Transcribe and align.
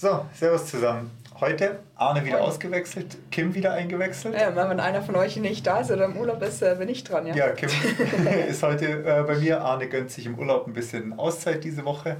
So, 0.00 0.24
Servus 0.32 0.66
zusammen. 0.66 1.10
Heute 1.40 1.80
Arne 1.96 2.24
wieder 2.24 2.40
ausgewechselt, 2.40 3.16
Kim 3.32 3.52
wieder 3.56 3.72
eingewechselt. 3.72 4.32
Ja, 4.32 4.54
wenn 4.54 4.78
einer 4.78 5.02
von 5.02 5.16
euch 5.16 5.36
nicht 5.38 5.66
da 5.66 5.80
ist 5.80 5.90
oder 5.90 6.04
im 6.04 6.16
Urlaub 6.16 6.40
ist, 6.40 6.62
äh, 6.62 6.76
bin 6.78 6.88
ich 6.88 7.02
dran, 7.02 7.26
ja. 7.26 7.34
Ja, 7.34 7.48
Kim 7.48 7.68
ist 8.48 8.62
heute 8.62 8.86
äh, 8.86 9.24
bei 9.26 9.34
mir. 9.38 9.60
Arne 9.60 9.88
gönnt 9.88 10.12
sich 10.12 10.24
im 10.26 10.38
Urlaub 10.38 10.68
ein 10.68 10.72
bisschen 10.72 11.18
Auszeit 11.18 11.64
diese 11.64 11.84
Woche. 11.84 12.16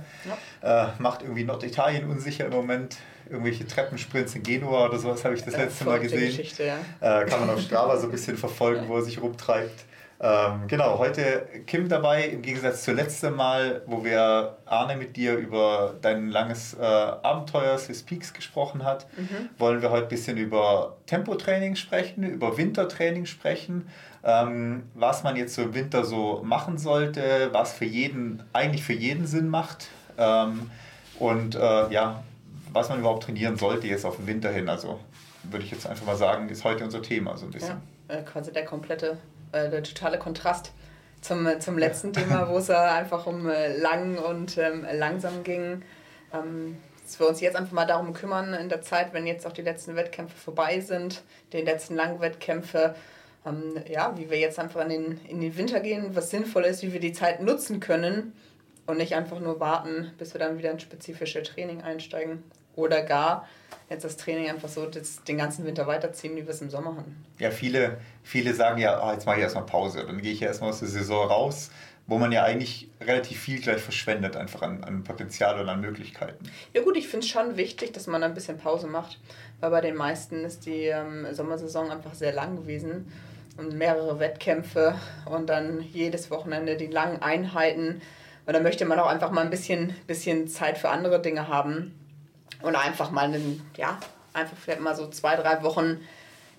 Ja. 0.61 0.87
Äh, 0.87 0.88
macht 0.98 1.23
irgendwie 1.23 1.45
Norditalien 1.45 2.11
unsicher 2.11 2.46
im 2.46 2.52
Moment. 2.52 2.96
Irgendwelche 3.30 3.64
Treppensprints 3.64 4.34
in 4.34 4.42
Genua 4.42 4.87
oder 4.87 4.98
sowas 4.98 5.24
habe 5.24 5.37
ich 5.37 5.45
das 5.45 5.56
letzte 5.56 5.84
Mal 5.84 6.01
gesehen. 6.01 6.37
Geschichte, 6.37 6.65
ja. 6.65 7.20
Äh, 7.20 7.27
kann 7.27 7.38
man 7.38 7.51
auf 7.51 7.60
Strava 7.60 7.97
so 7.97 8.09
ein 8.09 8.10
bisschen 8.10 8.37
verfolgen, 8.37 8.88
wo 8.88 8.97
er 8.97 9.02
sich 9.02 9.23
rumtreibt. 9.23 9.84
Ähm, 10.21 10.66
genau, 10.66 10.98
heute 10.98 11.46
Kim 11.66 11.89
dabei, 11.89 12.25
im 12.25 12.43
Gegensatz 12.43 12.82
zum 12.82 12.96
letzten 12.96 13.37
Mal, 13.37 13.82
wo 13.87 14.05
wir 14.05 14.56
Arne 14.66 14.97
mit 14.97 15.16
dir 15.16 15.37
über 15.37 15.95
dein 16.02 16.29
langes 16.29 16.75
äh, 16.75 16.83
Abenteuer 16.83 17.79
Swiss 17.79 18.02
Peaks 18.02 18.34
gesprochen 18.34 18.84
hat, 18.84 19.06
mhm. 19.16 19.48
wollen 19.59 19.80
wir 19.80 19.91
heute 19.91 20.06
ein 20.06 20.09
bisschen 20.09 20.37
über 20.37 20.97
Tempotraining 21.06 21.77
sprechen, 21.77 22.25
über 22.25 22.56
Wintertraining 22.56 23.27
sprechen, 23.27 23.89
ähm, 24.25 24.91
was 24.95 25.23
man 25.23 25.37
jetzt 25.37 25.55
so 25.55 25.62
im 25.62 25.75
Winter 25.75 26.05
so 26.05 26.42
machen 26.45 26.78
sollte, 26.78 27.50
was 27.53 27.73
für 27.73 27.84
jeden, 27.84 28.42
eigentlich 28.53 28.83
für 28.83 28.95
jeden 28.95 29.27
Sinn 29.28 29.48
macht 29.48 29.87
ähm, 30.19 30.69
und 31.20 31.55
äh, 31.55 31.91
ja, 31.91 32.25
was 32.73 32.89
man 32.89 32.98
überhaupt 32.98 33.23
trainieren 33.23 33.56
sollte 33.56 33.87
jetzt 33.87 34.05
auf 34.05 34.16
den 34.16 34.27
Winter 34.27 34.50
hin. 34.50 34.69
Also 34.69 34.98
würde 35.45 35.64
ich 35.64 35.70
jetzt 35.70 35.87
einfach 35.87 36.06
mal 36.06 36.16
sagen, 36.16 36.48
ist 36.48 36.64
heute 36.64 36.83
unser 36.83 37.03
Thema 37.03 37.37
so 37.37 37.47
ein 37.47 37.53
bisschen. 37.53 37.80
Ja, 38.09 38.16
äh, 38.16 38.23
quasi 38.23 38.53
der 38.53 38.64
komplette 38.64 39.16
äh, 39.52 39.70
der 39.70 39.83
totale 39.83 40.19
Kontrast 40.19 40.73
zum, 41.20 41.48
zum 41.61 41.79
letzten 41.79 42.12
Thema, 42.12 42.48
wo 42.48 42.59
es 42.59 42.70
einfach 42.70 43.27
um 43.27 43.48
äh, 43.48 43.77
lang 43.77 44.19
und 44.19 44.59
ähm, 44.59 44.87
langsam 44.93 45.43
ging. 45.43 45.83
Ähm, 46.33 46.78
dass 47.09 47.19
wir 47.19 47.27
uns 47.27 47.41
jetzt 47.41 47.56
einfach 47.56 47.72
mal 47.72 47.87
darum 47.87 48.12
kümmern, 48.12 48.53
in 48.53 48.69
der 48.69 48.83
Zeit, 48.83 49.14
wenn 49.14 49.27
jetzt 49.27 49.47
auch 49.47 49.53
die 49.53 49.62
letzten 49.62 49.97
Wettkämpfe 49.97 50.37
vorbei 50.37 50.81
sind, 50.81 51.22
die 51.55 51.62
letzten 51.62 51.95
langen 51.95 52.20
Wettkämpfe, 52.20 52.95
ähm, 53.47 53.83
ja, 53.89 54.12
wie 54.19 54.28
wir 54.28 54.39
jetzt 54.39 54.59
einfach 54.59 54.83
in 54.83 54.91
den, 54.91 55.20
in 55.27 55.41
den 55.41 55.56
Winter 55.56 55.81
gehen, 55.81 56.15
was 56.15 56.28
sinnvoll 56.28 56.65
ist, 56.65 56.83
wie 56.83 56.92
wir 56.92 57.00
die 57.00 57.15
Zeit 57.15 57.41
nutzen 57.41 57.81
können 57.81 58.34
und 58.87 58.98
nicht 58.98 59.15
einfach 59.15 59.41
nur 59.41 59.59
warten, 59.59 60.12
bis 60.19 60.34
wir 60.34 60.39
dann 60.39 60.59
wieder 60.59 60.70
ins 60.70 60.83
spezifische 60.83 61.42
Training 61.42 61.81
einsteigen 61.81 62.42
oder 62.77 63.03
gar 63.03 63.48
jetzt 63.91 64.05
das 64.05 64.16
Training 64.16 64.48
einfach 64.50 64.69
so 64.69 64.86
den 64.86 65.38
ganzen 65.38 65.64
Winter 65.64 65.86
weiterziehen, 65.86 66.36
wie 66.36 66.42
wir 66.42 66.50
es 66.50 66.61
im 66.61 66.70
Sommer 66.70 66.97
hatten. 66.97 67.24
Ja, 67.38 67.50
viele, 67.50 67.98
viele 68.22 68.55
sagen 68.55 68.80
ja, 68.80 69.02
oh, 69.02 69.12
jetzt 69.12 69.27
mache 69.27 69.36
ich 69.36 69.42
erstmal 69.42 69.66
Pause, 69.66 70.05
dann 70.06 70.20
gehe 70.20 70.33
ich 70.33 70.42
erstmal 70.42 70.70
aus 70.70 70.80
der 70.80 70.88
Saison 70.88 71.27
raus, 71.27 71.70
wo 72.06 72.19
man 72.19 72.33
ja 72.33 72.42
eigentlich 72.42 72.88
relativ 73.00 73.41
viel 73.41 73.60
gleich 73.60 73.80
verschwendet, 73.80 74.36
einfach 74.36 74.62
an, 74.62 74.83
an 74.84 75.05
Potenzial 75.05 75.60
und 75.60 75.69
an 75.69 75.80
Möglichkeiten. 75.80 76.50
Ja 76.72 76.83
gut, 76.83 76.97
ich 76.97 77.08
finde 77.08 77.25
es 77.25 77.30
schon 77.30 77.56
wichtig, 77.56 77.92
dass 77.92 78.06
man 78.06 78.22
ein 78.22 78.34
bisschen 78.34 78.58
Pause 78.58 78.86
macht, 78.86 79.19
weil 79.60 79.70
bei 79.70 79.80
den 79.80 79.94
meisten 79.94 80.44
ist 80.44 80.66
die 80.66 80.86
ähm, 80.86 81.27
Sommersaison 81.32 81.91
einfach 81.91 82.14
sehr 82.14 82.32
lang 82.32 82.56
gewesen 82.56 83.12
und 83.58 83.75
mehrere 83.75 84.19
Wettkämpfe 84.20 84.94
und 85.27 85.48
dann 85.48 85.82
jedes 85.82 86.30
Wochenende 86.30 86.77
die 86.77 86.86
langen 86.86 87.20
Einheiten. 87.20 88.00
Und 88.47 88.55
da 88.55 88.60
möchte 88.60 88.86
man 88.86 88.98
auch 88.98 89.08
einfach 89.08 89.30
mal 89.30 89.42
ein 89.42 89.50
bisschen, 89.50 89.94
bisschen 90.06 90.48
Zeit 90.48 90.78
für 90.78 90.88
andere 90.88 91.20
Dinge 91.20 91.48
haben. 91.48 91.97
Und 92.62 92.77
einfach 92.77 93.11
mal 93.11 93.25
einen, 93.25 93.69
ja, 93.77 93.98
einfach 94.33 94.56
vielleicht 94.56 94.81
mal 94.81 94.97
so 94.97 95.09
zwei, 95.09 95.37
drei 95.37 95.62
Wochen 95.62 96.01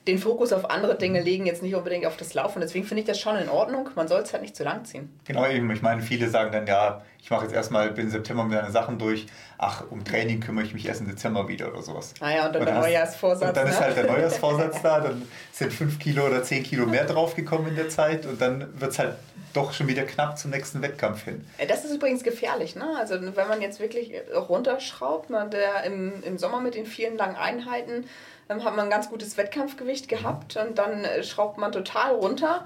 den 0.10 0.18
Fokus 0.18 0.52
auf 0.52 0.70
andere 0.70 0.98
Dinge 0.98 1.22
legen, 1.22 1.46
jetzt 1.46 1.62
nicht 1.62 1.76
unbedingt 1.76 2.06
auf 2.06 2.18
das 2.18 2.34
Laufen. 2.34 2.62
Deswegen 2.62 2.86
finde 2.86 3.02
ich 3.02 3.08
das 3.08 3.20
schon 3.20 3.38
in 3.38 3.48
Ordnung. 3.48 3.90
Man 3.96 4.08
soll 4.08 4.22
es 4.22 4.34
halt 4.34 4.42
nicht 4.42 4.56
zu 4.56 4.64
lang 4.64 4.84
ziehen. 4.86 5.10
Genau, 5.26 5.48
eben. 5.48 5.70
Ich 5.72 5.82
meine, 5.82 6.02
viele 6.02 6.30
sagen 6.30 6.52
dann, 6.52 6.66
ja, 6.66 7.04
ich 7.22 7.30
mache 7.30 7.44
jetzt 7.44 7.54
erstmal 7.54 7.92
bin 7.92 8.10
September 8.10 8.44
mit 8.44 8.60
meinen 8.60 8.72
Sachen 8.72 8.98
durch. 8.98 9.28
Ach, 9.58 9.84
um 9.90 10.04
Training 10.04 10.40
kümmere 10.40 10.66
ich 10.66 10.74
mich 10.74 10.88
erst 10.88 11.02
im 11.02 11.08
Dezember 11.08 11.48
wieder 11.48 11.72
oder 11.72 11.82
sowas. 11.82 12.14
Ah 12.20 12.32
ja, 12.32 12.48
und 12.48 12.56
dann, 12.56 12.62
und 12.62 12.68
dann 12.68 12.76
der 12.76 12.84
Neujahrsvorsatz. 12.84 13.50
Und 13.50 13.58
dann 13.58 13.66
ne? 13.66 13.72
ist 13.72 13.80
halt 13.80 13.98
der 13.98 14.06
Neujahrsvorsatz 14.12 14.82
da. 14.82 15.00
Dann 15.00 15.28
sind 15.52 15.72
fünf 15.72 16.00
Kilo 16.00 16.26
oder 16.26 16.44
zehn 16.44 16.64
Kilo 16.64 16.86
mehr 16.86 17.06
draufgekommen 17.06 17.68
in 17.68 17.76
der 17.76 17.90
Zeit. 17.90 18.26
Und 18.26 18.42
dann 18.42 18.80
wird 18.80 18.92
es 18.92 19.00
halt 19.00 19.16
doch 19.54 19.74
schon 19.74 19.88
wieder 19.88 20.04
knapp 20.04 20.38
zum 20.38 20.52
nächsten 20.52 20.82
Wettkampf 20.82 21.26
hin. 21.26 21.46
Das 21.68 21.86
ist 21.86 21.94
übrigens 21.94 22.24
gefährlich. 22.24 22.76
Ne? 22.76 22.86
Also 22.98 23.16
wenn 23.22 23.48
man 23.48 23.62
jetzt 23.62 23.80
wirklich 23.80 24.14
runterschraubt, 24.34 25.30
ne, 25.30 25.48
der 25.52 25.84
im, 25.84 26.24
im 26.24 26.38
Sommer 26.38 26.62
mit 26.62 26.76
den 26.76 26.86
vielen 26.86 27.18
langen 27.18 27.36
Einheiten 27.36 28.06
ähm, 28.50 28.64
hat 28.64 28.76
man 28.76 28.86
ein 28.86 28.92
ganz 28.92 29.10
gutes 29.10 29.38
Wettkampfgewicht 29.38 30.10
gehabt 30.10 30.58
und 30.58 30.78
dann 30.78 31.04
äh, 31.04 31.24
schraubt 31.24 31.58
man 31.58 31.72
total 31.72 32.16
runter. 32.16 32.66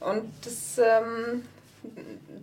Und 0.00 0.32
das, 0.44 0.78
ähm, 0.78 1.44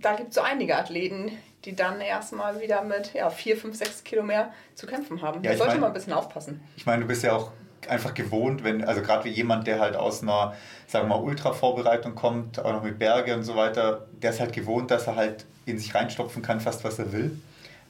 da 0.02 0.16
gibt 0.16 0.30
es 0.30 0.36
so 0.36 0.42
einige 0.42 0.78
Athleten, 0.78 1.32
die 1.66 1.76
dann 1.76 2.00
erstmal 2.00 2.62
wieder 2.62 2.84
mit 2.84 3.14
ja, 3.14 3.30
4, 3.30 3.58
5, 3.58 3.76
6 3.76 4.04
Kilo 4.04 4.24
mehr 4.24 4.54
zu 4.76 4.88
kämpfen 4.88 5.22
haben. 5.22 5.44
Ja, 5.44 5.52
da 5.52 5.58
sollte 5.58 5.78
man 5.78 5.90
ein 5.90 5.94
bisschen 5.94 6.14
aufpassen. 6.14 6.62
Ich 6.78 6.86
meine, 6.86 7.02
du 7.02 7.08
bist 7.08 7.24
ja 7.24 7.34
auch 7.34 7.52
einfach 7.90 8.14
gewohnt, 8.14 8.64
wenn, 8.64 8.84
also 8.84 9.02
gerade 9.02 9.26
wie 9.26 9.30
jemand, 9.30 9.68
der 9.68 9.80
halt 9.80 9.96
aus 9.96 10.22
einer, 10.22 10.56
sagen 10.88 11.10
wir 11.10 11.18
mal, 11.18 11.24
Ultra-Vorbereitung 11.24 12.16
kommt, 12.16 12.60
auch 12.60 12.72
noch 12.72 12.84
mit 12.84 13.00
Berge 13.00 13.36
und 13.36 13.44
so 13.44 13.56
weiter, 13.56 14.08
der 14.22 14.32
ist 14.32 14.40
halt 14.40 14.54
gewohnt, 14.54 14.92
dass 14.92 15.08
er 15.08 15.16
halt 15.16 15.46
in 15.66 15.78
sich 15.78 15.94
reinstopfen 15.94 16.42
kann, 16.42 16.62
fast 16.62 16.84
was 16.84 17.00
er 17.00 17.12
will. 17.12 17.38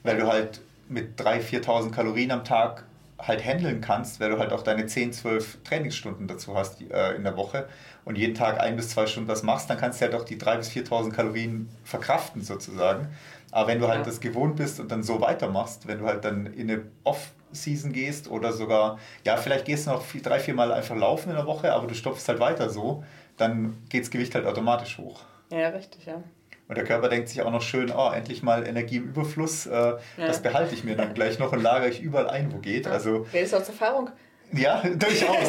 Weil 0.02 0.16
du 0.16 0.26
halt 0.26 0.60
mit 0.88 1.20
3.000, 1.20 1.64
4.000 1.64 1.90
Kalorien 1.90 2.30
am 2.30 2.44
Tag 2.44 2.84
halt 3.18 3.44
handeln 3.44 3.80
kannst, 3.80 4.20
weil 4.20 4.30
du 4.30 4.38
halt 4.38 4.52
auch 4.52 4.62
deine 4.62 4.86
10, 4.86 5.12
12 5.12 5.58
Trainingsstunden 5.64 6.28
dazu 6.28 6.56
hast 6.56 6.80
äh, 6.80 7.14
in 7.14 7.24
der 7.24 7.36
Woche 7.36 7.68
und 8.04 8.16
jeden 8.16 8.34
Tag 8.34 8.60
ein 8.60 8.76
bis 8.76 8.90
zwei 8.90 9.06
Stunden 9.06 9.28
was 9.28 9.42
machst, 9.42 9.68
dann 9.68 9.78
kannst 9.78 10.00
du 10.00 10.04
halt 10.06 10.14
auch 10.14 10.24
die 10.24 10.36
3.000 10.38 10.56
bis 10.58 10.70
4.000 10.70 11.12
Kalorien 11.12 11.68
verkraften 11.84 12.42
sozusagen. 12.42 13.08
Aber 13.50 13.68
wenn 13.68 13.80
du 13.80 13.88
halt 13.88 14.00
ja. 14.00 14.04
das 14.04 14.20
gewohnt 14.20 14.56
bist 14.56 14.78
und 14.78 14.90
dann 14.92 15.02
so 15.02 15.20
weitermachst, 15.20 15.86
wenn 15.88 15.98
du 15.98 16.06
halt 16.06 16.24
dann 16.24 16.46
in 16.46 16.70
eine 16.70 16.82
Off- 17.04 17.32
Season 17.50 17.92
gehst 17.92 18.28
oder 18.30 18.52
sogar, 18.52 18.98
ja, 19.24 19.36
vielleicht 19.38 19.64
gehst 19.64 19.86
du 19.86 19.90
noch 19.92 20.02
vier, 20.02 20.20
drei, 20.22 20.38
vier 20.38 20.52
Mal 20.54 20.70
einfach 20.70 20.94
laufen 20.94 21.30
in 21.30 21.36
der 21.36 21.46
Woche, 21.46 21.72
aber 21.72 21.86
du 21.86 21.94
stopfst 21.94 22.28
halt 22.28 22.40
weiter 22.40 22.68
so, 22.68 23.04
dann 23.38 23.82
geht 23.88 24.02
das 24.02 24.10
Gewicht 24.10 24.34
halt 24.34 24.44
automatisch 24.44 24.98
hoch. 24.98 25.22
Ja, 25.50 25.68
richtig, 25.68 26.06
ja. 26.06 26.22
Und 26.68 26.76
der 26.76 26.84
Körper 26.84 27.08
denkt 27.08 27.30
sich 27.30 27.40
auch 27.40 27.50
noch 27.50 27.62
schön, 27.62 27.90
oh, 27.90 28.10
endlich 28.10 28.42
mal 28.42 28.66
Energie 28.66 28.96
im 28.96 29.04
Überfluss, 29.04 29.66
äh, 29.66 29.72
ja. 29.72 29.98
das 30.18 30.42
behalte 30.42 30.74
ich 30.74 30.84
mir 30.84 30.96
dann 30.96 31.14
gleich 31.14 31.38
noch 31.38 31.52
und 31.52 31.62
lagere 31.62 31.88
ich 31.88 32.02
überall 32.02 32.28
ein, 32.28 32.52
wo 32.52 32.58
geht. 32.58 32.84
Ja. 32.84 32.92
Also, 32.92 33.26
Redest 33.32 33.54
du 33.54 33.56
aus 33.56 33.68
Erfahrung? 33.68 34.10
Ja, 34.52 34.82
durchaus. 34.98 35.48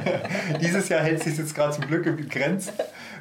Dieses 0.60 0.88
Jahr 0.88 1.02
hält 1.02 1.22
sich 1.22 1.36
jetzt 1.36 1.54
gerade 1.54 1.72
zum 1.72 1.86
Glück 1.86 2.06
in 2.06 2.28
Grenzen, 2.28 2.72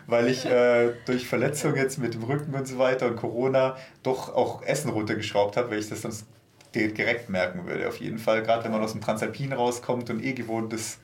weil 0.08 0.30
ich 0.30 0.46
äh, 0.46 0.92
durch 1.06 1.28
Verletzungen 1.28 1.76
jetzt 1.76 1.98
mit 1.98 2.14
dem 2.14 2.24
Rücken 2.24 2.53
und 2.53 2.68
so 2.68 2.78
weiter 2.78 3.08
und 3.08 3.18
Corona 3.18 3.76
doch 4.03 4.34
auch 4.34 4.64
Essen 4.64 4.90
runtergeschraubt 4.90 5.58
habe, 5.58 5.72
weil 5.72 5.80
ich 5.80 5.90
das 5.90 6.02
sonst 6.02 6.26
direkt 6.74 7.30
merken 7.30 7.68
würde. 7.68 7.88
Auf 7.88 7.98
jeden 7.98 8.18
Fall, 8.18 8.42
gerade 8.42 8.64
wenn 8.64 8.72
man 8.72 8.82
aus 8.82 8.94
dem 8.94 9.02
Transalpin 9.02 9.53
rauskommt 9.53 10.09
und 10.09 10.24
eh 10.24 10.34
gewohnt 10.34 10.74
ist, 10.74 11.00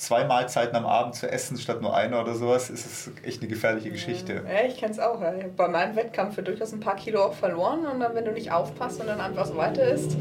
zwei 0.00 0.24
Mahlzeiten 0.24 0.74
am 0.76 0.86
Abend 0.86 1.14
zu 1.14 1.30
essen 1.30 1.58
statt 1.58 1.82
nur 1.82 1.94
eine 1.94 2.18
oder 2.18 2.34
sowas, 2.34 2.70
ist 2.70 2.86
es 2.86 3.10
echt 3.22 3.42
eine 3.42 3.48
gefährliche 3.48 3.90
Geschichte. 3.90 4.42
Ja, 4.48 4.66
ich 4.66 4.78
kenne 4.78 4.92
es 4.92 4.98
auch. 4.98 5.20
Habe 5.20 5.50
bei 5.54 5.68
meinem 5.68 5.94
Wettkampf 5.94 6.36
für 6.36 6.42
durchaus 6.42 6.72
ein 6.72 6.80
paar 6.80 6.96
Kilo 6.96 7.22
auch 7.22 7.34
verloren 7.34 7.86
und 7.86 8.00
dann, 8.00 8.14
wenn 8.14 8.24
du 8.24 8.32
nicht 8.32 8.50
aufpasst 8.50 8.98
und 9.00 9.08
dann 9.08 9.20
einfach 9.20 9.44
so 9.44 9.56
weiter 9.56 9.84
isst, 9.84 10.16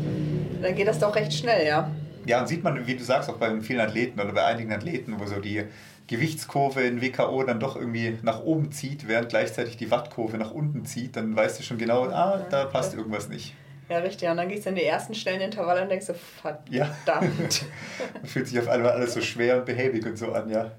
dann 0.62 0.76
geht 0.76 0.88
das 0.88 1.00
doch 1.00 1.16
recht 1.16 1.34
schnell, 1.34 1.66
ja. 1.66 1.90
Ja, 2.26 2.42
und 2.42 2.48
sieht 2.48 2.62
man, 2.62 2.86
wie 2.86 2.96
du 2.96 3.04
sagst, 3.04 3.30
auch 3.30 3.38
bei 3.38 3.62
vielen 3.62 3.80
Athleten 3.80 4.20
oder 4.20 4.34
bei 4.34 4.44
einigen 4.44 4.74
Athleten, 4.74 5.16
wo 5.18 5.26
so 5.26 5.40
die 5.40 5.64
Gewichtskurve 6.08 6.82
in 6.82 7.02
WKO 7.02 7.44
dann 7.44 7.62
doch 7.62 7.78
irgendwie 7.78 8.18
nach 8.22 8.44
oben 8.44 8.74
zieht, 8.74 9.08
während 9.08 9.30
gleichzeitig 9.30 9.78
die 9.78 9.90
Wattkurve 9.90 10.38
nach 10.38 10.52
unten 10.52 10.84
zieht, 10.86 11.16
dann 11.16 11.36
weißt 11.36 11.58
du 11.58 11.64
schon 11.64 11.78
genau, 11.78 12.04
ah, 12.10 12.46
da 12.50 12.66
passt 12.66 12.96
irgendwas 12.96 13.30
nicht. 13.30 13.56
Ja, 13.90 13.98
richtig. 13.98 14.30
Und 14.30 14.38
dann 14.38 14.48
gehst 14.48 14.66
du 14.66 14.70
in 14.70 14.76
die 14.76 14.84
ersten 14.84 15.16
schnellen 15.16 15.42
Intervalle 15.42 15.82
und 15.82 15.90
denkst 15.90 16.06
so, 16.06 16.14
verdammt. 16.14 16.70
Ja. 16.70 16.96
Fühlt 18.26 18.48
sich 18.48 18.60
auf 18.60 18.68
einmal 18.68 18.92
alles 18.92 19.14
so 19.14 19.22
schwer 19.22 19.58
und 19.58 19.66
behäbig 19.66 20.06
und 20.06 20.18
so 20.18 20.32
an, 20.32 20.50
ja. 20.50 20.72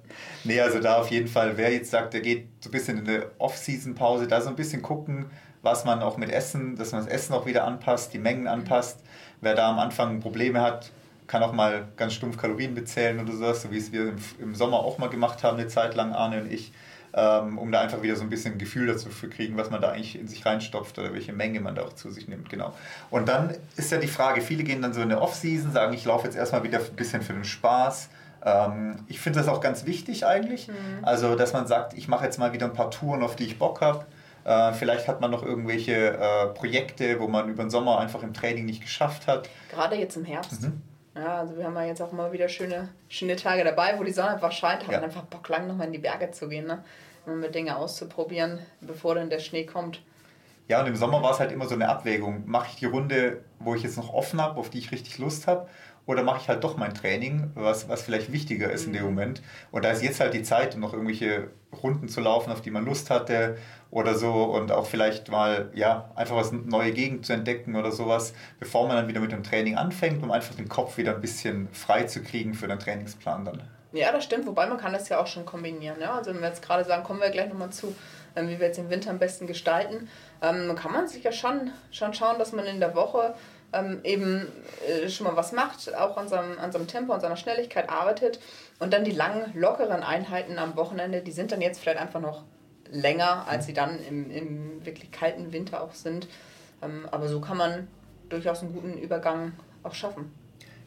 Nee, 0.45 0.61
also 0.61 0.81
da 0.81 0.99
auf 0.99 1.11
jeden 1.11 1.28
Fall, 1.28 1.56
wer 1.56 1.73
jetzt 1.73 1.91
sagt, 1.91 2.15
der 2.15 2.21
geht 2.21 2.49
so 2.61 2.69
ein 2.69 2.73
bisschen 2.73 2.99
in 2.99 3.09
eine 3.09 3.27
Off-Season-Pause, 3.39 4.27
da 4.27 4.41
so 4.41 4.49
ein 4.49 4.56
bisschen 4.56 4.83
gucken, 4.83 5.27
was 5.62 5.84
man 5.84 6.03
auch 6.03 6.17
mit 6.17 6.31
Essen, 6.31 6.76
dass 6.76 6.93
man 6.93 7.05
das 7.05 7.12
Essen 7.12 7.35
auch 7.35 7.47
wieder 7.47 7.64
anpasst, 7.64 8.12
die 8.12 8.19
Mengen 8.19 8.47
anpasst. 8.47 9.00
Wer 9.41 9.55
da 9.55 9.70
am 9.70 9.79
Anfang 9.79 10.20
Probleme 10.20 10.61
hat, 10.61 10.91
kann 11.26 11.43
auch 11.43 11.53
mal 11.53 11.88
ganz 11.97 12.14
stumpf 12.14 12.37
Kalorien 12.37 12.75
bezählen 12.75 13.20
oder 13.20 13.32
sowas, 13.32 13.62
so 13.62 13.70
wie 13.70 13.79
es 13.79 13.93
wir 13.93 14.09
im, 14.09 14.17
im 14.38 14.55
Sommer 14.55 14.79
auch 14.79 14.99
mal 14.99 15.09
gemacht 15.09 15.43
haben, 15.44 15.59
eine 15.59 15.69
Zeit 15.69 15.94
lang, 15.94 16.12
Arne 16.12 16.43
und 16.43 16.53
ich 16.53 16.73
ähm, 17.12 17.59
um 17.59 17.73
da 17.73 17.81
einfach 17.81 18.03
wieder 18.03 18.17
so 18.17 18.23
ein 18.23 18.31
bisschen 18.31 18.53
ein 18.53 18.59
Gefühl 18.59 18.87
dazu 18.87 19.09
zu 19.09 19.29
kriegen, 19.29 19.57
was 19.57 19.71
man 19.71 19.81
da 19.81 19.91
eigentlich 19.91 20.19
in 20.19 20.29
sich 20.29 20.47
reinstopft 20.47 20.99
oder 20.99 21.12
welche 21.12 21.33
Menge 21.33 21.61
man 21.61 21.75
da 21.75 21.83
auch 21.83 21.93
zu 21.93 22.11
sich 22.11 22.29
nimmt. 22.29 22.51
Genau. 22.51 22.75
Und 23.11 23.29
dann 23.29 23.55
ist 23.77 23.91
ja 23.91 23.99
die 23.99 24.07
Frage, 24.07 24.41
viele 24.41 24.65
gehen 24.65 24.83
dann 24.83 24.93
so 24.93 25.01
in 25.01 25.09
der 25.09 25.21
Off-Season, 25.21 25.73
sagen, 25.73 25.93
ich 25.93 26.05
laufe 26.05 26.27
jetzt 26.27 26.37
erstmal 26.37 26.62
wieder 26.62 26.79
ein 26.79 26.97
bisschen 26.97 27.23
für 27.23 27.33
den 27.33 27.45
Spaß. 27.45 28.11
Ähm, 28.45 29.05
ich 29.09 29.21
finde 29.21 29.41
das 29.41 29.49
auch 29.49 29.61
ganz 29.61 29.87
wichtig 29.87 30.27
eigentlich. 30.27 30.69
Mhm. 30.69 31.03
Also, 31.03 31.35
dass 31.35 31.53
man 31.53 31.67
sagt, 31.67 31.95
ich 31.95 32.09
mache 32.09 32.25
jetzt 32.25 32.39
mal 32.39 32.53
wieder 32.53 32.67
ein 32.67 32.73
paar 32.73 32.91
Touren, 32.91 33.23
auf 33.23 33.37
die 33.37 33.45
ich 33.45 33.59
Bock 33.59 33.81
habe. 33.81 34.07
Äh, 34.45 34.73
vielleicht 34.73 35.07
hat 35.09 35.21
man 35.21 35.31
noch 35.31 35.43
irgendwelche 35.43 36.17
äh, 36.17 36.47
Projekte, 36.55 37.21
wo 37.21 37.29
man 37.29 37.49
über 37.49 37.62
den 37.62 37.71
Sommer 37.71 37.99
einfach 37.99 38.23
im 38.23 38.33
Training 38.33 38.65
nicht 38.65 38.83
geschafft 38.83 39.27
hat. 39.27 39.49
Gerade 39.71 39.97
jetzt 39.97 40.17
im 40.17 40.25
Herbst. 40.25 40.62
Mhm. 40.62 40.81
Ja, 41.15 41.39
also 41.39 41.57
wir 41.57 41.65
haben 41.65 41.75
ja 41.75 41.85
jetzt 41.85 42.01
auch 42.01 42.12
mal 42.12 42.33
wieder 42.33 42.49
schöne, 42.49 42.89
schöne 43.09 43.37
Tage 43.37 43.65
dabei, 43.65 43.99
wo 43.99 44.05
die 44.05 44.12
Sonne 44.12 44.31
einfach 44.31 44.53
scheint, 44.53 44.83
hat 44.83 44.93
ja. 44.93 44.99
man 44.99 45.05
einfach 45.05 45.25
Bock, 45.25 45.49
lang 45.49 45.67
nochmal 45.67 45.89
in 45.89 45.93
die 45.93 45.99
Berge 45.99 46.31
zu 46.31 46.49
gehen, 46.49 46.67
ne? 46.67 46.85
Um 47.27 47.41
mit 47.41 47.55
Dinge 47.55 47.77
auszuprobieren, 47.77 48.61
bevor 48.81 49.17
dann 49.17 49.29
der 49.29 49.41
Schnee 49.41 49.67
kommt. 49.67 50.01
Ja, 50.69 50.81
und 50.81 50.87
im 50.87 50.95
Sommer 50.95 51.21
war 51.21 51.33
es 51.33 51.41
halt 51.41 51.51
immer 51.51 51.67
so 51.67 51.75
eine 51.75 51.89
Abwägung. 51.89 52.45
Mache 52.47 52.69
ich 52.71 52.77
die 52.77 52.87
Runde, 52.87 53.43
wo 53.59 53.75
ich 53.75 53.83
jetzt 53.83 53.97
noch 53.97 54.15
offen 54.15 54.41
habe, 54.41 54.59
auf 54.59 54.71
die 54.71 54.79
ich 54.79 54.93
richtig 54.93 55.19
Lust 55.19 55.49
habe? 55.49 55.69
Oder 56.11 56.25
mache 56.25 56.41
ich 56.41 56.49
halt 56.49 56.65
doch 56.65 56.77
mein 56.77 56.93
Training, 56.93 57.53
was, 57.55 57.89
was 57.89 58.03
vielleicht 58.03 58.33
wichtiger 58.33 58.69
ist 58.73 58.85
in 58.85 58.93
dem 58.93 59.03
mhm. 59.03 59.11
Moment? 59.11 59.43
Und 59.71 59.85
da 59.85 59.93
ist 59.93 60.03
jetzt 60.03 60.19
halt 60.19 60.35
die 60.35 60.43
Zeit, 60.43 60.75
um 60.75 60.81
noch 60.81 60.93
irgendwelche 60.93 61.53
Runden 61.85 62.09
zu 62.09 62.21
laufen, 62.21 62.51
auf 62.51 62.62
die 62.62 62.73
man 62.73 62.85
Lust 62.85 63.11
hatte 63.11 63.57
oder 63.93 64.17
so 64.17 64.43
und 64.43 64.73
auch 64.73 64.87
vielleicht 64.87 65.31
mal 65.31 65.71
ja 65.73 66.11
einfach 66.17 66.35
was 66.35 66.51
neue 66.51 66.91
Gegend 66.91 67.27
zu 67.27 67.33
entdecken 67.33 67.77
oder 67.77 67.93
sowas, 67.93 68.35
bevor 68.59 68.89
man 68.89 68.97
dann 68.97 69.07
wieder 69.07 69.21
mit 69.21 69.31
dem 69.31 69.45
Training 69.45 69.77
anfängt, 69.77 70.21
um 70.25 70.33
einfach 70.33 70.57
den 70.57 70.69
Kopf 70.69 70.97
wieder 70.97 71.15
ein 71.15 71.21
bisschen 71.21 71.69
frei 71.71 72.03
zu 72.03 72.25
kriegen 72.25 72.55
für 72.55 72.67
den 72.67 72.81
Trainingsplan 72.81 73.45
dann. 73.45 73.62
Ja, 73.93 74.11
das 74.11 74.25
stimmt, 74.25 74.49
wobei 74.49 74.67
man 74.67 74.79
kann 74.79 74.93
das 74.93 75.09
ja 75.09 75.21
auch 75.21 75.29
schon 75.29 75.47
kombinieren. 75.47 76.01
Ja? 76.01 76.15
Also 76.15 76.35
wenn 76.35 76.41
wir 76.41 76.49
jetzt 76.49 76.62
gerade 76.62 76.85
sagen, 76.85 77.05
kommen 77.05 77.21
wir 77.21 77.31
gleich 77.31 77.49
nochmal 77.49 77.71
zu, 77.71 77.95
ähm, 78.35 78.49
wie 78.49 78.59
wir 78.59 78.67
jetzt 78.67 78.79
den 78.79 78.91
Winter 78.91 79.11
am 79.11 79.21
besten 79.21 79.47
gestalten, 79.47 80.09
ähm, 80.43 80.75
kann 80.75 80.91
man 80.91 81.07
sich 81.07 81.23
ja 81.23 81.31
schon, 81.31 81.71
schon 81.93 82.15
schauen, 82.15 82.41
dass 82.41 82.51
man 82.51 82.67
in 82.67 82.81
der 82.81 82.97
Woche 82.97 83.35
ähm, 83.72 84.00
eben 84.05 84.49
äh, 84.87 85.08
schon 85.08 85.26
mal 85.26 85.37
was 85.37 85.52
macht, 85.52 85.94
auch 85.94 86.17
an 86.17 86.28
seinem, 86.28 86.58
an 86.58 86.72
seinem 86.72 86.87
Tempo, 86.87 87.12
an 87.12 87.20
seiner 87.20 87.37
Schnelligkeit 87.37 87.88
arbeitet 87.88 88.40
und 88.78 88.93
dann 88.93 89.05
die 89.05 89.12
langen, 89.12 89.52
lockeren 89.55 90.02
Einheiten 90.02 90.58
am 90.58 90.76
Wochenende, 90.76 91.22
die 91.22 91.32
sind 91.32 91.52
dann 91.52 91.61
jetzt 91.61 91.81
vielleicht 91.81 91.99
einfach 91.99 92.20
noch 92.20 92.44
länger, 92.90 93.46
als 93.49 93.67
sie 93.67 93.72
dann 93.72 94.02
im, 94.02 94.31
im 94.31 94.84
wirklich 94.84 95.11
kalten 95.11 95.52
Winter 95.52 95.82
auch 95.82 95.94
sind. 95.94 96.28
Ähm, 96.82 97.06
aber 97.11 97.28
so 97.28 97.40
kann 97.40 97.56
man 97.56 97.88
durchaus 98.28 98.62
einen 98.62 98.72
guten 98.72 98.99
Übergang 98.99 99.52
auch 99.82 99.94
schaffen. 99.94 100.32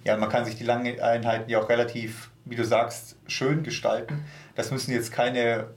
Ja, 0.03 0.17
man 0.17 0.29
kann 0.29 0.43
sich 0.43 0.55
die 0.55 0.65
langen 0.65 0.99
Einheiten 0.99 1.49
ja 1.49 1.59
auch 1.59 1.69
relativ, 1.69 2.29
wie 2.43 2.55
du 2.55 2.65
sagst, 2.65 3.15
schön 3.27 3.63
gestalten. 3.63 4.25
Das 4.55 4.69
müssen 4.69 4.91
jetzt 4.91 5.13
keine 5.13 5.69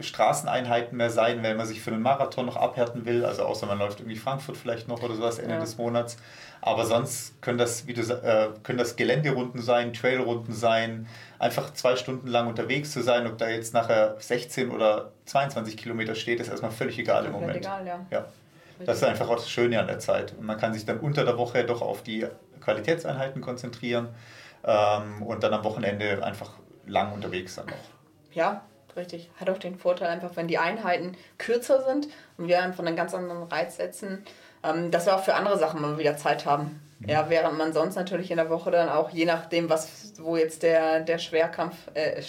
Straßeneinheiten 0.00 0.96
mehr 0.96 1.10
sein, 1.10 1.42
wenn 1.42 1.56
man 1.56 1.66
sich 1.66 1.80
für 1.80 1.92
einen 1.92 2.02
Marathon 2.02 2.46
noch 2.46 2.56
abhärten 2.56 3.04
will. 3.04 3.24
Also 3.24 3.42
außer 3.42 3.66
man 3.66 3.78
läuft 3.78 4.00
irgendwie 4.00 4.18
Frankfurt 4.18 4.56
vielleicht 4.56 4.88
noch 4.88 5.02
oder 5.02 5.14
sowas 5.14 5.38
Ende 5.38 5.54
ja. 5.54 5.60
des 5.60 5.78
Monats. 5.78 6.16
Aber 6.60 6.86
sonst 6.86 7.40
können 7.42 7.58
das, 7.58 7.86
wie 7.86 7.94
du, 7.94 8.02
äh, 8.02 8.50
können 8.62 8.78
das 8.78 8.96
Geländerunden 8.96 9.60
sein, 9.60 9.92
Trailrunden 9.92 10.54
sein, 10.54 11.06
einfach 11.38 11.72
zwei 11.74 11.96
Stunden 11.96 12.28
lang 12.28 12.46
unterwegs 12.46 12.92
zu 12.92 13.02
sein. 13.02 13.26
Ob 13.26 13.38
da 13.38 13.48
jetzt 13.48 13.74
nachher 13.74 14.16
16 14.18 14.70
oder 14.70 15.12
22 15.26 15.76
Kilometer 15.76 16.14
steht, 16.14 16.40
ist 16.40 16.48
erstmal 16.48 16.70
völlig 16.70 16.98
egal 16.98 17.26
im 17.26 17.32
Moment. 17.32 17.56
Egal, 17.56 17.86
ja. 17.86 18.06
ja. 18.10 18.24
Das 18.84 18.98
ist 18.98 19.04
einfach 19.04 19.28
auch 19.28 19.36
das 19.36 19.50
Schöne 19.50 19.78
an 19.78 19.86
der 19.86 19.98
Zeit. 19.98 20.34
Und 20.36 20.46
man 20.46 20.58
kann 20.58 20.72
sich 20.72 20.84
dann 20.84 20.98
unter 20.98 21.24
der 21.24 21.38
Woche 21.38 21.64
doch 21.64 21.82
auf 21.82 22.02
die 22.02 22.26
Qualitätseinheiten 22.60 23.40
konzentrieren 23.40 24.08
ähm, 24.64 25.22
und 25.22 25.42
dann 25.42 25.52
am 25.54 25.64
Wochenende 25.64 26.24
einfach 26.24 26.50
lang 26.86 27.12
unterwegs 27.12 27.54
sein 27.54 27.66
noch. 27.66 28.34
Ja, 28.34 28.62
richtig. 28.96 29.30
Hat 29.38 29.50
auch 29.50 29.58
den 29.58 29.76
Vorteil 29.76 30.08
einfach, 30.08 30.36
wenn 30.36 30.48
die 30.48 30.58
Einheiten 30.58 31.16
kürzer 31.38 31.84
sind 31.84 32.08
und 32.36 32.48
wir 32.48 32.62
einfach 32.62 32.84
einen 32.84 32.96
ganz 32.96 33.14
anderen 33.14 33.44
Reiz 33.44 33.76
setzen, 33.76 34.24
ähm, 34.64 34.90
dass 34.90 35.06
wir 35.06 35.16
auch 35.16 35.24
für 35.24 35.34
andere 35.34 35.58
Sachen 35.58 35.80
mal 35.80 35.98
wieder 35.98 36.16
Zeit 36.16 36.46
haben. 36.46 36.80
Mhm. 37.00 37.08
Ja, 37.08 37.28
während 37.28 37.58
man 37.58 37.72
sonst 37.72 37.96
natürlich 37.96 38.30
in 38.30 38.36
der 38.36 38.50
Woche 38.50 38.70
dann 38.70 38.88
auch, 38.88 39.10
je 39.10 39.24
nachdem, 39.24 39.68
was, 39.68 40.14
wo 40.20 40.36
jetzt 40.36 40.62
der, 40.62 41.00
der 41.00 41.18
Schwerkampf, 41.18 41.76
äh, 41.94 42.22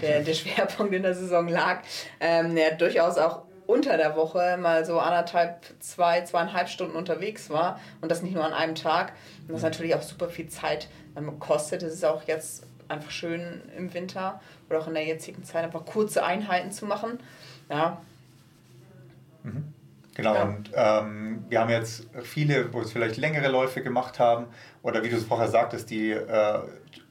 der, 0.00 0.20
der 0.20 0.34
Schwerpunkt 0.34 0.94
in 0.94 1.02
der 1.02 1.14
Saison 1.14 1.48
lag, 1.48 1.80
ähm, 2.20 2.56
ja, 2.56 2.70
durchaus 2.70 3.18
auch 3.18 3.42
unter 3.66 3.98
der 3.98 4.16
Woche 4.16 4.56
mal 4.56 4.86
so 4.86 4.98
anderthalb, 4.98 5.60
zwei, 5.80 6.22
zweieinhalb 6.22 6.70
Stunden 6.70 6.96
unterwegs 6.96 7.50
war 7.50 7.78
und 8.00 8.10
das 8.10 8.22
nicht 8.22 8.34
nur 8.34 8.44
an 8.44 8.54
einem 8.54 8.74
Tag. 8.74 9.12
Und 9.46 9.52
das 9.52 9.62
natürlich 9.62 9.94
auch 9.94 10.02
super 10.02 10.30
viel 10.30 10.48
Zeit 10.48 10.88
ähm, 11.16 11.38
kostet. 11.38 11.82
Es 11.82 11.92
ist 11.92 12.04
auch 12.04 12.22
jetzt 12.22 12.64
einfach 12.88 13.10
schön 13.10 13.62
im 13.76 13.92
Winter 13.94 14.40
oder 14.68 14.80
auch 14.80 14.88
in 14.88 14.94
der 14.94 15.04
jetzigen 15.04 15.44
Zeit 15.44 15.64
einfach 15.64 15.84
kurze 15.84 16.24
Einheiten 16.24 16.72
zu 16.72 16.86
machen. 16.86 17.18
Ja. 17.68 18.00
Mhm. 19.42 19.72
Genau, 20.14 20.34
ja. 20.34 20.42
und 20.42 20.70
ähm, 20.74 21.44
wir 21.48 21.60
haben 21.60 21.70
jetzt 21.70 22.08
viele, 22.22 22.72
wo 22.72 22.80
es 22.80 22.90
vielleicht 22.90 23.18
längere 23.18 23.48
Läufe 23.48 23.82
gemacht 23.82 24.18
haben, 24.18 24.46
oder 24.82 25.04
wie 25.04 25.10
du 25.10 25.16
es 25.16 25.24
vorher 25.24 25.46
sagtest, 25.46 25.90
die 25.90 26.10
äh, 26.10 26.58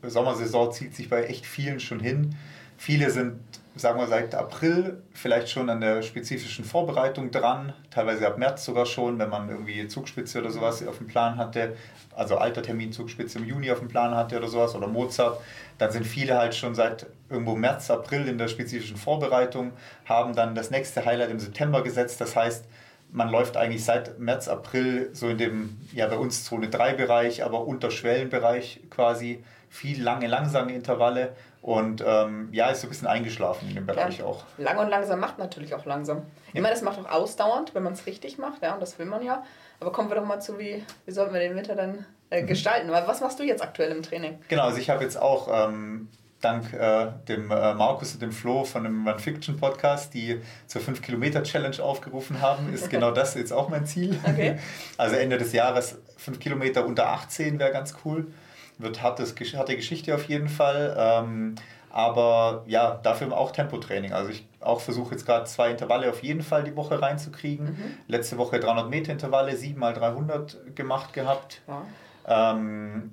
Sommersaison 0.03 0.73
zieht 0.73 0.93
sich 0.93 1.09
bei 1.09 1.23
echt 1.23 1.45
vielen 1.45 1.79
schon 1.79 2.01
hin. 2.01 2.35
Viele 2.75 3.09
sind 3.09 3.39
sagen 3.79 3.99
wir, 3.99 4.07
seit 4.07 4.35
April 4.35 5.03
vielleicht 5.13 5.49
schon 5.49 5.69
an 5.69 5.81
der 5.81 6.01
spezifischen 6.01 6.65
Vorbereitung 6.65 7.31
dran, 7.31 7.73
teilweise 7.91 8.27
ab 8.27 8.37
März 8.37 8.65
sogar 8.65 8.85
schon, 8.85 9.19
wenn 9.19 9.29
man 9.29 9.49
irgendwie 9.49 9.87
Zugspitze 9.87 10.39
oder 10.39 10.51
sowas 10.51 10.85
auf 10.87 10.97
dem 10.97 11.07
Plan 11.07 11.37
hatte, 11.37 11.75
also 12.15 12.37
alter 12.37 12.61
Termin 12.61 12.91
Zugspitze 12.91 13.39
im 13.39 13.45
Juni 13.45 13.71
auf 13.71 13.79
dem 13.79 13.87
Plan 13.87 14.15
hatte 14.15 14.37
oder 14.37 14.47
sowas 14.47 14.75
oder 14.75 14.87
Mozart, 14.87 15.39
dann 15.77 15.91
sind 15.91 16.05
viele 16.05 16.37
halt 16.37 16.55
schon 16.55 16.75
seit 16.75 17.07
irgendwo 17.29 17.55
März, 17.55 17.91
April 17.91 18.27
in 18.27 18.37
der 18.37 18.47
spezifischen 18.47 18.97
Vorbereitung, 18.97 19.73
haben 20.05 20.35
dann 20.35 20.55
das 20.55 20.71
nächste 20.71 21.05
Highlight 21.05 21.31
im 21.31 21.39
September 21.39 21.83
gesetzt, 21.83 22.21
das 22.21 22.35
heißt, 22.35 22.65
man 23.11 23.29
läuft 23.29 23.55
eigentlich 23.55 23.85
seit 23.85 24.19
März, 24.19 24.47
April 24.47 25.09
so 25.13 25.29
in 25.29 25.37
dem, 25.37 25.77
ja 25.93 26.07
bei 26.07 26.17
uns 26.17 26.43
Zone 26.43 26.69
3 26.69 26.93
Bereich, 26.93 27.43
aber 27.43 27.65
unter 27.65 27.89
Schwellenbereich 27.89 28.81
quasi, 28.89 29.43
viel 29.69 30.01
lange, 30.01 30.27
langsame 30.27 30.73
Intervalle 30.73 31.35
und 31.61 32.03
ähm, 32.05 32.49
ja, 32.51 32.69
ist 32.69 32.81
so 32.81 32.87
ein 32.87 32.89
bisschen 32.89 33.07
eingeschlafen 33.07 33.69
in 33.69 33.75
dem 33.75 33.85
Bereich 33.85 34.19
ja. 34.19 34.25
auch. 34.25 34.45
Lang 34.57 34.77
und 34.77 34.89
langsam 34.89 35.19
macht 35.19 35.37
natürlich 35.37 35.73
auch 35.73 35.85
langsam. 35.85 36.23
Ich 36.53 36.61
meine, 36.61 36.73
das 36.73 36.81
macht 36.81 36.99
auch 36.99 37.09
ausdauernd, 37.09 37.75
wenn 37.75 37.83
man 37.83 37.93
es 37.93 38.05
richtig 38.05 38.37
macht, 38.37 38.63
ja, 38.63 38.73
und 38.73 38.81
das 38.81 38.97
will 38.99 39.05
man 39.05 39.23
ja. 39.23 39.43
Aber 39.79 39.91
kommen 39.91 40.09
wir 40.09 40.15
doch 40.15 40.25
mal 40.25 40.39
zu, 40.39 40.57
wie, 40.59 40.83
wie 41.05 41.11
sollten 41.11 41.33
wir 41.33 41.39
den 41.39 41.55
Winter 41.55 41.75
dann 41.75 42.05
äh, 42.29 42.41
mhm. 42.41 42.47
gestalten? 42.47 42.91
Weil 42.91 43.07
was 43.07 43.21
machst 43.21 43.39
du 43.39 43.43
jetzt 43.43 43.61
aktuell 43.61 43.91
im 43.91 44.01
Training? 44.01 44.39
Genau, 44.47 44.63
also 44.63 44.77
ich 44.77 44.89
habe 44.89 45.03
jetzt 45.03 45.19
auch 45.21 45.49
ähm, 45.51 46.07
dank 46.41 46.73
äh, 46.73 47.07
dem 47.27 47.51
äh, 47.51 47.73
Markus 47.73 48.13
und 48.13 48.21
dem 48.21 48.31
Flo 48.31 48.63
von 48.63 48.83
dem 48.83 49.07
Run 49.07 49.19
Fiction 49.19 49.57
Podcast, 49.57 50.13
die 50.13 50.41
zur 50.67 50.81
5 50.81 51.01
Kilometer 51.01 51.43
Challenge 51.43 51.81
aufgerufen 51.81 52.41
haben, 52.41 52.73
ist 52.73 52.89
genau 52.91 53.11
das 53.11 53.35
jetzt 53.35 53.51
auch 53.51 53.69
mein 53.69 53.85
Ziel. 53.85 54.19
Okay. 54.23 54.57
Also 54.97 55.15
Ende 55.15 55.37
des 55.37 55.53
Jahres 55.53 55.97
5 56.17 56.39
Kilometer 56.39 56.85
unter 56.85 57.09
18 57.09 57.59
wäre 57.59 57.71
ganz 57.71 57.95
cool 58.05 58.27
wird 58.77 59.01
hartes, 59.01 59.35
harte 59.55 59.75
Geschichte 59.75 60.13
auf 60.15 60.25
jeden 60.25 60.49
Fall. 60.49 60.95
Ähm, 60.97 61.55
aber 61.89 62.63
ja, 62.67 62.99
dafür 63.01 63.35
auch 63.35 63.51
Tempotraining. 63.51 64.13
Also 64.13 64.29
ich 64.29 64.47
auch 64.59 64.81
versuche 64.81 65.11
jetzt 65.11 65.25
gerade 65.25 65.45
zwei 65.45 65.71
Intervalle 65.71 66.09
auf 66.09 66.21
jeden 66.21 66.41
Fall 66.41 66.63
die 66.63 66.75
Woche 66.75 67.01
reinzukriegen. 67.01 67.65
Mhm. 67.65 67.97
Letzte 68.07 68.37
Woche 68.37 68.59
300 68.59 68.89
Meter 68.89 69.11
Intervalle, 69.11 69.55
7 69.55 69.79
mal 69.79 69.93
300 69.93 70.75
gemacht 70.75 71.13
gehabt. 71.13 71.61
Ja. 71.67 72.53
Ähm, 72.53 73.11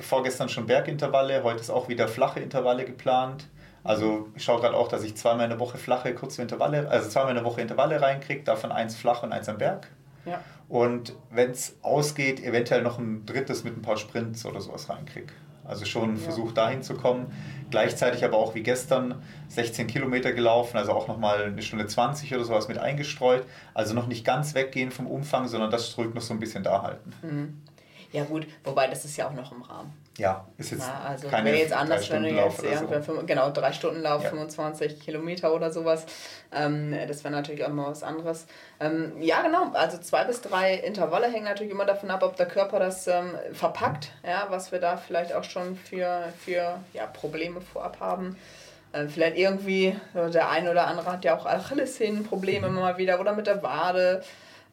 vorgestern 0.00 0.48
schon 0.48 0.66
Bergintervalle, 0.66 1.42
heute 1.44 1.60
ist 1.60 1.70
auch 1.70 1.88
wieder 1.88 2.08
flache 2.08 2.40
Intervalle 2.40 2.84
geplant. 2.84 3.46
Also 3.82 4.28
ich 4.34 4.44
schaue 4.44 4.60
gerade 4.60 4.76
auch, 4.76 4.88
dass 4.88 5.02
ich 5.02 5.16
zweimal 5.16 5.44
in 5.44 5.50
der 5.50 5.60
Woche 5.60 5.78
flache, 5.78 6.14
kurze 6.14 6.42
Intervalle, 6.42 6.88
also 6.90 7.08
zweimal 7.08 7.30
in 7.30 7.36
der 7.36 7.44
Woche 7.44 7.62
Intervalle 7.62 8.00
reinkriege, 8.00 8.42
davon 8.42 8.72
eins 8.72 8.96
flach 8.96 9.22
und 9.22 9.32
eins 9.32 9.48
am 9.48 9.58
Berg. 9.58 9.88
Ja. 10.24 10.42
Und 10.68 11.14
wenn 11.30 11.50
es 11.50 11.76
ausgeht, 11.82 12.42
eventuell 12.42 12.82
noch 12.82 12.98
ein 12.98 13.26
drittes 13.26 13.64
mit 13.64 13.76
ein 13.76 13.82
paar 13.82 13.96
Sprints 13.96 14.46
oder 14.46 14.60
sowas 14.60 14.88
reinkriege. 14.88 15.32
Also 15.64 15.84
schon 15.84 16.16
ja. 16.16 16.22
versucht 16.22 16.56
dahin 16.56 16.82
zu 16.82 16.94
kommen. 16.94 17.32
Gleichzeitig 17.70 18.24
aber 18.24 18.36
auch 18.36 18.54
wie 18.54 18.62
gestern 18.62 19.22
16 19.48 19.86
Kilometer 19.86 20.32
gelaufen, 20.32 20.76
also 20.76 20.92
auch 20.92 21.06
nochmal 21.06 21.44
eine 21.44 21.62
Stunde 21.62 21.86
20 21.86 22.34
oder 22.34 22.44
sowas 22.44 22.66
mit 22.66 22.78
eingestreut. 22.78 23.44
Also 23.74 23.94
noch 23.94 24.06
nicht 24.08 24.24
ganz 24.24 24.54
weggehen 24.54 24.90
vom 24.90 25.06
Umfang, 25.06 25.46
sondern 25.48 25.70
das 25.70 25.92
zurück 25.92 26.14
noch 26.14 26.22
so 26.22 26.34
ein 26.34 26.40
bisschen 26.40 26.64
da 26.64 26.82
halten. 26.82 27.12
Mhm. 27.22 27.62
Ja 28.12 28.24
gut, 28.24 28.46
wobei 28.64 28.88
das 28.88 29.04
ist 29.04 29.16
ja 29.16 29.28
auch 29.28 29.32
noch 29.32 29.52
im 29.52 29.62
Rahmen. 29.62 29.92
Ja, 30.20 30.44
ist 30.58 30.72
jetzt 30.72 30.86
ja, 30.86 31.00
also 31.08 31.28
keine 31.28 31.46
wäre 31.46 31.56
jetzt 31.56 31.72
anders, 31.72 32.10
wenn 32.10 32.24
du 32.24 32.28
jetzt 32.28 32.62
ja, 32.62 33.02
so. 33.02 33.22
genau 33.24 33.50
drei 33.52 33.72
Stunden 33.72 34.02
Lauf, 34.02 34.22
ja. 34.22 34.28
25 34.28 35.00
Kilometer 35.00 35.54
oder 35.54 35.72
sowas. 35.72 36.04
Ähm, 36.52 36.94
das 37.08 37.24
wäre 37.24 37.32
natürlich 37.32 37.64
auch 37.64 37.70
mal 37.70 37.86
was 37.86 38.02
anderes. 38.02 38.46
Ähm, 38.80 39.14
ja, 39.22 39.40
genau. 39.40 39.72
Also 39.72 39.96
zwei 39.96 40.24
bis 40.24 40.42
drei 40.42 40.74
Intervalle 40.74 41.32
hängen 41.32 41.46
natürlich 41.46 41.72
immer 41.72 41.86
davon 41.86 42.10
ab, 42.10 42.22
ob 42.22 42.36
der 42.36 42.44
Körper 42.44 42.78
das 42.78 43.06
ähm, 43.06 43.30
verpackt. 43.54 44.12
Ja, 44.22 44.48
was 44.50 44.72
wir 44.72 44.78
da 44.78 44.98
vielleicht 44.98 45.32
auch 45.32 45.44
schon 45.44 45.74
für, 45.74 46.30
für 46.44 46.80
ja, 46.92 47.06
Probleme 47.06 47.62
vorab 47.62 47.98
haben. 48.00 48.36
Ähm, 48.92 49.08
vielleicht 49.08 49.38
irgendwie, 49.38 49.96
der 50.12 50.50
eine 50.50 50.70
oder 50.70 50.86
andere 50.86 51.10
hat 51.10 51.24
ja 51.24 51.34
auch 51.34 51.46
Achillessehnenprobleme 51.46 52.68
mhm. 52.68 52.76
immer 52.76 52.80
mal 52.82 52.98
wieder 52.98 53.20
oder 53.20 53.32
mit 53.32 53.46
der 53.46 53.62
Wade 53.62 54.22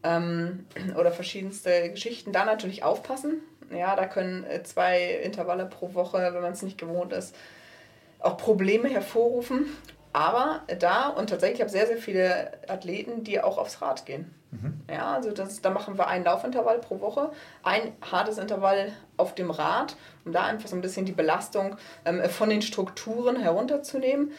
ähm, 0.04 0.66
oder 0.98 1.13
verschiedenste 1.13 1.89
Geschichten. 1.92 2.34
Da 2.34 2.44
natürlich 2.44 2.84
aufpassen. 2.84 3.42
Ja, 3.72 3.96
da 3.96 4.06
können 4.06 4.44
äh, 4.46 4.64
zwei 4.64 5.12
Intervalle 5.24 5.66
pro 5.66 5.94
Woche, 5.94 6.18
wenn 6.34 6.42
man 6.42 6.54
es 6.54 6.62
nicht 6.62 6.78
gewohnt 6.78 7.14
ist, 7.14 7.36
auch 8.20 8.38
Probleme 8.38 8.90
hervorrufen. 8.90 9.68
Aber 10.14 10.62
da, 10.80 11.10
und 11.10 11.30
tatsächlich 11.30 11.60
habe 11.60 11.68
ich 11.68 11.74
sehr, 11.74 11.86
sehr 11.88 11.98
viele 11.98 12.52
Athleten, 12.68 13.24
die 13.24 13.40
auch 13.42 13.58
aufs 13.58 13.82
Rad 13.82 14.06
gehen. 14.06 14.34
Mhm. 14.52 14.82
Ja, 14.90 15.14
also 15.14 15.32
das, 15.32 15.62
da 15.62 15.70
machen 15.70 15.98
wir 15.98 16.08
ein 16.08 16.24
Laufintervall 16.24 16.80
pro 16.80 17.02
Woche, 17.02 17.32
ein 17.64 17.92
hartes 18.02 18.38
Intervall 18.38 18.94
auf 19.18 19.36
dem 19.36 19.52
Rad, 19.52 19.96
um 20.26 20.32
da 20.32 20.46
einfach 20.46 20.70
so 20.70 20.76
ein 20.76 20.82
bisschen 20.82 21.06
die 21.06 21.12
Belastung 21.12 21.76
ähm, 22.06 22.24
von 22.30 22.50
den 22.50 22.62
Strukturen 22.62 23.36
herunterzunehmen, 23.36 24.32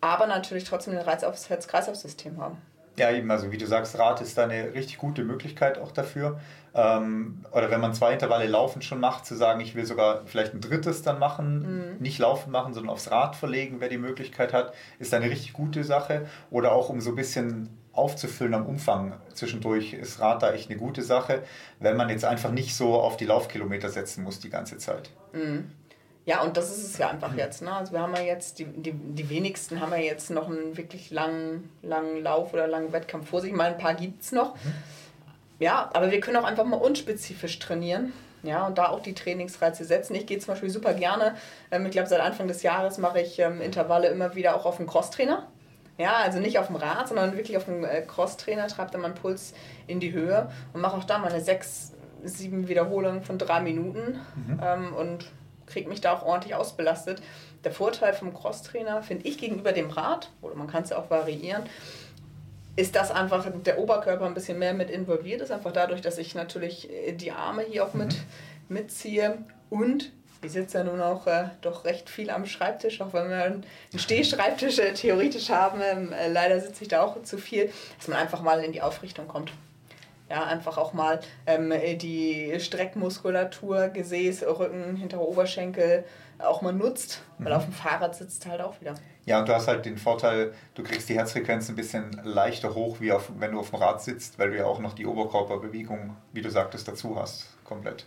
aber 0.00 0.26
natürlich 0.26 0.64
trotzdem 0.64 0.94
den 0.94 1.02
Reiz 1.02 1.22
aufs 1.22 1.50
Herz-Kreislauf-System 1.50 2.40
haben. 2.40 2.60
Ja, 2.98 3.10
eben, 3.10 3.30
also 3.30 3.50
wie 3.50 3.58
du 3.58 3.66
sagst, 3.66 3.98
Rad 3.98 4.20
ist 4.20 4.36
da 4.36 4.44
eine 4.44 4.74
richtig 4.74 4.98
gute 4.98 5.24
Möglichkeit 5.24 5.78
auch 5.78 5.92
dafür. 5.92 6.40
Ähm, 6.74 7.44
oder 7.52 7.70
wenn 7.70 7.80
man 7.80 7.94
zwei 7.94 8.12
Intervalle 8.12 8.46
laufen 8.46 8.82
schon 8.82 9.00
macht, 9.00 9.26
zu 9.26 9.34
sagen, 9.34 9.60
ich 9.60 9.74
will 9.74 9.86
sogar 9.86 10.22
vielleicht 10.26 10.54
ein 10.54 10.60
drittes 10.60 11.02
dann 11.02 11.18
machen, 11.18 11.94
mhm. 11.94 11.96
nicht 11.98 12.18
laufen 12.18 12.50
machen, 12.50 12.74
sondern 12.74 12.92
aufs 12.92 13.10
Rad 13.10 13.36
verlegen, 13.36 13.76
wer 13.80 13.88
die 13.88 13.98
Möglichkeit 13.98 14.52
hat, 14.52 14.74
ist 14.98 15.14
eine 15.14 15.30
richtig 15.30 15.52
gute 15.52 15.82
Sache. 15.84 16.26
Oder 16.50 16.72
auch 16.72 16.88
um 16.88 17.00
so 17.00 17.10
ein 17.10 17.16
bisschen 17.16 17.70
aufzufüllen 17.92 18.54
am 18.54 18.66
Umfang 18.66 19.14
zwischendurch, 19.34 19.94
ist 19.94 20.20
Rad 20.20 20.42
da 20.42 20.52
echt 20.52 20.70
eine 20.70 20.78
gute 20.78 21.02
Sache, 21.02 21.42
wenn 21.80 21.96
man 21.96 22.08
jetzt 22.08 22.24
einfach 22.24 22.52
nicht 22.52 22.74
so 22.74 22.94
auf 22.94 23.16
die 23.16 23.26
Laufkilometer 23.26 23.88
setzen 23.88 24.22
muss 24.22 24.40
die 24.40 24.50
ganze 24.50 24.78
Zeit. 24.78 25.10
Mhm. 25.32 25.70
Ja, 26.26 26.42
und 26.42 26.56
das 26.56 26.70
ist 26.70 26.84
es 26.84 26.98
ja 26.98 27.08
einfach 27.08 27.34
jetzt. 27.34 27.62
Ne? 27.62 27.72
Also 27.72 27.92
wir 27.92 28.00
haben 28.00 28.14
ja 28.14 28.22
jetzt, 28.22 28.58
die, 28.58 28.64
die, 28.64 28.92
die 28.92 29.30
wenigsten 29.30 29.80
haben 29.80 29.92
ja 29.92 29.98
jetzt 29.98 30.30
noch 30.30 30.48
einen 30.48 30.76
wirklich 30.76 31.10
langen, 31.10 31.70
langen 31.82 32.22
Lauf 32.22 32.52
oder 32.52 32.66
langen 32.66 32.92
Wettkampf 32.92 33.30
vor 33.30 33.40
sich. 33.40 33.52
Mal 33.52 33.72
ein 33.72 33.78
paar 33.78 33.94
gibt 33.94 34.22
es 34.22 34.32
noch. 34.32 34.54
Mhm. 34.56 34.74
Ja, 35.58 35.90
aber 35.92 36.10
wir 36.10 36.20
können 36.20 36.36
auch 36.36 36.44
einfach 36.44 36.64
mal 36.64 36.76
unspezifisch 36.76 37.58
trainieren. 37.58 38.12
Ja, 38.42 38.66
und 38.66 38.78
da 38.78 38.88
auch 38.88 39.00
die 39.00 39.14
Trainingsreize 39.14 39.84
setzen. 39.84 40.14
Ich 40.14 40.26
gehe 40.26 40.38
zum 40.38 40.54
Beispiel 40.54 40.70
super 40.70 40.94
gerne, 40.94 41.36
ähm, 41.70 41.84
ich 41.84 41.92
glaube 41.92 42.08
seit 42.08 42.20
Anfang 42.20 42.48
des 42.48 42.62
Jahres 42.62 42.96
mache 42.96 43.20
ich 43.20 43.38
ähm, 43.38 43.60
Intervalle 43.60 44.08
immer 44.08 44.34
wieder 44.34 44.56
auch 44.56 44.64
auf 44.64 44.78
dem 44.78 44.86
Crosstrainer. 44.86 45.46
Ja, 45.98 46.14
also 46.16 46.38
nicht 46.38 46.58
auf 46.58 46.68
dem 46.68 46.76
Rad, 46.76 47.08
sondern 47.08 47.36
wirklich 47.36 47.58
auf 47.58 47.66
dem 47.66 47.84
äh, 47.84 48.00
Crosstrainer, 48.00 48.66
treibe 48.68 48.92
dann 48.92 49.02
meinen 49.02 49.14
Puls 49.14 49.52
in 49.86 50.00
die 50.00 50.12
Höhe 50.12 50.50
und 50.72 50.80
mache 50.80 50.96
auch 50.96 51.04
da 51.04 51.18
meine 51.18 51.42
sechs, 51.42 51.92
sieben 52.24 52.68
Wiederholungen 52.68 53.22
von 53.22 53.36
drei 53.36 53.60
Minuten 53.60 54.18
mhm. 54.34 54.60
ähm, 54.62 54.94
und 54.94 55.26
kriege 55.70 55.88
mich 55.88 56.00
da 56.00 56.12
auch 56.12 56.22
ordentlich 56.24 56.54
ausbelastet. 56.54 57.22
Der 57.64 57.72
Vorteil 57.72 58.12
vom 58.12 58.34
Crosstrainer 58.34 59.02
finde 59.02 59.26
ich 59.26 59.38
gegenüber 59.38 59.72
dem 59.72 59.90
Rad, 59.90 60.30
oder 60.42 60.54
man 60.54 60.66
kann 60.66 60.82
es 60.82 60.90
ja 60.90 60.98
auch 60.98 61.10
variieren, 61.10 61.62
ist 62.76 62.96
das 62.96 63.10
einfach 63.10 63.46
der 63.66 63.78
Oberkörper 63.78 64.26
ein 64.26 64.34
bisschen 64.34 64.58
mehr 64.58 64.74
mit 64.74 64.90
involviert 64.90 65.40
ist, 65.40 65.50
einfach 65.50 65.72
dadurch, 65.72 66.00
dass 66.00 66.18
ich 66.18 66.34
natürlich 66.34 66.90
äh, 66.90 67.12
die 67.12 67.32
Arme 67.32 67.62
hier 67.62 67.84
auch 67.84 67.94
mit, 67.94 68.14
mhm. 68.14 68.76
mitziehe 68.76 69.38
und 69.68 70.12
ich 70.42 70.52
sitze 70.52 70.78
ja 70.78 70.84
nun 70.84 71.00
auch 71.00 71.26
äh, 71.26 71.44
doch 71.60 71.84
recht 71.84 72.08
viel 72.08 72.30
am 72.30 72.46
Schreibtisch, 72.46 73.00
auch 73.00 73.12
wenn 73.12 73.28
wir 73.28 73.44
einen 73.44 73.64
Stehschreibtisch 73.94 74.78
äh, 74.78 74.94
theoretisch 74.94 75.50
haben. 75.50 75.80
Ähm, 75.82 76.12
äh, 76.12 76.28
leider 76.28 76.58
sitze 76.60 76.82
ich 76.82 76.88
da 76.88 77.02
auch 77.02 77.22
zu 77.22 77.36
viel, 77.36 77.70
dass 77.98 78.08
man 78.08 78.18
einfach 78.18 78.40
mal 78.40 78.64
in 78.64 78.72
die 78.72 78.80
Aufrichtung 78.80 79.28
kommt. 79.28 79.52
Ja, 80.30 80.44
einfach 80.44 80.78
auch 80.78 80.92
mal 80.92 81.20
ähm, 81.46 81.72
die 81.98 82.54
Streckmuskulatur, 82.58 83.88
Gesäß, 83.88 84.44
Rücken, 84.44 84.94
hintere 84.94 85.28
Oberschenkel 85.28 86.04
auch 86.38 86.62
mal 86.62 86.72
nutzt, 86.72 87.22
weil 87.38 87.52
mhm. 87.52 87.56
auf 87.58 87.64
dem 87.64 87.72
Fahrrad 87.72 88.14
sitzt 88.14 88.46
halt 88.46 88.60
auch 88.60 88.80
wieder. 88.80 88.94
Ja, 89.26 89.40
und 89.40 89.48
du 89.48 89.54
hast 89.54 89.68
halt 89.68 89.84
den 89.84 89.98
Vorteil, 89.98 90.54
du 90.74 90.82
kriegst 90.82 91.08
die 91.08 91.14
Herzfrequenz 91.14 91.68
ein 91.68 91.76
bisschen 91.76 92.12
leichter 92.24 92.74
hoch, 92.74 93.00
wie 93.00 93.12
auf, 93.12 93.30
wenn 93.38 93.52
du 93.52 93.60
auf 93.60 93.70
dem 93.70 93.80
Rad 93.80 94.02
sitzt, 94.02 94.38
weil 94.38 94.50
du 94.50 94.56
ja 94.56 94.66
auch 94.66 94.78
noch 94.78 94.94
die 94.94 95.06
Oberkörperbewegung, 95.06 96.16
wie 96.32 96.42
du 96.42 96.50
sagtest, 96.50 96.88
dazu 96.88 97.16
hast, 97.16 97.48
komplett. 97.64 98.06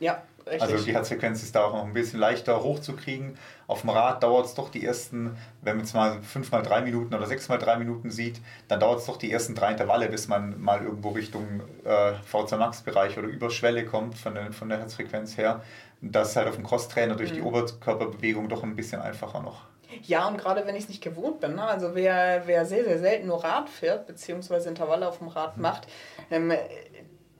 Ja, 0.00 0.22
richtig. 0.46 0.62
Also 0.62 0.84
die 0.84 0.92
Herzfrequenz 0.92 1.42
ist 1.42 1.54
da 1.54 1.64
auch 1.64 1.72
noch 1.72 1.84
ein 1.84 1.92
bisschen 1.92 2.20
leichter 2.20 2.62
hochzukriegen. 2.62 3.36
Auf 3.66 3.82
dem 3.82 3.90
Rad 3.90 4.22
dauert 4.22 4.46
es 4.46 4.54
doch 4.54 4.68
die 4.68 4.84
ersten, 4.84 5.36
wenn 5.62 5.76
man 5.76 5.84
jetzt 5.84 5.94
mal 5.94 6.20
5 6.22 6.50
mal 6.50 6.62
3 6.62 6.82
Minuten 6.82 7.14
oder 7.14 7.26
6 7.26 7.48
mal 7.48 7.58
3 7.58 7.76
Minuten 7.76 8.10
sieht, 8.10 8.40
dann 8.68 8.80
dauert 8.80 9.00
es 9.00 9.06
doch 9.06 9.16
die 9.16 9.30
ersten 9.30 9.54
drei 9.54 9.72
Intervalle, 9.72 10.08
bis 10.08 10.28
man 10.28 10.60
mal 10.60 10.82
irgendwo 10.82 11.10
Richtung 11.10 11.62
äh, 11.84 12.12
VZ 12.24 12.58
Max 12.58 12.82
Bereich 12.82 13.18
oder 13.18 13.28
über 13.28 13.50
Schwelle 13.50 13.84
kommt 13.84 14.18
von 14.18 14.34
der, 14.34 14.52
von 14.52 14.68
der 14.68 14.78
Herzfrequenz 14.78 15.36
her. 15.36 15.62
Das 16.00 16.30
ist 16.30 16.36
halt 16.36 16.48
auf 16.48 16.56
dem 16.56 16.64
Crosstrainer 16.64 17.14
durch 17.14 17.30
mhm. 17.30 17.36
die 17.36 17.42
Oberkörperbewegung 17.42 18.48
doch 18.48 18.62
ein 18.62 18.76
bisschen 18.76 19.00
einfacher 19.00 19.40
noch. 19.40 19.66
Ja, 20.02 20.28
und 20.28 20.38
gerade 20.38 20.66
wenn 20.66 20.76
ich 20.76 20.84
es 20.84 20.88
nicht 20.88 21.02
gewohnt 21.02 21.40
bin, 21.40 21.56
ne? 21.56 21.64
also 21.64 21.94
wer, 21.94 22.42
wer 22.46 22.64
sehr, 22.64 22.84
sehr 22.84 22.98
selten 22.98 23.26
nur 23.26 23.42
Rad 23.42 23.68
fährt, 23.68 24.06
beziehungsweise 24.06 24.68
Intervalle 24.68 25.08
auf 25.08 25.18
dem 25.18 25.28
Rad 25.28 25.56
mhm. 25.56 25.62
macht, 25.62 25.88
ähm, 26.30 26.52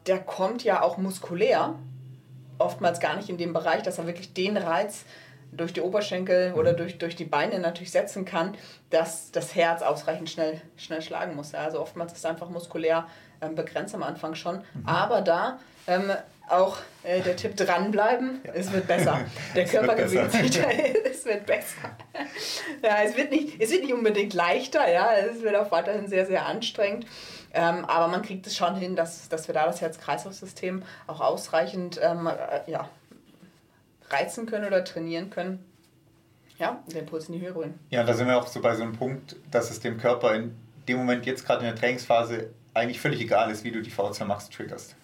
der 0.06 0.18
kommt 0.18 0.64
ja 0.64 0.82
auch 0.82 0.96
muskulär 0.96 1.78
oftmals 2.60 3.00
gar 3.00 3.16
nicht 3.16 3.28
in 3.28 3.38
dem 3.38 3.52
Bereich, 3.52 3.82
dass 3.82 3.98
er 3.98 4.06
wirklich 4.06 4.32
den 4.34 4.56
Reiz 4.56 5.04
durch 5.52 5.72
die 5.72 5.80
Oberschenkel 5.80 6.52
oder 6.54 6.72
mhm. 6.72 6.76
durch, 6.76 6.98
durch 6.98 7.16
die 7.16 7.24
Beine 7.24 7.58
natürlich 7.58 7.90
setzen 7.90 8.24
kann, 8.24 8.56
dass 8.90 9.32
das 9.32 9.54
Herz 9.54 9.82
ausreichend 9.82 10.30
schnell, 10.30 10.60
schnell 10.76 11.02
schlagen 11.02 11.34
muss. 11.34 11.54
Also 11.54 11.80
oftmals 11.80 12.12
ist 12.12 12.18
es 12.18 12.24
einfach 12.24 12.48
muskulär 12.50 13.06
ähm, 13.40 13.54
begrenzt 13.54 13.94
am 13.94 14.02
Anfang 14.02 14.34
schon. 14.34 14.56
Mhm. 14.58 14.86
Aber 14.86 15.22
da 15.22 15.58
ähm, 15.86 16.12
auch 16.48 16.76
äh, 17.02 17.20
der 17.20 17.36
Tipp 17.36 17.56
dranbleiben, 17.56 18.40
ja. 18.44 18.52
es 18.54 18.72
wird 18.72 18.86
besser. 18.86 19.20
Der 19.54 19.64
Körper 19.64 19.94
gewinnt 19.94 20.32
sich, 20.32 20.60
es 21.04 21.24
wird 21.24 21.46
besser. 21.46 21.96
Ja, 22.82 22.98
es, 23.04 23.16
wird 23.16 23.30
nicht, 23.30 23.60
es 23.60 23.70
wird 23.70 23.82
nicht 23.82 23.94
unbedingt 23.94 24.34
leichter, 24.34 24.90
ja, 24.90 25.12
es 25.14 25.42
wird 25.42 25.54
auch 25.54 25.70
weiterhin 25.70 26.08
sehr, 26.08 26.26
sehr 26.26 26.46
anstrengend. 26.46 27.06
Ähm, 27.52 27.84
aber 27.84 28.08
man 28.08 28.22
kriegt 28.22 28.46
es 28.46 28.56
schon 28.56 28.76
hin, 28.76 28.96
dass, 28.96 29.28
dass 29.28 29.48
wir 29.48 29.54
da 29.54 29.66
das 29.66 29.80
Herz-Kreislauf-System 29.80 30.82
auch 31.06 31.20
ausreichend 31.20 31.98
ähm, 32.02 32.26
äh, 32.26 32.70
ja, 32.70 32.88
reizen 34.08 34.46
können 34.46 34.66
oder 34.66 34.84
trainieren 34.84 35.30
können. 35.30 35.64
Ja, 36.58 36.82
den 36.86 37.06
Puls 37.06 37.28
in 37.28 37.34
die 37.34 37.40
Höhe 37.40 37.52
bringen. 37.52 37.78
Ja, 37.88 38.04
da 38.04 38.12
sind 38.12 38.28
wir 38.28 38.36
auch 38.36 38.46
so 38.46 38.60
bei 38.60 38.74
so 38.74 38.82
einem 38.82 38.92
Punkt, 38.92 39.36
dass 39.50 39.70
es 39.70 39.80
dem 39.80 39.96
Körper 39.96 40.34
in 40.34 40.54
dem 40.86 40.98
Moment 40.98 41.24
jetzt 41.24 41.46
gerade 41.46 41.60
in 41.60 41.66
der 41.66 41.76
Trainingsphase 41.76 42.50
eigentlich 42.74 43.00
völlig 43.00 43.20
egal 43.20 43.50
ist, 43.50 43.64
wie 43.64 43.70
du 43.70 43.80
die 43.80 43.90
VO2 43.90 44.24
Max 44.24 44.50
triggerst. 44.50 44.94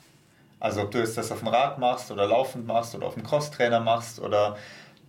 Also 0.61 0.83
ob 0.83 0.91
du 0.91 0.99
jetzt 0.99 1.17
das 1.17 1.33
auf 1.33 1.41
dem 1.41 1.49
Rad 1.49 1.79
machst 1.79 2.11
oder 2.11 2.27
laufend 2.27 2.67
machst 2.67 2.95
oder 2.95 3.07
auf 3.07 3.15
dem 3.15 3.23
Crosstrainer 3.23 3.81
machst 3.81 4.21
oder 4.21 4.57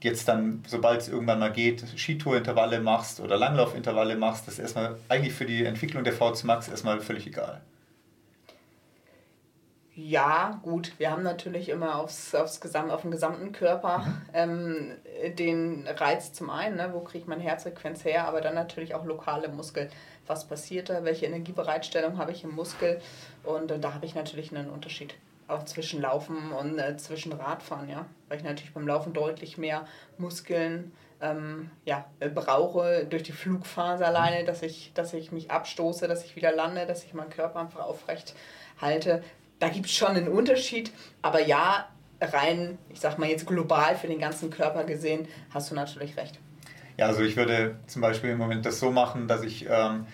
jetzt 0.01 0.27
dann, 0.27 0.63
sobald 0.67 1.01
es 1.01 1.09
irgendwann 1.09 1.39
mal 1.39 1.51
geht, 1.51 1.83
Skitourintervalle 1.97 2.79
machst 2.79 3.19
oder 3.19 3.37
Langlaufintervalle 3.37 4.15
machst, 4.15 4.47
das 4.47 4.55
ist 4.55 4.59
erstmal 4.59 4.97
eigentlich 5.09 5.33
für 5.33 5.45
die 5.45 5.65
Entwicklung 5.65 6.03
der 6.03 6.13
VZ 6.13 6.43
Max 6.43 6.67
erstmal 6.67 6.99
völlig 6.99 7.27
egal. 7.27 7.61
Ja, 9.99 10.59
gut, 10.61 10.91
wir 10.99 11.09
haben 11.09 11.23
natürlich 11.23 11.69
immer 11.69 11.95
aufs, 11.95 12.35
aufs 12.35 12.61
Gesamt, 12.61 12.91
auf 12.91 13.01
den 13.01 13.09
gesamten 13.09 13.51
Körper 13.51 13.97
mhm. 13.97 14.21
ähm, 14.31 14.91
den 15.39 15.87
Reiz 15.87 16.33
zum 16.33 16.51
einen, 16.51 16.75
ne, 16.75 16.91
wo 16.93 16.99
kriege 16.99 17.23
ich 17.23 17.27
meine 17.27 17.41
Herzfrequenz 17.41 18.05
her, 18.05 18.27
aber 18.27 18.39
dann 18.39 18.53
natürlich 18.53 18.93
auch 18.93 19.05
lokale 19.05 19.47
Muskeln. 19.49 19.89
Was 20.27 20.47
passiert 20.47 20.89
da? 20.89 21.03
Welche 21.03 21.25
Energiebereitstellung 21.25 22.19
habe 22.19 22.31
ich 22.31 22.43
im 22.43 22.53
Muskel? 22.53 23.01
Und 23.43 23.71
äh, 23.71 23.79
da 23.79 23.95
habe 23.95 24.05
ich 24.05 24.13
natürlich 24.13 24.55
einen 24.55 24.69
Unterschied 24.69 25.15
auch 25.47 25.63
zwischen 25.65 26.01
Laufen 26.01 26.51
und 26.51 26.77
äh, 26.77 26.97
zwischen 26.97 27.31
Radfahren, 27.31 27.89
ja. 27.89 28.05
Weil 28.27 28.37
ich 28.37 28.43
natürlich 28.43 28.73
beim 28.73 28.87
Laufen 28.87 29.13
deutlich 29.13 29.57
mehr 29.57 29.85
Muskeln 30.17 30.91
ähm, 31.21 31.71
ja, 31.85 32.05
äh, 32.19 32.29
brauche 32.29 33.05
durch 33.05 33.23
die 33.23 33.31
Flugphase 33.31 34.05
alleine, 34.05 34.45
dass 34.45 34.61
ich, 34.61 34.91
dass 34.93 35.13
ich 35.13 35.31
mich 35.31 35.49
abstoße, 35.49 36.07
dass 36.07 36.25
ich 36.25 36.35
wieder 36.35 36.51
lande, 36.53 36.85
dass 36.85 37.03
ich 37.03 37.13
meinen 37.13 37.29
Körper 37.29 37.59
einfach 37.59 37.81
aufrecht 37.81 38.35
halte. 38.79 39.23
Da 39.59 39.69
gibt 39.69 39.87
es 39.87 39.93
schon 39.93 40.09
einen 40.09 40.27
Unterschied, 40.27 40.91
aber 41.21 41.41
ja, 41.41 41.87
rein, 42.21 42.77
ich 42.89 42.99
sag 42.99 43.17
mal 43.17 43.29
jetzt 43.29 43.47
global 43.47 43.95
für 43.95 44.07
den 44.07 44.19
ganzen 44.19 44.49
Körper 44.49 44.83
gesehen, 44.83 45.27
hast 45.51 45.71
du 45.71 45.75
natürlich 45.75 46.17
recht. 46.17 46.39
Ja, 46.97 47.07
also 47.07 47.21
ich 47.21 47.35
würde 47.35 47.75
zum 47.87 48.01
Beispiel 48.01 48.31
im 48.31 48.37
Moment 48.37 48.65
das 48.65 48.79
so 48.79 48.91
machen, 48.91 49.27
dass 49.27 49.43
ich 49.43 49.67
ähm, 49.69 50.07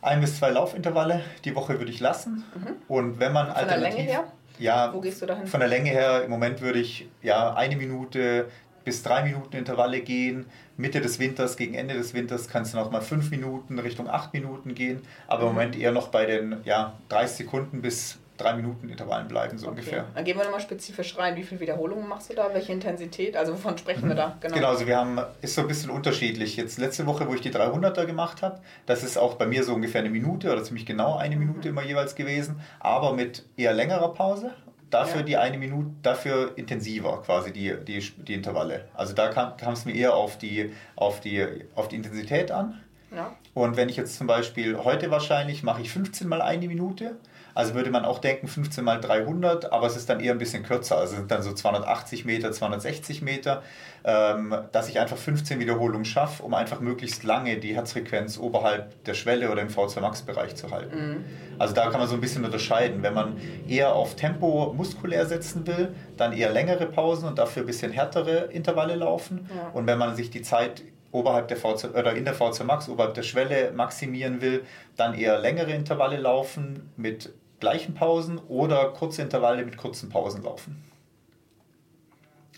ein 0.00 0.20
bis 0.20 0.38
zwei 0.38 0.50
Laufintervalle 0.50 1.22
die 1.44 1.54
Woche 1.54 1.78
würde 1.78 1.90
ich 1.90 2.00
lassen. 2.00 2.44
Mhm. 2.54 2.76
Und 2.88 3.20
wenn 3.20 3.32
man 3.32 3.46
Von 3.46 3.56
alternativ... 3.56 3.96
Der 3.96 3.96
Länge 3.96 4.10
her? 4.10 4.24
Ja, 4.62 4.94
Wo 4.94 5.00
gehst 5.00 5.20
du 5.20 5.26
dahin? 5.26 5.46
Von 5.46 5.60
der 5.60 5.68
Länge 5.68 5.90
her, 5.90 6.22
im 6.24 6.30
Moment 6.30 6.60
würde 6.60 6.78
ich 6.78 7.08
ja 7.20 7.52
eine 7.54 7.76
Minute 7.76 8.48
bis 8.84 9.02
drei 9.02 9.22
Minuten 9.22 9.56
Intervalle 9.56 10.00
gehen. 10.00 10.46
Mitte 10.76 11.00
des 11.00 11.18
Winters 11.18 11.56
gegen 11.56 11.74
Ende 11.74 11.94
des 11.94 12.14
Winters 12.14 12.48
kannst 12.48 12.72
du 12.72 12.78
noch 12.78 12.90
mal 12.90 13.00
fünf 13.00 13.30
Minuten 13.30 13.78
Richtung 13.78 14.08
acht 14.08 14.32
Minuten 14.32 14.74
gehen, 14.74 15.02
aber 15.26 15.42
mhm. 15.42 15.48
im 15.48 15.54
Moment 15.54 15.78
eher 15.78 15.92
noch 15.92 16.08
bei 16.08 16.26
den 16.26 16.56
ja, 16.64 16.94
30 17.08 17.38
Sekunden 17.38 17.82
bis 17.82 18.18
drei 18.36 18.54
Minuten 18.54 18.88
Intervallen 18.88 19.28
bleiben, 19.28 19.58
so 19.58 19.66
okay. 19.66 19.78
ungefähr. 19.78 20.04
Dann 20.14 20.24
gehen 20.24 20.36
wir 20.36 20.44
nochmal 20.44 20.60
spezifisch 20.60 21.16
rein. 21.18 21.36
Wie 21.36 21.42
viele 21.42 21.60
Wiederholungen 21.60 22.08
machst 22.08 22.30
du 22.30 22.34
da? 22.34 22.50
Welche 22.52 22.72
Intensität? 22.72 23.36
Also 23.36 23.52
wovon 23.52 23.76
sprechen 23.78 24.04
mhm. 24.04 24.10
wir 24.10 24.14
da? 24.14 24.36
Genau. 24.40 24.54
genau, 24.54 24.68
also 24.68 24.86
wir 24.86 24.96
haben, 24.96 25.20
ist 25.40 25.54
so 25.54 25.60
ein 25.60 25.68
bisschen 25.68 25.90
unterschiedlich. 25.90 26.56
Jetzt 26.56 26.78
letzte 26.78 27.06
Woche, 27.06 27.28
wo 27.28 27.34
ich 27.34 27.40
die 27.40 27.50
300er 27.50 28.06
gemacht 28.06 28.42
habe, 28.42 28.60
das 28.86 29.02
ist 29.02 29.16
auch 29.16 29.34
bei 29.34 29.46
mir 29.46 29.64
so 29.64 29.74
ungefähr 29.74 30.00
eine 30.00 30.10
Minute 30.10 30.52
oder 30.52 30.64
ziemlich 30.64 30.86
genau 30.86 31.16
eine 31.16 31.36
Minute 31.36 31.68
mhm. 31.68 31.78
immer 31.78 31.86
jeweils 31.86 32.14
gewesen, 32.14 32.60
aber 32.80 33.12
mit 33.12 33.44
eher 33.56 33.74
längerer 33.74 34.12
Pause. 34.12 34.52
Dafür 34.90 35.20
ja. 35.20 35.26
die 35.26 35.36
eine 35.38 35.56
Minute, 35.56 35.90
dafür 36.02 36.52
intensiver 36.56 37.22
quasi 37.22 37.50
die, 37.50 37.74
die, 37.82 38.00
die 38.00 38.34
Intervalle. 38.34 38.88
Also 38.92 39.14
da 39.14 39.28
kam 39.28 39.72
es 39.72 39.86
mir 39.86 39.94
eher 39.94 40.14
auf 40.14 40.36
die, 40.36 40.74
auf, 40.96 41.20
die, 41.20 41.46
auf 41.74 41.88
die 41.88 41.96
Intensität 41.96 42.50
an. 42.50 42.82
Ja. 43.14 43.34
Und 43.54 43.76
wenn 43.76 43.88
ich 43.88 43.96
jetzt 43.96 44.16
zum 44.16 44.26
Beispiel 44.26 44.76
heute 44.78 45.10
wahrscheinlich 45.10 45.62
mache 45.62 45.82
ich 45.82 45.90
15 45.90 46.28
mal 46.28 46.42
eine 46.42 46.66
Minute 46.66 47.16
also 47.54 47.74
würde 47.74 47.90
man 47.90 48.04
auch 48.04 48.18
denken 48.18 48.48
15 48.48 48.84
mal 48.84 49.00
300, 49.00 49.72
aber 49.72 49.86
es 49.86 49.96
ist 49.96 50.08
dann 50.08 50.20
eher 50.20 50.32
ein 50.32 50.38
bisschen 50.38 50.62
kürzer. 50.62 50.98
Also 50.98 51.16
sind 51.16 51.30
dann 51.30 51.42
so 51.42 51.52
280 51.52 52.24
Meter, 52.24 52.52
260 52.52 53.22
Meter, 53.22 53.62
ähm, 54.04 54.54
dass 54.72 54.88
ich 54.88 54.98
einfach 54.98 55.16
15 55.16 55.60
Wiederholungen 55.60 56.04
schaffe, 56.04 56.42
um 56.42 56.54
einfach 56.54 56.80
möglichst 56.80 57.24
lange 57.24 57.58
die 57.58 57.74
Herzfrequenz 57.74 58.38
oberhalb 58.38 59.04
der 59.04 59.14
Schwelle 59.14 59.50
oder 59.50 59.62
im 59.62 59.68
V2 59.68 60.00
Max 60.00 60.22
Bereich 60.22 60.56
zu 60.56 60.70
halten. 60.70 60.96
Mhm. 60.96 61.24
Also 61.58 61.74
da 61.74 61.90
kann 61.90 62.00
man 62.00 62.08
so 62.08 62.14
ein 62.14 62.20
bisschen 62.20 62.44
unterscheiden. 62.44 63.02
Wenn 63.02 63.14
man 63.14 63.36
eher 63.68 63.94
auf 63.94 64.16
Tempo 64.16 64.72
muskulär 64.76 65.26
setzen 65.26 65.66
will, 65.66 65.94
dann 66.16 66.32
eher 66.32 66.50
längere 66.50 66.86
Pausen 66.86 67.28
und 67.28 67.38
dafür 67.38 67.62
ein 67.62 67.66
bisschen 67.66 67.92
härtere 67.92 68.46
Intervalle 68.52 68.94
laufen. 68.94 69.48
Ja. 69.54 69.68
Und 69.68 69.86
wenn 69.86 69.98
man 69.98 70.16
sich 70.16 70.30
die 70.30 70.42
Zeit 70.42 70.82
oberhalb 71.12 71.48
der 71.48 71.58
VC 71.58 71.94
oder 71.94 72.14
in 72.14 72.24
der 72.24 72.34
VC 72.34 72.64
Max, 72.64 72.88
oberhalb 72.88 73.14
der 73.14 73.22
Schwelle 73.22 73.70
maximieren 73.72 74.40
will, 74.40 74.64
dann 74.96 75.14
eher 75.14 75.38
längere 75.38 75.72
Intervalle 75.72 76.16
laufen 76.16 76.90
mit 76.96 77.32
gleichen 77.62 77.94
Pausen 77.94 78.38
oder 78.48 78.88
kurze 78.90 79.22
Intervalle 79.22 79.64
mit 79.64 79.76
kurzen 79.76 80.08
Pausen 80.08 80.42
laufen. 80.42 80.82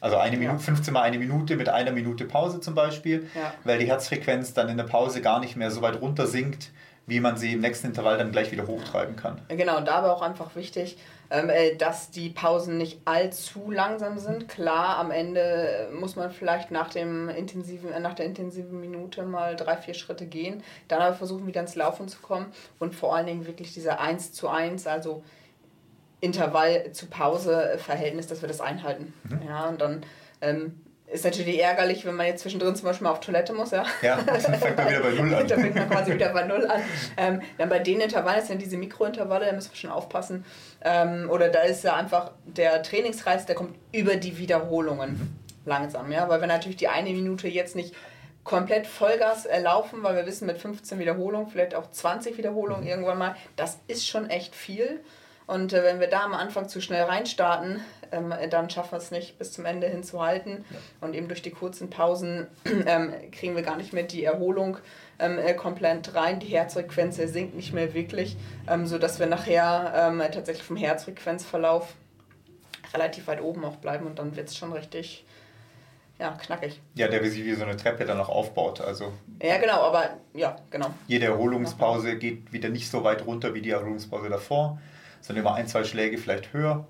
Also 0.01 0.17
eine 0.17 0.39
Minute, 0.39 0.57
ja. 0.57 0.59
15 0.59 0.95
mal 0.95 1.03
eine 1.03 1.19
Minute 1.19 1.57
mit 1.57 1.69
einer 1.69 1.93
Minute 1.93 2.25
Pause 2.25 2.61
zum 2.61 2.75
Beispiel, 2.75 3.29
ja. 3.35 3.53
weil 3.65 3.79
die 3.79 3.87
Herzfrequenz 3.87 4.55
dann 4.55 4.71
in 4.71 4.79
der 4.79 4.85
Pause 4.85 5.21
gar 5.21 5.41
nicht 5.41 5.57
mehr 5.57 5.71
so 5.71 5.83
weit 5.83 6.01
runter 6.01 6.27
sinkt, 6.27 6.71
wie 7.07 7.21
man 7.21 7.37
sie 7.37 7.53
im 7.53 7.61
nächsten 7.61 7.89
Intervall 7.89 8.17
dann 8.17 8.33
gleich 8.33 8.51
wieder 8.51 8.67
hochtreiben 8.67 9.15
kann. 9.15 9.43
Genau, 9.49 9.79
da 9.83 9.97
aber 9.97 10.15
auch 10.15 10.23
einfach 10.23 10.57
wichtig, 10.57 10.97
dass 11.79 12.11
die 12.11 12.31
Pausen 12.31 12.77
nicht 12.79 13.01
allzu 13.07 13.71
langsam 13.71 14.19
sind. 14.19 14.49
Klar, 14.49 14.99
am 14.99 15.11
Ende 15.11 15.89
muss 15.93 16.17
man 16.17 16.31
vielleicht 16.31 16.71
nach, 16.71 16.91
dem 16.91 17.29
intensiven, 17.29 17.93
äh, 17.93 18.01
nach 18.01 18.15
der 18.15 18.27
intensiven 18.27 18.81
Minute 18.81 19.23
mal 19.25 19.57
drei, 19.57 19.77
vier 19.77 19.95
Schritte 19.95 20.27
gehen, 20.27 20.63
dann 20.89 21.01
aber 21.01 21.15
versuchen, 21.15 21.47
wieder 21.47 21.61
ins 21.61 21.75
Laufen 21.75 22.09
zu 22.09 22.21
kommen 22.21 22.47
und 22.79 22.95
vor 22.95 23.17
allen 23.17 23.27
Dingen 23.27 23.47
wirklich 23.47 23.73
dieser 23.75 24.01
1 24.01 24.33
zu 24.33 24.49
1, 24.49 24.87
also 24.87 25.23
Intervall 26.21 26.93
zu 26.93 27.07
Pause 27.07 27.77
Verhältnis, 27.79 28.27
dass 28.27 28.41
wir 28.41 28.49
das 28.49 28.61
einhalten. 28.61 29.13
Mhm. 29.25 29.47
Ja, 29.47 29.69
und 29.69 29.81
dann 29.81 30.03
ähm, 30.41 30.81
ist 31.07 31.25
natürlich 31.25 31.61
ärgerlich, 31.61 32.05
wenn 32.07 32.15
man 32.15 32.27
jetzt 32.27 32.43
zwischendrin 32.43 32.75
zum 32.75 32.87
Beispiel 32.87 33.05
mal 33.05 33.13
auf 33.13 33.21
Toilette 33.21 33.53
muss, 33.53 33.71
ja. 33.73 33.85
Ja, 34.03 34.21
dann 34.27 34.41
fängt 34.41 34.77
man 34.77 34.89
wieder 34.89 35.01
bei 35.01 35.11
Null 35.11 35.35
an. 35.35 35.47
dann 35.47 35.61
fängt 35.61 35.75
man 35.75 35.91
quasi 35.91 36.15
wieder 36.15 36.33
bei 36.33 36.45
Null 36.45 36.67
an. 36.67 36.83
Ähm, 37.17 37.43
dann 37.59 37.69
bei 37.69 37.79
den 37.79 38.01
Intervallen, 38.01 38.39
das 38.39 38.49
sind 38.49 38.63
diese 38.63 38.77
Mikrointervalle, 38.77 39.47
da 39.47 39.53
müssen 39.53 39.71
wir 39.71 39.77
schon 39.77 39.91
aufpassen. 39.91 40.45
Ähm, 40.83 41.29
oder 41.31 41.51
da 41.51 41.61
ist 41.61 41.85
ja 41.85 41.95
einfach 41.95 42.33
der 42.45 42.83
Trainingsreiz, 42.83 43.45
der 43.45 43.55
kommt 43.55 43.77
über 43.93 44.17
die 44.17 44.39
Wiederholungen 44.39 45.11
mhm. 45.11 45.37
langsam, 45.67 46.11
ja. 46.11 46.29
Weil 46.29 46.41
wir 46.41 46.49
natürlich 46.49 46.79
die 46.79 46.89
eine 46.89 47.11
Minute 47.11 47.49
jetzt 47.49 47.77
nicht 47.77 47.95
komplett 48.43 48.87
Vollgas 48.87 49.47
laufen, 49.63 50.03
weil 50.03 50.17
wir 50.17 50.27
wissen, 50.27 50.47
mit 50.47 50.59
15 50.59 50.99
Wiederholungen, 50.99 51.49
vielleicht 51.49 51.75
auch 51.75 51.91
20 51.91 52.39
Wiederholungen 52.39 52.85
mhm. 52.85 52.91
irgendwann 52.91 53.19
mal, 53.19 53.37
das 53.57 53.79
ist 53.89 54.07
schon 54.07 54.31
echt 54.31 54.55
viel. 54.55 55.01
Und 55.47 55.75
äh, 55.75 55.83
wenn 55.85 56.01
wir 56.01 56.09
da 56.09 56.25
am 56.25 56.35
Anfang 56.35 56.69
zu 56.69 56.81
schnell 56.81 57.03
reinstarten, 57.03 57.85
ähm, 58.15 58.33
dann 58.51 58.71
schaffen 58.71 58.93
wir 58.93 58.99
es 58.99 59.11
nicht 59.11 59.39
bis 59.39 59.53
zum 59.53 59.65
Ende 59.67 59.87
hinzuhalten. 59.89 60.65
Ja. 60.71 60.77
Und 61.01 61.15
eben 61.15 61.29
durch 61.29 61.43
die 61.43 61.51
kurzen 61.51 61.91
Pausen 61.91 62.47
ähm, 62.87 63.13
kriegen 63.33 63.57
wir 63.57 63.63
gar 63.63 63.77
nicht 63.77 63.93
mehr 63.93 64.05
die 64.05 64.25
Erholung 64.25 64.79
ähm, 65.19 65.39
äh, 65.39 65.55
komplett 65.55 66.15
rein. 66.15 66.41
Die 66.41 66.47
Herzfrequenz 66.47 67.17
sinkt 67.17 67.55
nicht 67.55 67.73
mehr 67.73 67.95
wirklich, 67.95 68.37
ähm, 68.69 68.87
sodass 68.87 69.19
wir 69.19 69.27
nachher 69.27 69.93
ähm, 69.97 70.21
tatsächlich 70.33 70.65
vom 70.65 70.77
Herzfrequenzverlauf 70.77 71.95
relativ 72.93 73.27
weit 73.27 73.43
oben 73.43 73.65
auch 73.65 73.77
bleiben 73.77 74.07
und 74.07 74.19
dann 74.19 74.37
wird 74.37 74.49
es 74.49 74.57
schon 74.57 74.73
richtig 74.73 75.25
ja, 76.21 76.31
knackig. 76.31 76.81
Ja, 76.95 77.09
der 77.09 77.25
sich 77.29 77.45
wie 77.45 77.55
so 77.55 77.65
eine 77.65 77.77
Treppe 77.77 78.05
dann 78.05 78.19
noch 78.19 78.29
aufbaut. 78.29 78.81
Also 78.81 79.13
ja, 79.43 79.59
genau, 79.59 79.83
aber 79.83 80.11
ja, 80.33 80.57
genau. 80.71 80.91
Jede 81.09 81.27
Erholungspause 81.27 82.17
geht 82.17 82.53
wieder 82.53 82.69
nicht 82.69 82.89
so 82.89 83.03
weit 83.03 83.27
runter 83.27 83.53
wie 83.53 83.63
die 83.63 83.71
Erholungspause 83.71 84.29
davor 84.29 84.79
sondern 85.25 85.45
immer 85.45 85.55
ein, 85.55 85.67
zwei 85.67 85.85
Schläge 85.85 86.19
vielleicht 86.19 86.53
höher. 86.53 86.87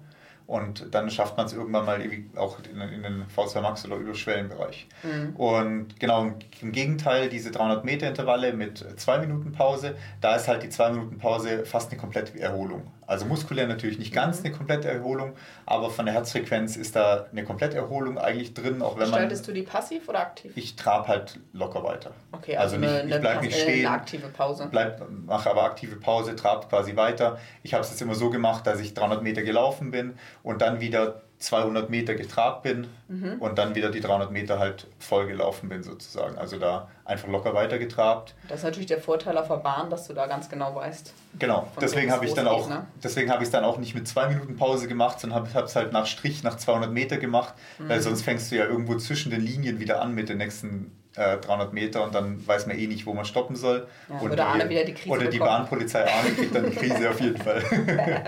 Und 0.47 0.95
dann 0.95 1.11
schafft 1.11 1.39
man 1.39 1.47
es 1.47 1.55
irgendwann 1.55 1.87
mal 1.87 2.03
auch 2.37 2.59
in, 2.71 2.79
in 2.79 3.03
den 3.03 3.25
V2 3.35 3.63
Max 3.63 3.87
oder 3.87 3.97
Überschwellenbereich. 3.97 4.87
Mhm. 5.03 5.37
Und 5.37 5.99
genau 5.99 6.33
im 6.61 6.73
Gegenteil, 6.73 7.31
diese 7.31 7.51
300 7.51 7.85
Meter 7.85 8.09
Intervalle 8.09 8.53
mit 8.53 8.85
zwei 9.01 9.19
Minuten 9.19 9.53
Pause, 9.53 9.97
da 10.21 10.37
ist 10.37 10.47
halt 10.47 10.63
die 10.63 10.69
zwei 10.69 10.91
Minuten 10.91 11.17
Pause 11.19 11.65
fast 11.65 11.91
eine 11.91 12.01
komplette 12.01 12.39
Erholung. 12.39 12.83
Also 13.07 13.27
muskulär 13.27 13.67
natürlich 13.67 13.99
nicht 13.99 14.13
ganz 14.13 14.41
mhm. 14.41 14.47
eine 14.47 14.55
komplette 14.57 14.89
Erholung, 14.89 15.35
aber 15.67 15.91
von 15.91 16.07
der 16.07 16.15
Herzfrequenz 16.15 16.77
ist 16.77 16.97
da 16.97 17.27
eine 17.31 17.45
komplette 17.45 17.77
Erholung 17.77 18.19
eigentlich 18.19 18.55
drin, 18.55 18.83
auch 18.83 18.97
wenn 18.97 19.05
Gestaltest 19.05 19.47
man, 19.47 19.55
du 19.55 19.61
die 19.61 19.67
passiv 19.67 20.09
oder 20.09 20.21
aktiv? 20.21 20.53
Ich 20.55 20.77
trab 20.77 21.09
halt 21.09 21.41
locker 21.53 21.83
weiter. 21.83 22.13
Okay, 22.33 22.57
also, 22.57 22.77
also 22.77 22.87
nicht, 22.87 23.15
ich 23.15 23.21
bleib 23.21 23.43
nicht 23.43 23.57
stehen, 23.59 23.87
eine 23.87 23.95
aktive 23.95 24.29
Pause. 24.29 24.69
Bleib, 24.71 25.03
mache 25.27 25.51
aber 25.51 25.65
aktive 25.65 25.97
Pause, 25.97 26.37
trab 26.37 26.69
quasi 26.69 26.97
weiter. 26.97 27.39
Ich 27.63 27.75
habe 27.75 27.83
es 27.83 27.91
jetzt 27.91 28.01
immer 28.03 28.15
so 28.15 28.31
gemacht, 28.31 28.67
dass 28.67 28.81
ich 28.81 28.95
300 28.95 29.23
Meter 29.23 29.43
gelaufen 29.43 29.91
bin 29.91 30.15
und 30.43 30.63
dann 30.63 30.81
wieder 30.81 31.23
200 31.39 31.91
Meter 31.91 32.15
getrabt 32.15 32.63
bin 32.63 32.87
mhm. 33.09 33.37
und 33.41 33.59
dann 33.59 33.75
wieder 33.75 33.91
die 33.91 34.01
300 34.01 34.31
Meter 34.31 34.59
halt 34.59 34.87
voll 34.99 35.27
gelaufen 35.27 35.69
bin 35.69 35.83
sozusagen. 35.83 36.39
Also 36.39 36.59
da 36.59 36.89
einfach 37.05 37.29
locker 37.29 37.55
weiter 37.55 37.79
getrabt. 37.79 38.35
Das 38.49 38.59
ist 38.61 38.65
natürlich 38.65 38.87
der 38.87 39.01
Vorteil 39.01 39.37
auf 39.37 39.49
der 39.49 39.57
Bahn, 39.57 39.91
dass 39.91 40.07
du 40.07 40.15
da 40.15 40.27
ganz 40.27 40.49
genau 40.49 40.75
weißt. 40.75 41.13
Genau, 41.39 41.69
deswegen 41.81 42.11
habe 42.11 42.25
ich 42.25 42.33
dann 42.35 42.47
auch, 42.47 42.69
ne? 42.69 42.87
deswegen 43.03 43.31
habe 43.31 43.43
ich 43.43 43.49
es 43.49 43.53
dann 43.53 43.65
auch 43.65 43.79
nicht 43.79 43.95
mit 43.95 44.09
zwei 44.09 44.29
Minuten 44.29 44.57
Pause 44.57 44.89
gemacht, 44.89 45.21
sondern 45.21 45.45
habe 45.55 45.67
es 45.67 45.77
halt 45.77 45.93
nach 45.93 46.07
Strich 46.07 46.43
nach 46.43 46.57
200 46.57 46.91
Meter 46.91 47.19
gemacht, 47.19 47.55
mhm. 47.79 47.89
weil 47.89 48.01
sonst 48.01 48.23
fängst 48.23 48.51
du 48.51 48.57
ja 48.57 48.65
irgendwo 48.65 48.97
zwischen 48.97 49.31
den 49.31 49.41
Linien 49.41 49.81
wieder 49.81 50.01
an 50.01 50.15
mit 50.15 50.29
den 50.29 50.39
nächsten 50.39 50.93
300 51.15 51.71
äh, 51.71 51.75
Meter 51.75 52.03
und 52.05 52.15
dann 52.15 52.45
weiß 52.47 52.67
man 52.67 52.79
eh 52.79 52.87
nicht, 52.87 53.07
wo 53.07 53.15
man 53.15 53.25
stoppen 53.25 53.57
soll. 53.57 53.87
Ja, 54.09 54.21
oder 54.21 54.37
die, 54.37 54.43
Arne 54.43 54.69
wieder 54.69 54.85
die 54.85 54.95
Krise 54.95 55.11
Oder 55.11 55.27
die 55.27 55.39
Bahnpolizei 55.39 56.05
Arne 56.05 56.31
kriegt 56.31 56.55
dann 56.55 56.71
die 56.71 56.77
Krise 56.77 57.11
auf 57.11 57.21
jeden 57.21 57.37
Fall. 57.37 57.63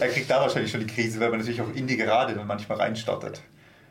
er 0.00 0.08
kriegt 0.08 0.30
da 0.30 0.40
wahrscheinlich 0.40 0.70
schon 0.70 0.80
die 0.80 0.86
Krise, 0.86 1.20
weil 1.20 1.30
man 1.30 1.40
natürlich 1.40 1.60
auch 1.60 1.74
in 1.74 1.86
die 1.86 1.96
Gerade 1.96 2.34
dann 2.34 2.46
manchmal 2.46 2.78
reinstartet. 2.78 3.42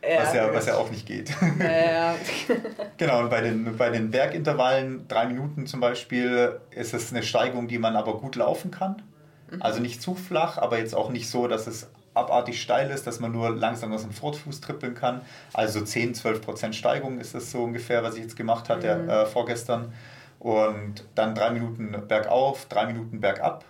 Ja, 0.08 0.22
was, 0.22 0.34
ja, 0.34 0.54
was 0.54 0.66
ja 0.68 0.78
auch 0.78 0.92
nicht 0.92 1.08
geht. 1.08 1.32
Ja, 1.60 2.16
genau, 2.98 3.22
und 3.22 3.30
bei 3.30 3.42
den, 3.42 3.78
bei 3.78 3.90
den 3.90 4.12
Bergintervallen, 4.12 5.08
drei 5.08 5.26
Minuten 5.26 5.66
zum 5.66 5.80
Beispiel, 5.80 6.60
ist 6.72 6.94
es 6.94 7.12
eine 7.12 7.24
Steigung, 7.24 7.68
die 7.68 7.80
man 7.80 7.96
aber 7.96 8.18
gut 8.18 8.36
laufen 8.36 8.72
kann. 8.72 9.02
Mhm. 9.50 9.62
Also 9.62 9.80
nicht 9.80 10.02
zu 10.02 10.16
flach, 10.16 10.58
aber 10.58 10.78
jetzt 10.78 10.96
auch 10.96 11.10
nicht 11.10 11.30
so, 11.30 11.48
dass 11.48 11.68
es 11.68 11.90
abartig 12.16 12.62
steil 12.62 12.90
ist, 12.90 13.06
dass 13.06 13.20
man 13.20 13.32
nur 13.32 13.50
langsam 13.56 13.94
aus 13.94 14.04
dem 14.04 14.12
Fortfuß 14.12 14.62
trippeln 14.62 14.96
kann. 14.96 15.22
Also 15.54 15.82
10, 15.82 16.16
12 16.16 16.42
Prozent 16.42 16.76
Steigung 16.76 17.20
ist 17.20 17.36
das 17.36 17.52
so 17.52 17.64
ungefähr, 17.64 18.04
was 18.04 18.16
ich 18.16 18.24
jetzt 18.24 18.36
gemacht 18.36 18.70
hatte 18.70 18.96
mhm. 18.96 19.10
äh, 19.10 19.26
vorgestern. 19.26 19.94
Und 20.40 21.06
dann 21.16 21.36
drei 21.36 21.52
Minuten 21.52 21.96
bergauf, 22.08 22.66
drei 22.68 22.86
Minuten 22.86 23.20
bergab. 23.20 23.66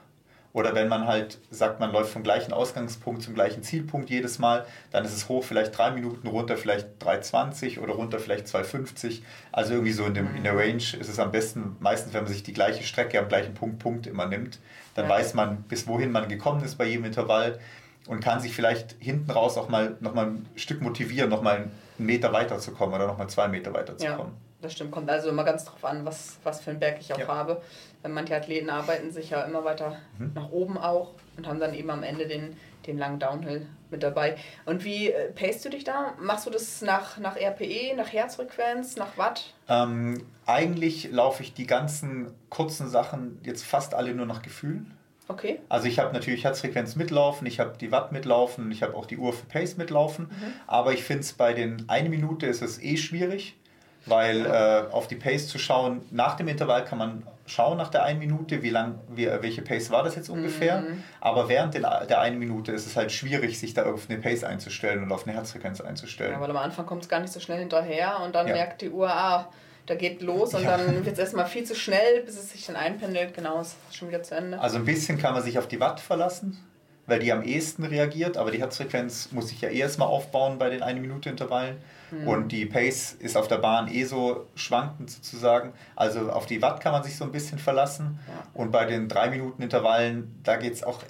Oder 0.56 0.74
wenn 0.74 0.88
man 0.88 1.06
halt 1.06 1.38
sagt, 1.52 1.82
man 1.82 1.92
läuft 1.92 2.14
vom 2.14 2.24
gleichen 2.24 2.54
Ausgangspunkt 2.54 3.22
zum 3.22 3.34
gleichen 3.34 3.62
Zielpunkt 3.62 4.10
jedes 4.10 4.40
Mal, 4.40 4.66
dann 4.90 5.04
ist 5.04 5.14
es 5.14 5.28
hoch 5.28 5.44
vielleicht 5.44 5.78
drei 5.78 5.92
Minuten, 5.92 6.30
runter 6.30 6.56
vielleicht 6.56 6.88
3,20 7.04 7.82
oder 7.82 7.94
runter 7.94 8.20
vielleicht 8.20 8.48
2,50. 8.48 9.22
Also 9.52 9.74
irgendwie 9.74 9.92
so 9.92 10.06
in, 10.06 10.14
dem, 10.14 10.34
in 10.34 10.44
der 10.44 10.56
Range 10.56 10.78
ist 10.78 11.10
es 11.10 11.20
am 11.20 11.34
besten, 11.34 11.76
meistens 11.82 12.14
wenn 12.14 12.24
man 12.24 12.32
sich 12.32 12.44
die 12.44 12.54
gleiche 12.54 12.84
Strecke 12.84 13.20
am 13.20 13.28
gleichen 13.28 13.54
Punkt, 13.54 13.80
Punkt 13.80 14.08
immer 14.08 14.28
nimmt, 14.28 14.60
dann 14.94 15.10
ja. 15.10 15.12
weiß 15.12 15.34
man, 15.34 15.64
bis 15.64 15.88
wohin 15.88 16.14
man 16.14 16.30
gekommen 16.30 16.64
ist 16.64 16.76
bei 16.78 16.86
jedem 16.86 17.04
Intervall 17.04 17.60
und 18.08 18.20
kann 18.20 18.40
sich 18.40 18.56
vielleicht 18.56 18.96
hinten 19.00 19.32
raus 19.32 19.58
auch 19.58 19.70
mal 19.70 19.98
noch 20.00 20.14
mal 20.14 20.28
ein 20.28 20.46
Stück 20.56 20.82
motivieren, 20.82 21.30
noch 21.30 21.42
mal 21.42 21.56
einen 21.56 21.72
Meter 21.98 22.32
weiterzukommen 22.34 22.96
oder 22.96 23.08
noch 23.08 23.18
mal 23.18 23.28
zwei 23.28 23.48
Meter 23.48 23.74
weiterzukommen. 23.74 24.34
Ja, 24.34 24.40
das 24.62 24.74
stimmt. 24.74 24.92
Kommt 24.92 25.10
also 25.10 25.30
immer 25.30 25.44
ganz 25.44 25.66
drauf 25.66 25.84
an, 25.86 26.06
was, 26.06 26.38
was 26.44 26.62
für 26.62 26.72
einen 26.72 26.80
Berg 26.80 26.98
ich 27.00 27.14
auch 27.14 27.20
ja. 27.20 27.28
habe. 27.28 27.62
Manche 28.08 28.36
Athleten 28.36 28.70
arbeiten 28.70 29.12
sich 29.12 29.32
ja 29.32 29.42
immer 29.44 29.64
weiter 29.64 29.98
mhm. 30.20 30.32
nach 30.36 30.52
oben 30.52 30.78
auch 30.78 31.14
und 31.38 31.48
haben 31.48 31.60
dann 31.60 31.74
eben 31.74 31.90
am 31.90 32.04
Ende 32.04 32.28
den, 32.28 32.56
den 32.86 33.00
langen 33.00 33.20
Downhill 33.20 33.66
mit 33.90 34.04
dabei. 34.04 34.38
Und 34.66 34.84
wie 34.84 35.12
äh, 35.12 35.32
pacest 35.32 35.66
du 35.66 35.70
dich 35.70 35.84
da? 35.84 36.14
Machst 36.20 36.46
du 36.46 36.52
das 36.52 36.82
nach, 36.84 37.18
nach 37.18 37.36
RPE, 37.36 37.96
nach 37.96 38.12
Herzfrequenz, 38.12 38.96
nach 38.96 39.18
Watt? 39.18 39.54
Ähm, 39.68 40.24
eigentlich 40.46 41.12
laufe 41.12 41.42
ich 41.42 41.56
die 41.56 41.66
ganzen 41.66 42.32
kurzen 42.50 42.90
Sachen 42.90 43.40
jetzt 43.44 43.64
fast 43.66 43.96
alle 43.96 44.14
nur 44.14 44.28
nach 44.28 44.44
Gefühl. 44.44 44.86
Okay. 45.28 45.60
Also 45.70 45.88
ich 45.88 46.00
habe 46.00 46.14
natürlich 46.14 46.44
Herzfrequenz 46.44 46.96
mitlaufen, 46.96 47.48
ich 47.48 47.60
habe 47.60 47.78
die 47.80 47.92
Watt 47.92 48.12
mitlaufen, 48.12 48.72
ich 48.72 48.84
habe 48.84 48.96
auch 48.96 49.06
die 49.06 49.18
Uhr 49.18 49.34
für 49.34 49.46
Pace 49.46 49.78
mitlaufen. 49.78 50.26
Mhm. 50.26 50.54
Aber 50.68 50.94
ich 50.94 51.04
finde 51.04 51.22
es 51.22 51.34
bei 51.34 51.54
den 51.54 51.86
eine 51.88 52.10
Minute 52.10 52.46
ist 52.46 52.62
es 52.62 52.82
eh 52.82 52.98
schwierig, 52.98 53.56
weil 54.06 54.46
äh, 54.46 54.92
auf 54.92 55.08
die 55.08 55.16
Pace 55.16 55.48
zu 55.48 55.58
schauen, 55.58 56.02
nach 56.12 56.36
dem 56.36 56.48
Intervall 56.48 56.86
kann 56.86 57.00
man 57.00 57.24
schauen 57.48 57.78
nach 57.78 57.90
der 57.90 58.04
einen 58.04 58.20
Minute, 58.20 58.64
wie 58.64 58.70
lang, 58.70 59.00
wie, 59.10 59.28
welche 59.28 59.62
Pace 59.62 59.92
war 59.92 60.04
das 60.04 60.16
jetzt 60.16 60.30
ungefähr. 60.30 60.82
Mhm. 60.82 61.04
Aber 61.22 61.48
während 61.48 61.74
den, 61.76 61.84
der 61.84 62.20
einen 62.20 62.40
Minute 62.40 62.72
ist 62.72 62.88
es 62.88 62.96
halt 62.96 63.12
schwierig, 63.12 63.60
sich 63.60 63.74
da 63.74 63.86
auf 63.92 64.10
eine 64.10 64.20
Pace 64.20 64.44
einzustellen 64.44 65.04
und 65.04 65.12
auf 65.12 65.28
eine 65.28 65.36
Herzfrequenz 65.36 65.82
einzustellen. 65.82 66.34
Ja, 66.34 66.42
weil 66.42 66.50
am 66.50 66.58
Anfang 66.58 66.86
kommt 66.86 67.04
es 67.04 67.10
gar 67.10 67.20
nicht 67.20 67.32
so 67.32 67.40
schnell 67.40 67.60
hinterher 67.60 68.20
und 68.24 68.34
dann 68.34 68.48
ja. 68.48 68.54
merkt 68.54 68.82
die 68.82 68.90
Uhr, 68.90 69.10
ah, 69.10 69.50
da 69.86 69.96
geht 69.96 70.22
los 70.22 70.54
und 70.54 70.64
ja. 70.64 70.78
dann 70.78 71.06
wird 71.06 71.14
es 71.14 71.20
erstmal 71.20 71.46
viel 71.46 71.64
zu 71.64 71.76
schnell, 71.76 72.22
bis 72.26 72.38
es 72.38 72.52
sich 72.52 72.66
dann 72.66 72.76
einpendelt. 72.76 73.34
Genau, 73.34 73.62
ist 73.62 73.76
schon 73.92 74.08
wieder 74.08 74.24
zu 74.24 74.36
Ende. 74.36 74.60
Also 74.60 74.78
ein 74.78 74.86
bisschen 74.86 75.18
kann 75.18 75.34
man 75.34 75.44
sich 75.44 75.60
auf 75.60 75.68
die 75.68 75.80
Watt 75.80 76.00
verlassen, 76.00 76.58
weil 77.06 77.20
die 77.20 77.32
am 77.32 77.44
ehesten 77.44 77.84
reagiert, 77.84 78.38
aber 78.38 78.52
die 78.52 78.60
Herzfrequenz 78.60 79.32
muss 79.32 79.50
sich 79.50 79.62
ja 79.62 79.70
eh 79.70 79.80
erstmal 79.80 80.08
aufbauen 80.08 80.58
bei 80.58 80.70
den 80.70 80.82
1-Minute-Intervallen. 80.82 81.78
Mhm. 82.12 82.28
Und 82.28 82.52
die 82.52 82.66
Pace 82.66 83.16
ist 83.20 83.38
auf 83.38 83.48
der 83.48 83.58
Bahn 83.58 83.88
eh 83.88 84.06
so 84.06 84.48
schwankend 84.56 85.12
sozusagen. 85.12 85.74
Also 85.96 86.32
auf 86.32 86.48
die 86.48 86.62
Watt 86.62 86.82
kann 86.82 86.92
man 86.92 87.04
sich 87.04 87.16
so 87.16 87.24
ein 87.24 87.32
bisschen 87.32 87.60
verlassen. 87.60 88.20
Ja. 88.28 88.44
Und 88.54 88.72
bei 88.72 88.86
den 88.86 89.08
3-Minuten-Intervallen, 89.08 90.40
da 90.44 90.56
geht 90.58 90.74
es 90.74 90.84
auch 90.84 91.02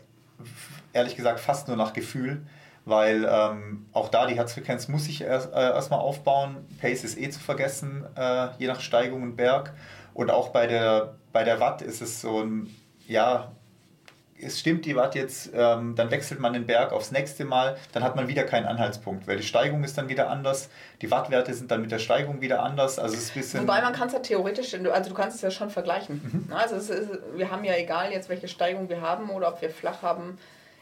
ehrlich 0.91 1.15
gesagt 1.15 1.39
fast 1.39 1.67
nur 1.67 1.77
nach 1.77 1.93
Gefühl 1.93 2.41
weil 2.85 3.27
ähm, 3.29 3.87
auch 3.93 4.09
da 4.09 4.27
die 4.27 4.35
Herzfrequenz 4.35 4.87
muss 4.87 5.05
sich 5.05 5.21
erst, 5.21 5.51
äh, 5.53 5.57
erstmal 5.57 5.99
aufbauen. 5.99 6.57
Pace 6.79 7.03
ist 7.03 7.17
eh 7.17 7.29
zu 7.29 7.39
vergessen, 7.39 8.05
äh, 8.15 8.47
je 8.59 8.67
nach 8.67 8.79
Steigung 8.79 9.23
und 9.23 9.35
Berg. 9.35 9.73
Und 10.13 10.31
auch 10.31 10.49
bei 10.49 10.67
der, 10.67 11.15
bei 11.33 11.43
der 11.43 11.59
Watt 11.59 11.81
ist 11.81 12.01
es 12.01 12.21
so 12.21 12.41
ein, 12.41 12.69
ja, 13.07 13.51
es 14.39 14.59
stimmt 14.59 14.85
die 14.85 14.95
Watt 14.95 15.15
jetzt, 15.15 15.51
ähm, 15.53 15.95
dann 15.95 16.11
wechselt 16.11 16.39
man 16.39 16.53
den 16.53 16.65
Berg 16.65 16.91
aufs 16.91 17.11
nächste 17.11 17.45
Mal, 17.45 17.77
dann 17.93 18.03
hat 18.03 18.15
man 18.15 18.27
wieder 18.27 18.43
keinen 18.43 18.65
Anhaltspunkt, 18.65 19.27
weil 19.27 19.37
die 19.37 19.43
Steigung 19.43 19.83
ist 19.83 19.97
dann 19.97 20.09
wieder 20.09 20.29
anders, 20.29 20.69
die 21.01 21.09
Wattwerte 21.09 21.53
sind 21.53 21.71
dann 21.71 21.81
mit 21.81 21.91
der 21.91 21.99
Steigung 21.99 22.41
wieder 22.41 22.61
anders. 22.61 22.99
Also 22.99 23.15
es 23.15 23.25
ist 23.25 23.33
bisschen 23.33 23.61
Wobei 23.61 23.81
man 23.81 23.93
kann 23.93 24.07
es 24.07 24.13
ja 24.13 24.19
theoretisch, 24.19 24.73
also 24.73 25.09
du 25.09 25.15
kannst 25.15 25.37
es 25.37 25.41
ja 25.41 25.51
schon 25.51 25.69
vergleichen. 25.69 26.47
Mhm. 26.47 26.53
Also 26.53 26.75
ist, 26.75 26.91
wir 27.35 27.49
haben 27.49 27.63
ja 27.63 27.75
egal 27.75 28.11
jetzt, 28.11 28.27
welche 28.27 28.47
Steigung 28.47 28.89
wir 28.89 29.01
haben 29.01 29.29
oder 29.29 29.47
ob 29.47 29.61
wir 29.61 29.69
flach 29.69 30.01
haben, 30.01 30.37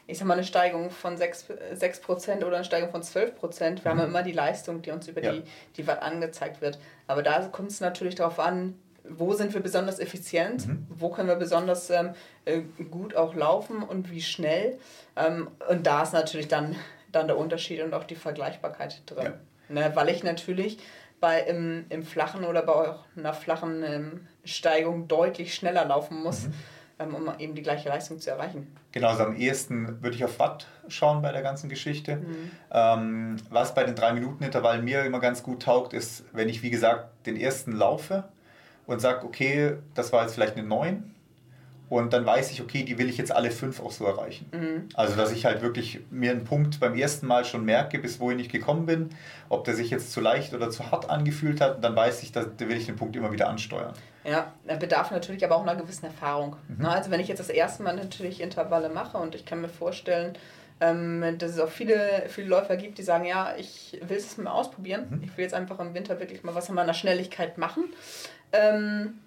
ich 0.05 0.17
sag 0.17 0.27
mal, 0.27 0.33
eine 0.33 0.43
Steigung 0.43 0.89
von 0.89 1.17
6%, 1.17 1.75
6 1.75 2.01
oder 2.43 2.55
eine 2.55 2.65
Steigung 2.65 2.91
von 2.91 3.01
12%. 3.01 3.33
Wir 3.59 3.69
mhm. 3.69 3.85
haben 3.85 3.99
ja 3.99 4.05
immer 4.05 4.23
die 4.23 4.33
Leistung, 4.33 4.81
die 4.81 4.91
uns 4.91 5.07
über 5.07 5.23
ja. 5.23 5.33
die, 5.33 5.43
die 5.77 5.87
Watt 5.87 6.01
angezeigt 6.01 6.61
wird. 6.61 6.77
Aber 7.07 7.23
da 7.23 7.39
kommt 7.47 7.71
es 7.71 7.79
natürlich 7.79 8.15
darauf 8.15 8.39
an, 8.39 8.77
wo 9.07 9.33
sind 9.33 9.53
wir 9.53 9.61
besonders 9.61 9.99
effizient, 9.99 10.67
mhm. 10.67 10.87
wo 10.89 11.09
können 11.09 11.27
wir 11.27 11.35
besonders 11.35 11.89
ähm, 11.89 12.13
äh, 12.45 12.61
gut 12.89 13.15
auch 13.15 13.33
laufen 13.33 13.83
und 13.83 14.11
wie 14.11 14.21
schnell. 14.21 14.77
Ähm, 15.15 15.49
und 15.69 15.85
da 15.85 16.03
ist 16.03 16.13
natürlich 16.13 16.47
dann, 16.47 16.75
dann 17.11 17.27
der 17.27 17.37
Unterschied 17.37 17.81
und 17.81 17.93
auch 17.93 18.03
die 18.03 18.15
Vergleichbarkeit 18.15 19.01
drin. 19.05 19.25
Ja. 19.25 19.33
Ne, 19.69 19.91
weil 19.95 20.09
ich 20.09 20.23
natürlich 20.23 20.79
bei 21.21 21.39
im, 21.39 21.85
im 21.87 22.03
flachen 22.03 22.43
oder 22.43 22.61
bei 22.63 22.95
einer 23.15 23.33
flachen 23.33 23.83
ähm, 23.83 24.27
Steigung 24.43 25.07
deutlich 25.07 25.55
schneller 25.55 25.85
laufen 25.85 26.21
muss. 26.21 26.47
Mhm 26.47 26.53
um 27.11 27.31
eben 27.39 27.55
die 27.55 27.61
gleiche 27.61 27.89
Leistung 27.89 28.19
zu 28.19 28.29
erreichen. 28.29 28.67
Genau, 28.91 29.09
also 29.09 29.23
am 29.23 29.35
ehesten 29.35 30.01
würde 30.01 30.15
ich 30.15 30.23
auf 30.23 30.39
Watt 30.39 30.67
schauen 30.87 31.21
bei 31.21 31.31
der 31.31 31.41
ganzen 31.41 31.69
Geschichte. 31.69 32.17
Mhm. 32.17 32.51
Ähm, 32.71 33.35
was 33.49 33.73
bei 33.73 33.83
den 33.83 33.95
3-Minuten-Intervallen 33.95 34.83
mir 34.83 35.03
immer 35.03 35.19
ganz 35.19 35.43
gut 35.43 35.63
taugt, 35.63 35.93
ist, 35.93 36.23
wenn 36.31 36.49
ich, 36.49 36.63
wie 36.63 36.69
gesagt, 36.69 37.25
den 37.25 37.35
ersten 37.35 37.71
laufe 37.71 38.25
und 38.85 39.01
sage, 39.01 39.25
okay, 39.25 39.77
das 39.95 40.13
war 40.13 40.23
jetzt 40.23 40.35
vielleicht 40.35 40.57
eine 40.57 40.67
9 40.67 41.13
und 41.97 42.11
dann 42.11 42.25
weiß 42.25 42.51
ich, 42.51 42.61
okay, 42.61 42.83
die 42.83 42.97
will 42.97 43.07
ich 43.07 43.17
jetzt 43.17 43.31
alle 43.31 43.51
fünf 43.51 43.79
auch 43.79 43.91
so 43.91 44.05
erreichen. 44.05 44.47
Mhm. 44.51 44.89
Also, 44.95 45.15
dass 45.15 45.31
ich 45.31 45.45
halt 45.45 45.61
wirklich 45.61 45.99
mir 46.09 46.31
einen 46.31 46.43
Punkt 46.43 46.79
beim 46.79 46.95
ersten 46.95 47.27
Mal 47.27 47.45
schon 47.45 47.65
merke, 47.65 47.99
bis 47.99 48.19
wohin 48.19 48.39
ich 48.39 48.49
gekommen 48.49 48.85
bin, 48.85 49.09
ob 49.49 49.63
der 49.65 49.75
sich 49.75 49.91
jetzt 49.91 50.11
zu 50.11 50.19
leicht 50.19 50.53
oder 50.53 50.71
zu 50.71 50.91
hart 50.91 51.09
angefühlt 51.09 51.61
hat, 51.61 51.83
dann 51.83 51.95
weiß 51.95 52.23
ich, 52.23 52.31
da 52.31 52.45
will 52.57 52.77
ich 52.77 52.87
den 52.87 52.95
Punkt 52.95 53.15
immer 53.15 53.31
wieder 53.31 53.47
ansteuern. 53.47 53.93
Ja, 54.23 54.53
er 54.65 54.77
bedarf 54.77 55.11
natürlich 55.11 55.45
aber 55.45 55.55
auch 55.55 55.61
einer 55.61 55.75
gewissen 55.75 56.05
Erfahrung. 56.05 56.55
Mhm. 56.67 56.85
Also, 56.85 57.11
wenn 57.11 57.19
ich 57.19 57.27
jetzt 57.27 57.39
das 57.39 57.49
erste 57.49 57.83
Mal 57.83 57.95
natürlich 57.95 58.41
Intervalle 58.41 58.89
mache 58.89 59.17
und 59.17 59.35
ich 59.35 59.45
kann 59.45 59.61
mir 59.61 59.69
vorstellen, 59.69 60.35
ähm, 60.81 61.23
dass 61.37 61.51
es 61.51 61.59
auch 61.59 61.69
viele, 61.69 62.23
viele 62.27 62.47
Läufer 62.47 62.75
gibt, 62.75 62.97
die 62.97 63.03
sagen, 63.03 63.25
ja, 63.25 63.53
ich 63.55 63.99
will 64.01 64.17
es 64.17 64.35
mal 64.37 64.51
ausprobieren. 64.51 65.05
Mhm. 65.09 65.23
Ich 65.23 65.37
will 65.37 65.43
jetzt 65.43 65.53
einfach 65.53 65.79
im 65.79 65.93
Winter 65.93 66.19
wirklich 66.19 66.43
mal 66.43 66.55
was 66.55 66.69
an 66.69 66.75
meiner 66.75 66.95
Schnelligkeit 66.95 67.59
machen. 67.59 67.85
Ähm, 68.51 69.19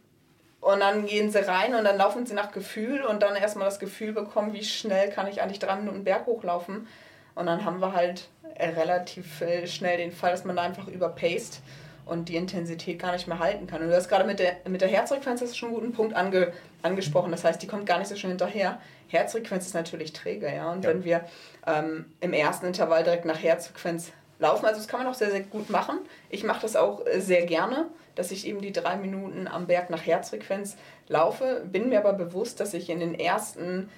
und 0.60 0.80
dann 0.80 1.06
gehen 1.06 1.30
sie 1.30 1.46
rein 1.46 1.74
und 1.74 1.84
dann 1.84 1.96
laufen 1.96 2.26
sie 2.26 2.34
nach 2.34 2.50
Gefühl 2.50 3.02
und 3.02 3.22
dann 3.22 3.36
erstmal 3.36 3.66
das 3.66 3.78
Gefühl 3.78 4.12
bekommen, 4.12 4.52
wie 4.52 4.64
schnell 4.64 5.10
kann 5.10 5.28
ich 5.28 5.42
eigentlich 5.42 5.58
drei 5.58 5.76
Minuten 5.76 6.04
Berg 6.04 6.26
hochlaufen. 6.26 6.88
Und 7.34 7.46
dann 7.46 7.64
haben 7.64 7.80
wir 7.80 7.92
halt 7.92 8.28
relativ 8.58 9.42
äh, 9.42 9.66
schnell 9.66 9.98
den 9.98 10.10
Fall, 10.10 10.32
dass 10.32 10.44
man 10.44 10.56
da 10.56 10.62
einfach 10.62 10.88
überpaced 10.88 11.60
und 12.06 12.28
die 12.28 12.36
Intensität 12.36 12.98
gar 12.98 13.12
nicht 13.12 13.26
mehr 13.28 13.38
halten 13.38 13.66
kann. 13.66 13.82
Und 13.82 13.88
du 13.88 13.96
hast 13.96 14.08
gerade 14.08 14.24
mit 14.24 14.38
der, 14.38 14.56
mit 14.66 14.80
der 14.80 14.88
Herzfrequenz 14.88 15.54
schon 15.54 15.68
einen 15.68 15.76
guten 15.76 15.92
Punkt 15.92 16.14
ange, 16.14 16.52
angesprochen. 16.82 17.32
Das 17.32 17.44
heißt, 17.44 17.60
die 17.60 17.66
kommt 17.66 17.84
gar 17.84 17.98
nicht 17.98 18.08
so 18.08 18.16
schnell 18.16 18.30
hinterher. 18.30 18.80
Herzfrequenz 19.08 19.66
ist 19.66 19.74
natürlich 19.74 20.12
träge, 20.12 20.52
ja. 20.52 20.72
Und 20.72 20.84
ja. 20.84 20.90
wenn 20.90 21.04
wir 21.04 21.24
ähm, 21.66 22.06
im 22.20 22.32
ersten 22.32 22.66
Intervall 22.66 23.04
direkt 23.04 23.24
nach 23.24 23.42
Herzfrequenz 23.42 24.12
laufen, 24.38 24.64
also 24.64 24.78
das 24.80 24.88
kann 24.88 25.00
man 25.00 25.08
auch 25.08 25.14
sehr, 25.14 25.30
sehr 25.30 25.42
gut 25.42 25.68
machen. 25.68 25.98
Ich 26.30 26.44
mache 26.44 26.62
das 26.62 26.76
auch 26.76 27.04
äh, 27.06 27.20
sehr 27.20 27.44
gerne 27.44 27.88
dass 28.16 28.32
ich 28.32 28.46
eben 28.46 28.60
die 28.60 28.72
drei 28.72 28.96
Minuten 28.96 29.46
am 29.46 29.68
Berg 29.68 29.90
nach 29.90 30.04
Herzfrequenz 30.04 30.76
laufe, 31.06 31.62
bin 31.70 31.88
mir 31.88 32.00
aber 32.00 32.14
bewusst, 32.14 32.58
dass 32.58 32.74
ich 32.74 32.90
in 32.90 32.98
den 32.98 33.14
ersten 33.14 33.88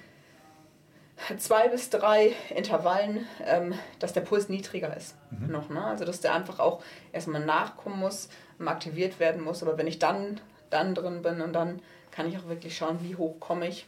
zwei 1.37 1.67
bis 1.67 1.89
drei 1.89 2.33
Intervallen, 2.55 3.25
ähm, 3.45 3.73
dass 3.99 4.13
der 4.13 4.21
Puls 4.21 4.49
niedriger 4.49 4.95
ist 4.95 5.15
mhm. 5.31 5.51
noch. 5.51 5.69
Ne? 5.69 5.83
Also 5.83 6.05
dass 6.05 6.21
der 6.21 6.33
einfach 6.33 6.59
auch 6.59 6.83
erstmal 7.11 7.43
nachkommen 7.43 7.99
muss, 7.99 8.29
aktiviert 8.63 9.19
werden 9.19 9.41
muss. 9.41 9.63
Aber 9.63 9.77
wenn 9.77 9.87
ich 9.87 9.99
dann, 9.99 10.39
dann 10.69 10.95
drin 10.95 11.21
bin 11.21 11.41
und 11.41 11.53
dann 11.53 11.81
kann 12.11 12.27
ich 12.27 12.37
auch 12.37 12.47
wirklich 12.47 12.77
schauen, 12.77 12.99
wie 13.01 13.15
hoch 13.15 13.39
komme 13.39 13.67
ich. 13.67 13.87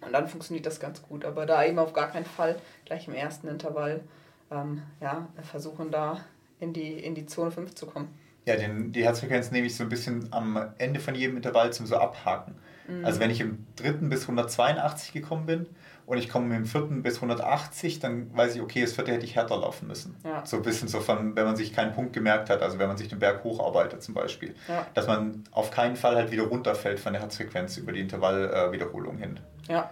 Und 0.00 0.12
dann 0.12 0.28
funktioniert 0.28 0.66
das 0.66 0.80
ganz 0.80 1.02
gut. 1.02 1.24
Aber 1.24 1.46
da 1.46 1.64
eben 1.64 1.78
auf 1.78 1.92
gar 1.92 2.10
keinen 2.10 2.24
Fall 2.24 2.56
gleich 2.84 3.08
im 3.08 3.14
ersten 3.14 3.48
Intervall 3.48 4.00
ähm, 4.50 4.82
ja, 5.00 5.28
versuchen, 5.42 5.90
da 5.90 6.24
in 6.60 6.72
die, 6.72 6.92
in 6.92 7.14
die 7.14 7.26
Zone 7.26 7.50
5 7.50 7.74
zu 7.74 7.86
kommen. 7.86 8.17
Ja, 8.46 8.56
den, 8.56 8.92
die 8.92 9.04
Herzfrequenz 9.04 9.50
nehme 9.50 9.66
ich 9.66 9.76
so 9.76 9.82
ein 9.82 9.88
bisschen 9.88 10.32
am 10.32 10.72
Ende 10.78 11.00
von 11.00 11.14
jedem 11.14 11.36
Intervall 11.36 11.72
zum 11.72 11.86
so 11.86 11.96
abhaken. 11.96 12.54
Mhm. 12.88 13.04
Also 13.04 13.20
wenn 13.20 13.30
ich 13.30 13.40
im 13.40 13.66
dritten 13.76 14.08
bis 14.08 14.22
182 14.22 15.12
gekommen 15.12 15.46
bin 15.46 15.66
und 16.06 16.18
ich 16.18 16.28
komme 16.28 16.56
im 16.56 16.64
vierten 16.64 17.02
bis 17.02 17.16
180, 17.16 18.00
dann 18.00 18.34
weiß 18.34 18.56
ich, 18.56 18.62
okay, 18.62 18.80
das 18.80 18.94
vierte 18.94 19.12
hätte 19.12 19.26
ich 19.26 19.36
härter 19.36 19.58
laufen 19.58 19.86
müssen. 19.86 20.16
Ja. 20.24 20.44
So 20.46 20.56
ein 20.56 20.62
bisschen 20.62 20.88
so 20.88 21.00
von, 21.00 21.36
wenn 21.36 21.44
man 21.44 21.56
sich 21.56 21.74
keinen 21.74 21.92
Punkt 21.92 22.14
gemerkt 22.14 22.48
hat, 22.48 22.62
also 22.62 22.78
wenn 22.78 22.88
man 22.88 22.96
sich 22.96 23.08
den 23.08 23.18
Berg 23.18 23.44
hocharbeitet 23.44 24.02
zum 24.02 24.14
Beispiel. 24.14 24.54
Ja. 24.66 24.86
Dass 24.94 25.06
man 25.06 25.44
auf 25.52 25.70
keinen 25.70 25.96
Fall 25.96 26.16
halt 26.16 26.30
wieder 26.30 26.44
runterfällt 26.44 26.98
von 26.98 27.12
der 27.12 27.22
Herzfrequenz 27.22 27.76
über 27.76 27.92
die 27.92 28.00
Intervallwiederholung 28.00 29.18
hin. 29.18 29.38
Ja, 29.68 29.90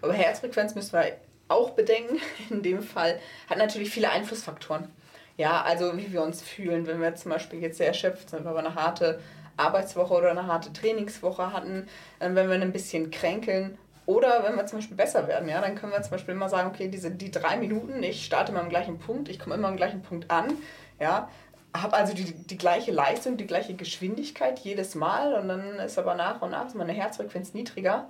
aber 0.00 0.12
Herzfrequenz 0.12 0.76
müssen 0.76 0.92
wir 0.92 1.04
auch 1.48 1.70
bedenken, 1.70 2.20
in 2.50 2.62
dem 2.62 2.82
Fall, 2.82 3.18
hat 3.48 3.58
natürlich 3.58 3.90
viele 3.90 4.10
Einflussfaktoren. 4.10 4.88
Ja, 5.36 5.62
also 5.62 5.96
wie 5.96 6.12
wir 6.12 6.22
uns 6.22 6.40
fühlen, 6.42 6.86
wenn 6.86 7.00
wir 7.00 7.14
zum 7.14 7.30
Beispiel 7.30 7.60
jetzt 7.60 7.78
sehr 7.78 7.88
erschöpft 7.88 8.30
sind, 8.30 8.44
weil 8.44 8.54
wir 8.54 8.60
eine 8.60 8.74
harte 8.74 9.20
Arbeitswoche 9.56 10.14
oder 10.14 10.30
eine 10.30 10.46
harte 10.46 10.72
Trainingswoche 10.72 11.52
hatten, 11.52 11.86
wenn 12.18 12.34
wir 12.34 12.54
ein 12.54 12.72
bisschen 12.72 13.10
kränkeln 13.10 13.76
oder 14.06 14.44
wenn 14.44 14.56
wir 14.56 14.66
zum 14.66 14.78
Beispiel 14.78 14.96
besser 14.96 15.26
werden, 15.28 15.48
ja, 15.48 15.60
dann 15.60 15.74
können 15.74 15.92
wir 15.92 16.00
zum 16.02 16.12
Beispiel 16.12 16.34
immer 16.34 16.48
sagen, 16.48 16.68
okay, 16.68 16.88
diese, 16.88 17.10
die 17.10 17.30
drei 17.30 17.56
Minuten, 17.56 18.02
ich 18.02 18.24
starte 18.24 18.52
immer 18.52 18.60
am 18.60 18.68
gleichen 18.68 18.98
Punkt, 18.98 19.28
ich 19.28 19.38
komme 19.38 19.56
immer 19.56 19.68
am 19.68 19.76
gleichen 19.76 20.02
Punkt 20.02 20.30
an, 20.30 20.52
ja, 21.00 21.28
habe 21.74 21.94
also 21.94 22.14
die, 22.14 22.32
die 22.32 22.56
gleiche 22.56 22.92
Leistung, 22.92 23.36
die 23.36 23.46
gleiche 23.46 23.74
Geschwindigkeit 23.74 24.60
jedes 24.60 24.94
Mal 24.94 25.34
und 25.34 25.48
dann 25.48 25.78
ist 25.80 25.98
aber 25.98 26.14
nach 26.14 26.40
und 26.40 26.50
nach 26.50 26.72
meine 26.74 26.92
Herzfrequenz 26.92 27.52
niedriger 27.52 28.08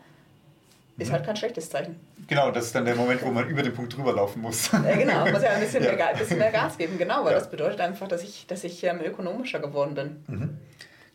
ist 0.98 1.12
halt 1.12 1.24
kein 1.24 1.36
schlechtes 1.36 1.68
Zeichen. 1.70 1.96
Genau, 2.26 2.50
das 2.50 2.66
ist 2.66 2.74
dann 2.74 2.84
der 2.84 2.96
Moment, 2.96 3.22
wo 3.22 3.30
man 3.30 3.46
über 3.48 3.62
den 3.62 3.74
Punkt 3.74 3.96
drüber 3.96 4.12
laufen 4.12 4.40
muss. 4.42 4.70
Ja, 4.72 4.96
genau, 4.96 5.26
muss 5.30 5.42
ja 5.42 5.50
ein 5.50 5.60
bisschen, 5.60 5.84
ja. 5.84 5.92
Mehr, 5.92 6.14
bisschen 6.14 6.38
mehr 6.38 6.50
Gas 6.50 6.78
geben, 6.78 6.98
genau, 6.98 7.24
weil 7.24 7.32
ja. 7.32 7.38
das 7.38 7.50
bedeutet 7.50 7.80
einfach, 7.80 8.08
dass 8.08 8.22
ich, 8.22 8.46
dass 8.46 8.64
ich 8.64 8.82
ähm, 8.84 9.00
ökonomischer 9.04 9.60
geworden 9.60 9.94
bin. 9.94 10.24
Mhm. 10.26 10.58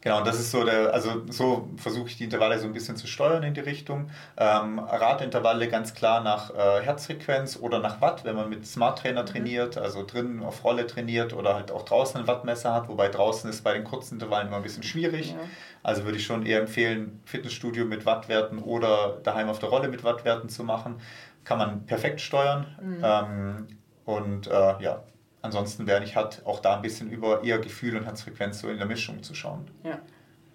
Genau, 0.01 0.17
und 0.17 0.25
das 0.25 0.39
ist 0.39 0.49
so 0.49 0.63
der, 0.63 0.93
also 0.93 1.21
so 1.29 1.69
versuche 1.77 2.09
ich 2.09 2.17
die 2.17 2.23
Intervalle 2.23 2.57
so 2.57 2.65
ein 2.65 2.73
bisschen 2.73 2.95
zu 2.95 3.05
steuern 3.05 3.43
in 3.43 3.53
die 3.53 3.59
Richtung. 3.59 4.09
Ähm, 4.35 4.79
Radintervalle 4.79 5.67
ganz 5.67 5.93
klar 5.93 6.21
nach 6.21 6.49
äh, 6.55 6.81
Herzfrequenz 6.81 7.59
oder 7.61 7.77
nach 7.79 8.01
Watt, 8.01 8.25
wenn 8.25 8.35
man 8.35 8.49
mit 8.49 8.65
Smart 8.65 8.97
Trainer 8.97 9.21
mhm. 9.21 9.27
trainiert, 9.27 9.77
also 9.77 10.03
drinnen 10.03 10.43
auf 10.43 10.63
Rolle 10.63 10.87
trainiert 10.87 11.33
oder 11.33 11.53
halt 11.53 11.71
auch 11.71 11.83
draußen 11.83 12.19
ein 12.19 12.25
Wattmesser 12.25 12.73
hat, 12.73 12.87
wobei 12.87 13.09
draußen 13.09 13.47
ist 13.47 13.63
bei 13.63 13.73
den 13.73 13.83
kurzen 13.83 14.15
Intervallen 14.15 14.47
immer 14.47 14.57
ein 14.57 14.63
bisschen 14.63 14.83
schwierig. 14.83 15.31
Ja. 15.31 15.37
Also 15.83 16.03
würde 16.03 16.17
ich 16.17 16.25
schon 16.25 16.47
eher 16.47 16.61
empfehlen, 16.61 17.21
Fitnessstudio 17.25 17.85
mit 17.85 18.07
Wattwerten 18.07 18.57
oder 18.57 19.19
daheim 19.23 19.49
auf 19.49 19.59
der 19.59 19.69
Rolle 19.69 19.87
mit 19.87 20.03
Wattwerten 20.03 20.49
zu 20.49 20.63
machen. 20.63 20.99
Kann 21.43 21.59
man 21.59 21.85
perfekt 21.85 22.21
steuern. 22.21 22.65
Mhm. 22.81 23.01
Ähm, 23.03 23.67
und 24.05 24.47
äh, 24.47 24.81
ja, 24.81 25.03
ansonsten 25.41 25.87
wäre 25.87 26.03
ich 26.03 26.15
halt 26.15 26.41
auch 26.45 26.59
da 26.59 26.75
ein 26.75 26.81
bisschen 26.81 27.09
über 27.09 27.43
eher 27.43 27.59
Gefühl 27.59 27.97
und 27.97 28.05
Herzfrequenz 28.05 28.59
so 28.59 28.69
in 28.69 28.77
der 28.77 28.87
Mischung 28.87 29.23
zu 29.23 29.33
schauen. 29.33 29.67
Ja. 29.83 29.99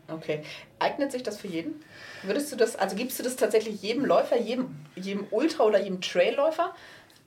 Okay. 0.08 0.42
Eignet 0.78 1.10
sich 1.12 1.22
das 1.22 1.38
für 1.38 1.48
jeden? 1.48 1.82
Würdest 2.22 2.52
du 2.52 2.56
das, 2.56 2.76
also 2.76 2.94
gibst 2.94 3.18
du 3.18 3.22
das 3.22 3.36
tatsächlich 3.36 3.82
jedem 3.82 4.04
Läufer, 4.04 4.38
jedem, 4.38 4.76
jedem 4.94 5.26
Ultra- 5.30 5.64
oder 5.64 5.80
jedem 5.80 6.00
Trailläufer? 6.00 6.74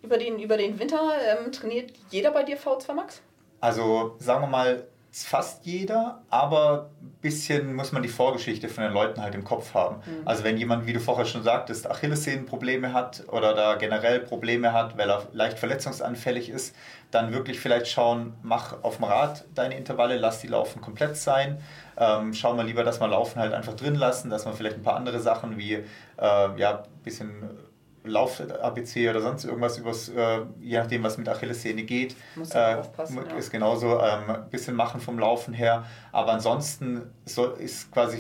Über 0.02 0.18
den, 0.18 0.40
über 0.40 0.56
den 0.56 0.80
Winter 0.80 1.12
ähm, 1.22 1.52
trainiert 1.52 1.92
jeder 2.10 2.32
bei 2.32 2.44
dir 2.44 2.58
V2 2.58 2.94
Max? 2.94 3.22
Also 3.60 4.16
sagen 4.20 4.44
wir 4.44 4.48
mal, 4.48 4.88
fast 5.12 5.66
jeder, 5.66 6.22
aber 6.30 6.92
ein 7.02 7.18
bisschen 7.22 7.74
muss 7.74 7.92
man 7.92 8.04
die 8.04 8.10
Vorgeschichte 8.10 8.70
von 8.70 8.84
den 8.84 8.94
Leuten 8.94 9.22
halt 9.22 9.34
im 9.34 9.44
Kopf 9.44 9.74
haben. 9.74 9.98
Mhm. 9.98 10.28
Also 10.28 10.44
wenn 10.44 10.58
jemand, 10.58 10.86
wie 10.86 10.94
du 10.94 11.00
vorher 11.00 11.26
schon 11.26 11.44
sagtest, 11.44 11.90
Achillessehnenprobleme 11.90 12.94
hat 12.94 13.24
oder 13.28 13.56
da 13.56 13.76
generell 13.76 14.20
Probleme 14.20 14.72
hat, 14.72 14.98
weil 14.98 15.10
er 15.10 15.28
leicht 15.34 15.58
verletzungsanfällig 15.58 16.50
ist, 16.50 16.76
dann 17.10 17.34
wirklich 17.34 17.60
vielleicht 17.60 17.88
schauen, 17.88 18.36
mach 18.44 18.84
auf 18.84 18.98
dem 18.98 19.06
Rad 19.06 19.46
deine 19.56 19.76
Intervalle, 19.76 20.18
lass 20.18 20.42
die 20.42 20.48
Laufen 20.48 20.80
komplett 20.80 21.18
sein. 21.18 21.60
Ähm, 21.98 22.34
schau 22.34 22.54
mal 22.54 22.66
lieber, 22.66 22.84
dass 22.84 23.02
wir 23.02 23.08
Laufen 23.08 23.40
halt 23.40 23.54
einfach 23.54 23.76
drin 23.76 23.96
lassen, 23.96 24.30
dass 24.30 24.46
man 24.46 24.54
vielleicht 24.54 24.78
ein 24.78 24.84
paar 24.84 24.96
andere 24.96 25.20
Sachen 25.20 25.58
wie 25.58 25.74
äh, 25.74 25.86
ja, 26.18 26.84
ein 26.84 27.04
bisschen 27.04 27.50
Lauf-ABC 28.10 29.10
oder 29.10 29.22
sonst 29.22 29.46
irgendwas 29.46 29.78
übers, 29.78 30.10
äh, 30.10 30.42
je 30.60 30.78
nachdem, 30.78 31.04
was 31.04 31.18
mit 31.18 31.28
Achillessehne 31.30 31.84
geht, 31.84 32.16
Muss 32.36 32.54
äh, 32.54 32.76
aufpassen, 32.76 33.20
ist 33.38 33.48
ja. 33.48 33.60
genauso 33.60 34.00
ähm, 34.00 34.30
ein 34.30 34.50
bisschen 34.50 34.76
machen 34.76 35.02
vom 35.02 35.20
Laufen 35.20 35.54
her. 35.54 35.86
Aber 36.12 36.34
ansonsten 36.34 37.10
so 37.26 37.52
ist 37.54 37.92
quasi, 37.92 38.20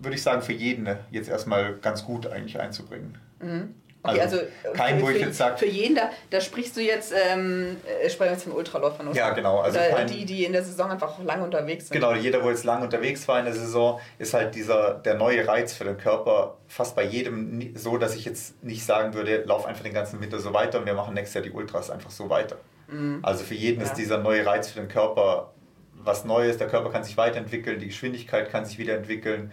würde 0.00 0.16
ich 0.16 0.22
sagen, 0.22 0.42
für 0.42 0.52
jeden 0.52 0.88
jetzt 1.10 1.28
erstmal 1.28 1.74
ganz 1.76 2.04
gut 2.04 2.26
eigentlich 2.26 2.60
einzubringen. 2.60 3.18
Mhm. 3.40 3.74
Okay, 4.06 4.20
also, 4.20 4.36
also 4.36 4.48
kein, 4.74 5.00
wo 5.00 5.08
ich 5.08 5.18
jetzt 5.18 5.38
sage. 5.38 5.56
Für 5.56 5.66
jeden, 5.66 5.94
da, 5.94 6.10
da 6.28 6.38
sprichst 6.38 6.76
du 6.76 6.82
jetzt, 6.82 7.14
ähm, 7.16 7.78
äh, 8.02 8.10
sprechen 8.10 8.32
jetzt 8.32 8.44
von 8.44 8.52
Ultraläufern, 8.52 9.08
oder? 9.08 9.16
Ja, 9.16 9.30
genau. 9.30 9.60
Also 9.60 9.78
kein, 9.78 10.06
die, 10.06 10.26
die 10.26 10.44
in 10.44 10.52
der 10.52 10.62
Saison 10.62 10.90
einfach 10.90 11.22
lange 11.24 11.42
unterwegs 11.42 11.88
sind. 11.88 11.94
Genau, 11.94 12.12
jeder, 12.12 12.44
wo 12.44 12.50
jetzt 12.50 12.64
lange 12.64 12.84
unterwegs 12.84 13.26
war 13.28 13.38
in 13.38 13.46
der 13.46 13.54
Saison, 13.54 13.98
ist 14.18 14.34
halt 14.34 14.54
dieser, 14.54 14.94
der 14.94 15.14
neue 15.14 15.48
Reiz 15.48 15.72
für 15.72 15.84
den 15.84 15.96
Körper 15.96 16.58
fast 16.68 16.94
bei 16.94 17.02
jedem 17.02 17.74
so, 17.74 17.96
dass 17.96 18.14
ich 18.14 18.26
jetzt 18.26 18.62
nicht 18.62 18.84
sagen 18.84 19.14
würde, 19.14 19.42
lauf 19.46 19.64
einfach 19.64 19.84
den 19.84 19.94
ganzen 19.94 20.20
Winter 20.20 20.38
so 20.38 20.52
weiter 20.52 20.80
und 20.80 20.86
wir 20.86 20.94
machen 20.94 21.14
nächstes 21.14 21.34
Jahr 21.34 21.44
die 21.44 21.52
Ultras 21.52 21.88
einfach 21.90 22.10
so 22.10 22.28
weiter. 22.28 22.56
Mhm. 22.88 23.20
Also 23.22 23.42
für 23.42 23.54
jeden 23.54 23.80
ja. 23.80 23.86
ist 23.86 23.94
dieser 23.94 24.18
neue 24.18 24.44
Reiz 24.44 24.68
für 24.68 24.80
den 24.80 24.88
Körper 24.88 25.54
was 25.96 26.26
Neues, 26.26 26.58
der 26.58 26.68
Körper 26.68 26.90
kann 26.90 27.04
sich 27.04 27.16
weiterentwickeln, 27.16 27.78
die 27.78 27.86
Geschwindigkeit 27.86 28.50
kann 28.50 28.66
sich 28.66 28.76
wiederentwickeln. 28.76 29.50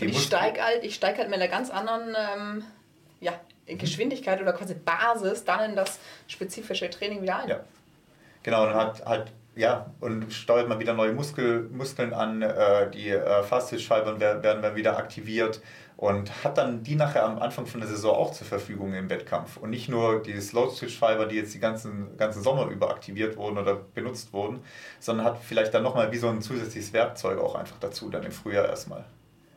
Ich 0.00 0.22
steige 0.22 0.62
halt, 0.62 0.90
steig 0.90 1.18
halt 1.18 1.28
mit 1.28 1.38
einer 1.38 1.48
ganz 1.48 1.70
anderen 1.70 2.16
ähm, 2.16 2.64
Geschwindigkeit 3.78 4.40
oder 4.40 4.52
quasi 4.52 4.74
Basis 4.74 5.44
dann 5.44 5.70
in 5.70 5.76
das 5.76 5.98
spezifische 6.26 6.88
Training 6.90 7.22
wieder 7.22 7.38
ein. 7.38 7.48
Ja. 7.48 7.60
Genau, 8.42 8.66
und 8.66 8.74
hat 8.74 9.04
halt 9.06 9.32
ja, 9.54 9.86
und 10.00 10.32
steuert 10.32 10.68
man 10.68 10.78
wieder 10.78 10.94
neue 10.94 11.12
Muskel, 11.12 11.68
Muskeln 11.70 12.14
an, 12.14 12.40
äh, 12.40 12.90
die 12.90 13.10
äh, 13.10 13.20
werden, 13.20 14.20
werden 14.20 14.62
dann 14.62 14.74
wieder 14.74 14.96
aktiviert 14.96 15.60
und 15.98 16.42
hat 16.42 16.56
dann 16.58 16.82
die 16.82 16.94
nachher 16.94 17.24
am 17.24 17.38
Anfang 17.38 17.66
von 17.66 17.80
der 17.80 17.88
Saison 17.88 18.16
auch 18.16 18.32
zur 18.32 18.46
Verfügung 18.46 18.94
im 18.94 19.10
Wettkampf. 19.10 19.58
Und 19.58 19.70
nicht 19.70 19.88
nur 19.88 20.22
die 20.22 20.40
Slow-Twitch-Fiber, 20.40 21.26
die 21.26 21.36
jetzt 21.36 21.54
die 21.54 21.60
ganzen, 21.60 22.16
ganzen 22.16 22.42
Sommer 22.42 22.66
über 22.68 22.90
aktiviert 22.90 23.36
wurden 23.36 23.58
oder 23.58 23.74
benutzt 23.74 24.32
wurden, 24.32 24.60
sondern 25.00 25.26
hat 25.26 25.38
vielleicht 25.42 25.74
dann 25.74 25.82
nochmal 25.82 26.10
wie 26.10 26.18
so 26.18 26.28
ein 26.28 26.40
zusätzliches 26.40 26.92
Werkzeug 26.92 27.38
auch 27.38 27.54
einfach 27.54 27.78
dazu, 27.78 28.08
dann 28.08 28.22
im 28.22 28.32
Frühjahr 28.32 28.68
erstmal. 28.68 29.04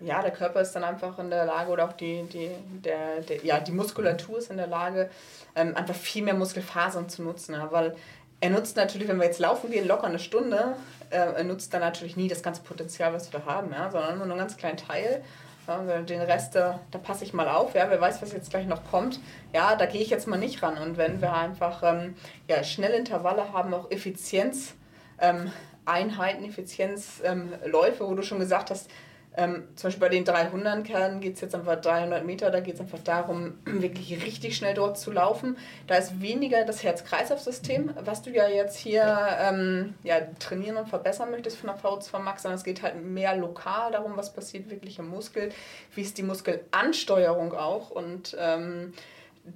Ja, 0.01 0.21
der 0.21 0.31
Körper 0.31 0.61
ist 0.61 0.73
dann 0.73 0.83
einfach 0.83 1.17
in 1.19 1.29
der 1.29 1.45
Lage 1.45 1.71
oder 1.71 1.85
auch 1.85 1.93
die, 1.93 2.23
die, 2.23 2.49
der, 2.83 3.21
der 3.21 3.43
ja, 3.45 3.59
die 3.59 3.71
Muskulatur 3.71 4.39
ist 4.39 4.51
in 4.51 4.57
der 4.57 4.67
Lage, 4.67 5.09
ähm, 5.55 5.75
einfach 5.75 5.95
viel 5.95 6.23
mehr 6.23 6.33
Muskelfasern 6.33 7.07
zu 7.07 7.23
nutzen. 7.23 7.53
Ja, 7.53 7.71
weil 7.71 7.95
er 8.41 8.49
nutzt 8.49 8.75
natürlich, 8.75 9.07
wenn 9.07 9.17
wir 9.17 9.25
jetzt 9.25 9.39
laufen 9.39 9.71
gehen, 9.71 9.87
locker 9.87 10.07
eine 10.07 10.19
Stunde, 10.19 10.75
äh, 11.09 11.17
er 11.17 11.43
nutzt 11.43 11.73
dann 11.73 11.81
natürlich 11.81 12.17
nie 12.17 12.27
das 12.27 12.43
ganze 12.43 12.61
Potenzial, 12.61 13.13
was 13.13 13.31
wir 13.31 13.45
haben, 13.45 13.71
ja, 13.71 13.89
sondern 13.89 14.15
nur 14.15 14.27
einen 14.27 14.37
ganz 14.37 14.57
kleinen 14.57 14.77
Teil. 14.77 15.23
Ja, 15.67 16.01
den 16.01 16.21
Rest, 16.21 16.53
da, 16.53 16.79
da 16.91 16.99
passe 16.99 17.23
ich 17.23 17.33
mal 17.33 17.47
auf, 17.47 17.73
ja, 17.73 17.89
wer 17.89 17.99
weiß, 17.99 18.21
was 18.21 18.33
jetzt 18.33 18.51
gleich 18.51 18.67
noch 18.67 18.83
kommt. 18.91 19.19
Ja, 19.51 19.75
da 19.75 19.87
gehe 19.87 20.01
ich 20.01 20.11
jetzt 20.11 20.27
mal 20.27 20.37
nicht 20.37 20.61
ran. 20.61 20.77
Und 20.77 20.97
wenn 20.97 21.21
wir 21.21 21.33
einfach 21.33 21.81
ähm, 21.81 22.15
ja, 22.47 22.63
schnelle 22.63 22.95
Intervalle 22.97 23.51
haben, 23.51 23.73
auch 23.73 23.89
Effizienz, 23.89 24.75
ähm, 25.19 25.51
Einheiten, 25.85 26.45
Effizienzläufe, 26.45 28.03
ähm, 28.03 28.09
wo 28.09 28.13
du 28.13 28.21
schon 28.21 28.37
gesagt 28.37 28.69
hast, 28.69 28.91
ähm, 29.37 29.67
zum 29.75 29.87
Beispiel 29.87 30.01
bei 30.01 30.09
den 30.09 30.25
300 30.25 30.85
Kernen 30.85 31.19
geht 31.19 31.35
es 31.35 31.41
jetzt 31.41 31.55
einfach 31.55 31.79
300 31.79 32.25
Meter, 32.25 32.51
da 32.51 32.59
geht 32.59 32.75
es 32.75 32.81
einfach 32.81 32.99
darum, 32.99 33.59
wirklich 33.65 34.23
richtig 34.23 34.55
schnell 34.55 34.73
dort 34.73 34.97
zu 34.97 35.11
laufen. 35.11 35.57
Da 35.87 35.95
ist 35.95 36.21
weniger 36.21 36.63
das 36.65 36.83
Herz-Kreislauf-System, 36.83 37.91
was 38.03 38.21
du 38.21 38.31
ja 38.31 38.47
jetzt 38.47 38.77
hier 38.77 39.17
ähm, 39.39 39.95
ja, 40.03 40.21
trainieren 40.39 40.77
und 40.77 40.89
verbessern 40.89 41.31
möchtest 41.31 41.57
von 41.57 41.69
der 41.69 41.79
VO2 41.79 42.19
Max, 42.19 42.43
sondern 42.43 42.57
es 42.57 42.63
geht 42.63 42.81
halt 42.81 43.03
mehr 43.03 43.35
lokal 43.35 43.91
darum, 43.91 44.15
was 44.15 44.33
passiert 44.33 44.69
wirklich 44.69 44.99
im 44.99 45.09
Muskel, 45.09 45.51
wie 45.93 46.01
ist 46.01 46.17
die 46.17 46.23
Muskelansteuerung 46.23 47.53
auch 47.53 47.89
und 47.91 48.35
ähm, 48.39 48.93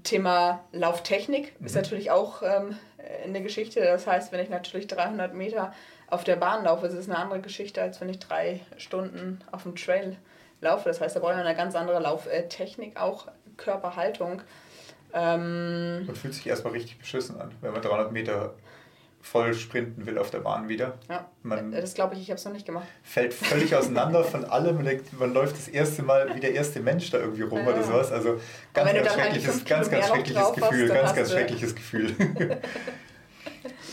Thema 0.04 0.64
Lauftechnik 0.72 1.60
mhm. 1.60 1.66
ist 1.66 1.76
natürlich 1.76 2.12
auch 2.12 2.44
ähm, 2.44 2.78
in 3.26 3.34
der 3.34 3.42
Geschichte. 3.42 3.82
Das 3.82 4.06
heißt, 4.06 4.32
wenn 4.32 4.40
ich 4.40 4.50
natürlich 4.50 4.88
300 4.88 5.34
Meter 5.34 5.74
auf 6.10 6.24
der 6.24 6.36
Bahn 6.36 6.64
laufe, 6.64 6.88
ist 6.88 6.94
es 6.94 7.10
eine 7.10 7.18
andere 7.18 7.42
Geschichte, 7.42 7.82
als 7.82 8.02
wenn 8.02 8.10
ich 8.10 8.20
drei 8.20 8.62
Stunden 8.78 9.42
auf 9.52 9.64
dem 9.64 9.76
Trail 9.76 10.18
laufe. 10.62 10.90
Das 10.90 11.02
heißt, 11.02 11.16
da 11.16 11.20
brauche 11.20 11.34
ich 11.34 11.38
eine 11.38 11.56
ganz 11.56 11.76
andere 11.76 12.00
Lauftechnik, 12.00 13.00
auch 13.00 13.28
Körperhaltung. 13.58 14.42
Ähm, 15.14 16.06
man 16.06 16.16
fühlt 16.16 16.34
sich 16.34 16.48
erstmal 16.48 16.74
richtig 16.74 17.00
beschissen 17.00 17.40
an, 17.40 17.52
wenn 17.62 17.72
man 17.72 17.82
300 17.82 18.12
Meter 18.12 18.54
voll 19.22 19.54
sprinten 19.54 20.06
will 20.06 20.18
auf 20.18 20.32
der 20.32 20.40
Bahn 20.40 20.70
wieder. 20.70 20.98
Ja, 21.10 21.30
man 21.44 21.72
das 21.72 21.94
glaube 21.94 22.16
ich, 22.16 22.22
ich 22.22 22.30
habe 22.30 22.38
es 22.38 22.46
noch 22.46 22.54
nicht 22.54 22.66
gemacht. 22.66 22.88
Fällt 23.04 23.34
völlig 23.34 23.76
auseinander 23.76 24.24
von 24.24 24.46
allem. 24.50 24.76
Man 24.78 24.86
denkt, 24.86 25.12
man 25.20 25.34
läuft 25.34 25.58
das 25.58 25.68
erste 25.68 26.04
Mal 26.04 26.36
wie 26.36 26.40
der 26.40 26.54
erste 26.54 26.80
Mensch 26.80 27.10
da 27.12 27.18
irgendwie 27.18 27.42
rum 27.42 27.60
ja, 27.60 27.68
oder 27.68 27.84
sowas. 27.84 28.12
Also 28.12 28.40
ganz, 28.74 28.94
ganz 28.94 29.14
schreckliches, 29.14 29.66
ganz, 29.66 29.90
ganz 29.90 30.08
schreckliches 30.08 30.54
Gefühl. 30.54 30.90
Hast, 30.90 31.02
ganz, 31.02 31.16
ganz 31.16 31.32
schreckliches 31.32 31.76
Gefühl. 31.76 32.16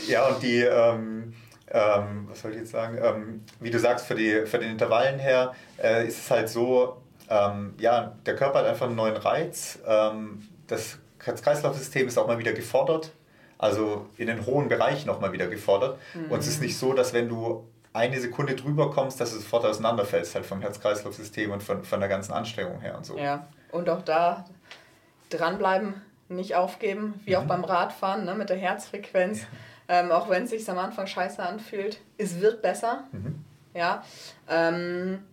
ja, 0.06 0.28
und 0.28 0.42
die, 0.42 0.60
ähm, 0.60 1.34
ähm, 1.70 2.26
was 2.28 2.42
soll 2.42 2.52
ich 2.52 2.58
jetzt 2.58 2.70
sagen, 2.70 2.98
ähm, 3.02 3.44
wie 3.60 3.70
du 3.70 3.78
sagst, 3.78 4.06
für, 4.06 4.14
die, 4.14 4.46
für 4.46 4.58
den 4.58 4.70
Intervallen 4.70 5.18
her 5.18 5.52
äh, 5.82 6.06
ist 6.06 6.18
es 6.18 6.30
halt 6.30 6.48
so, 6.48 7.02
ähm, 7.28 7.74
ja, 7.78 8.16
der 8.24 8.36
Körper 8.36 8.60
hat 8.60 8.66
einfach 8.66 8.86
einen 8.86 8.94
neuen 8.94 9.16
Reiz. 9.16 9.78
Ähm, 9.86 10.46
das 10.68 10.98
Herz-Kreislauf-System 11.22 12.06
ist 12.06 12.18
auch 12.18 12.28
mal 12.28 12.38
wieder 12.38 12.52
gefordert, 12.52 13.12
also 13.58 14.06
in 14.16 14.28
den 14.28 14.46
hohen 14.46 14.68
Bereich 14.68 15.06
nochmal 15.06 15.32
wieder 15.32 15.48
gefordert. 15.48 15.98
Mhm. 16.14 16.30
Und 16.30 16.38
es 16.38 16.46
ist 16.46 16.62
nicht 16.62 16.78
so, 16.78 16.92
dass 16.92 17.12
wenn 17.12 17.28
du 17.28 17.66
eine 17.92 18.20
Sekunde 18.20 18.54
drüber 18.54 18.90
kommst, 18.90 19.20
dass 19.20 19.32
du 19.32 19.38
sofort 19.38 19.64
auseinanderfällst, 19.64 20.34
halt 20.34 20.46
vom 20.46 20.60
Herz-Kreislauf-System 20.60 21.50
und 21.50 21.62
von, 21.62 21.82
von 21.82 21.98
der 21.98 22.08
ganzen 22.08 22.32
Anstrengung 22.32 22.80
her 22.80 22.96
und 22.96 23.06
so. 23.06 23.18
Ja, 23.18 23.48
und 23.72 23.88
auch 23.88 24.02
da 24.02 24.44
dranbleiben, 25.30 26.00
nicht 26.28 26.54
aufgeben, 26.54 27.20
wie 27.24 27.30
mhm. 27.30 27.36
auch 27.38 27.44
beim 27.44 27.64
Radfahren 27.64 28.24
ne, 28.24 28.34
mit 28.34 28.50
der 28.50 28.56
Herzfrequenz. 28.56 29.42
Ja 29.42 29.48
ähm, 29.88 30.10
auch 30.10 30.28
wenn 30.28 30.44
es 30.44 30.50
sich 30.50 30.68
am 30.70 30.78
Anfang 30.78 31.06
scheiße 31.06 31.42
anfühlt, 31.42 32.00
es 32.18 32.40
wird 32.40 32.62
besser. 32.62 33.04
Mhm. 33.12 33.44
Ja. 33.74 34.02
Ähm, 34.48 35.24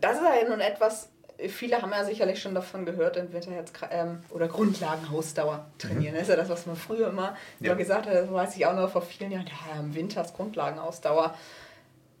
das 0.00 0.18
ist 0.18 0.22
ja 0.22 0.48
nun 0.48 0.60
etwas, 0.60 1.08
viele 1.48 1.80
haben 1.80 1.90
ja 1.90 2.04
sicherlich 2.04 2.40
schon 2.40 2.54
davon 2.54 2.84
gehört, 2.84 3.16
im 3.16 3.32
Winter 3.32 3.52
jetzt 3.52 3.74
ähm, 3.90 4.22
oder 4.30 4.48
Grundlagenausdauer 4.48 5.66
trainieren. 5.78 6.14
Mhm. 6.14 6.18
Das 6.18 6.22
ist 6.22 6.28
ja 6.28 6.36
das, 6.36 6.48
was 6.48 6.66
man 6.66 6.76
früher 6.76 7.08
immer, 7.08 7.36
ja. 7.60 7.74
gesagt 7.74 8.06
hat, 8.06 8.14
das 8.14 8.30
weiß 8.30 8.56
ich 8.56 8.66
auch 8.66 8.74
noch 8.74 8.90
vor 8.90 9.02
vielen 9.02 9.32
Jahren, 9.32 9.46
ja, 9.46 9.80
im 9.80 9.94
Winter 9.94 10.22
ist 10.22 10.34
Grundlagenausdauer. 10.34 11.34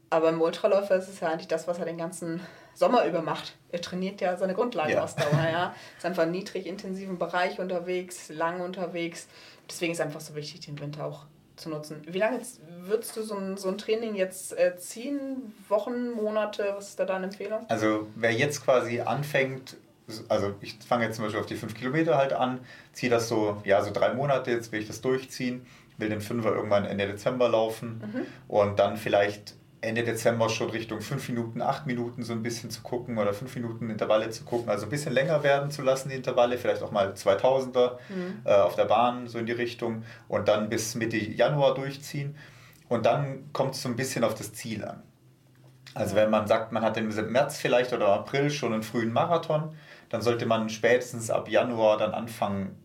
Aber 0.08 0.28
im 0.28 0.40
Ultraläufer 0.40 0.96
ist 0.96 1.08
es 1.08 1.20
ja 1.20 1.28
eigentlich 1.28 1.48
das, 1.48 1.66
was 1.66 1.78
er 1.78 1.84
den 1.84 1.98
ganzen 1.98 2.40
Sommer 2.76 3.06
über 3.06 3.22
macht. 3.22 3.56
Er 3.72 3.80
trainiert 3.80 4.20
ja 4.20 4.36
seine 4.36 4.54
Grundlagenausdauer. 4.54 5.32
Ja. 5.32 5.50
ja. 5.50 5.74
Ist 5.96 6.04
einfach 6.04 6.24
im 6.24 6.30
niedrig 6.30 6.66
intensiven 6.66 7.18
Bereich 7.18 7.58
unterwegs, 7.58 8.28
lang 8.28 8.60
unterwegs. 8.60 9.28
Deswegen 9.68 9.92
ist 9.92 9.98
es 9.98 10.04
einfach 10.04 10.20
so 10.20 10.34
wichtig, 10.34 10.60
den 10.60 10.78
Winter 10.78 11.06
auch 11.06 11.24
zu 11.56 11.70
nutzen. 11.70 12.02
Wie 12.06 12.18
lange 12.18 12.40
würdest 12.80 13.16
du 13.16 13.22
so 13.22 13.34
ein, 13.34 13.56
so 13.56 13.68
ein 13.68 13.78
Training 13.78 14.14
jetzt 14.14 14.56
äh, 14.58 14.76
ziehen? 14.76 15.54
Wochen, 15.68 16.10
Monate? 16.10 16.74
Was 16.76 16.88
ist 16.88 17.00
da 17.00 17.06
deine 17.06 17.24
Empfehlung? 17.24 17.64
Also 17.68 18.06
wer 18.14 18.32
jetzt 18.32 18.62
quasi 18.62 19.00
anfängt, 19.00 19.76
also 20.28 20.54
ich 20.60 20.76
fange 20.86 21.06
jetzt 21.06 21.16
zum 21.16 21.24
Beispiel 21.24 21.40
auf 21.40 21.46
die 21.46 21.56
5 21.56 21.74
Kilometer 21.74 22.18
halt 22.18 22.34
an, 22.34 22.60
ziehe 22.92 23.10
das 23.10 23.28
so, 23.28 23.60
ja, 23.64 23.82
so 23.82 23.90
drei 23.90 24.12
Monate, 24.12 24.50
jetzt 24.50 24.70
will 24.70 24.80
ich 24.80 24.86
das 24.86 25.00
durchziehen, 25.00 25.66
will 25.96 26.10
den 26.10 26.20
Fünfer 26.20 26.54
irgendwann 26.54 26.84
Ende 26.84 27.06
Dezember 27.06 27.48
laufen 27.48 28.02
mhm. 28.12 28.26
und 28.48 28.78
dann 28.78 28.98
vielleicht 28.98 29.54
Ende 29.80 30.02
Dezember 30.02 30.48
schon 30.48 30.70
Richtung 30.70 31.00
5 31.00 31.28
Minuten, 31.28 31.60
8 31.60 31.86
Minuten 31.86 32.22
so 32.22 32.32
ein 32.32 32.42
bisschen 32.42 32.70
zu 32.70 32.82
gucken 32.82 33.18
oder 33.18 33.32
5 33.32 33.54
Minuten 33.56 33.90
Intervalle 33.90 34.30
zu 34.30 34.44
gucken, 34.44 34.68
also 34.68 34.86
ein 34.86 34.90
bisschen 34.90 35.12
länger 35.12 35.42
werden 35.42 35.70
zu 35.70 35.82
lassen, 35.82 36.08
die 36.08 36.16
Intervalle, 36.16 36.58
vielleicht 36.58 36.82
auch 36.82 36.90
mal 36.90 37.12
2000er 37.12 37.98
mhm. 38.08 38.40
äh, 38.44 38.54
auf 38.54 38.74
der 38.74 38.86
Bahn, 38.86 39.28
so 39.28 39.38
in 39.38 39.46
die 39.46 39.52
Richtung 39.52 40.04
und 40.28 40.48
dann 40.48 40.68
bis 40.68 40.94
Mitte 40.94 41.18
Januar 41.18 41.74
durchziehen 41.74 42.36
und 42.88 43.06
dann 43.06 43.52
kommt 43.52 43.74
es 43.74 43.82
so 43.82 43.88
ein 43.88 43.96
bisschen 43.96 44.24
auf 44.24 44.34
das 44.34 44.52
Ziel 44.52 44.84
an. 44.84 45.02
Also 45.94 46.14
wenn 46.14 46.30
man 46.30 46.46
sagt, 46.46 46.72
man 46.72 46.82
hat 46.82 46.96
im 46.98 47.08
März 47.32 47.58
vielleicht 47.58 47.92
oder 47.92 48.08
April 48.08 48.50
schon 48.50 48.72
einen 48.72 48.82
frühen 48.82 49.12
Marathon, 49.12 49.74
dann 50.10 50.20
sollte 50.20 50.44
man 50.44 50.68
spätestens 50.68 51.30
ab 51.30 51.48
Januar 51.48 51.96
dann 51.96 52.12
anfangen, 52.12 52.76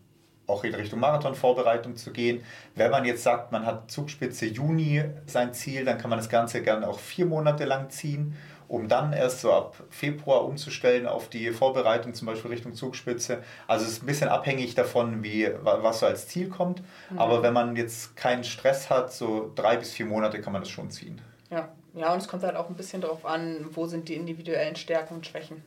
auch 0.52 0.64
in 0.64 0.74
Richtung 0.74 1.00
Marathonvorbereitung 1.00 1.96
zu 1.96 2.12
gehen. 2.12 2.44
Wenn 2.74 2.90
man 2.90 3.04
jetzt 3.04 3.22
sagt, 3.22 3.52
man 3.52 3.66
hat 3.66 3.90
Zugspitze 3.90 4.46
Juni 4.46 5.02
sein 5.26 5.52
Ziel, 5.54 5.84
dann 5.84 5.98
kann 5.98 6.10
man 6.10 6.18
das 6.18 6.28
Ganze 6.28 6.62
gerne 6.62 6.88
auch 6.88 6.98
vier 6.98 7.26
Monate 7.26 7.64
lang 7.64 7.90
ziehen, 7.90 8.36
um 8.68 8.88
dann 8.88 9.12
erst 9.12 9.40
so 9.40 9.52
ab 9.52 9.76
Februar 9.90 10.44
umzustellen 10.44 11.06
auf 11.06 11.28
die 11.28 11.50
Vorbereitung, 11.50 12.14
zum 12.14 12.26
Beispiel 12.26 12.50
Richtung 12.50 12.74
Zugspitze. 12.74 13.42
Also 13.66 13.84
es 13.84 13.92
ist 13.92 14.02
ein 14.02 14.06
bisschen 14.06 14.28
abhängig 14.28 14.74
davon, 14.74 15.22
wie, 15.22 15.50
was 15.62 16.00
so 16.00 16.06
als 16.06 16.28
Ziel 16.28 16.48
kommt. 16.48 16.82
Mhm. 17.10 17.18
Aber 17.18 17.42
wenn 17.42 17.52
man 17.52 17.76
jetzt 17.76 18.16
keinen 18.16 18.44
Stress 18.44 18.88
hat, 18.88 19.12
so 19.12 19.52
drei 19.54 19.76
bis 19.76 19.92
vier 19.92 20.06
Monate 20.06 20.40
kann 20.40 20.52
man 20.52 20.62
das 20.62 20.70
schon 20.70 20.90
ziehen. 20.90 21.20
Ja, 21.50 21.68
ja 21.94 22.12
und 22.12 22.18
es 22.18 22.28
kommt 22.28 22.44
halt 22.44 22.56
auch 22.56 22.68
ein 22.68 22.74
bisschen 22.74 23.02
darauf 23.02 23.26
an, 23.26 23.66
wo 23.72 23.86
sind 23.86 24.08
die 24.08 24.14
individuellen 24.14 24.76
Stärken 24.76 25.16
und 25.16 25.26
Schwächen 25.26 25.62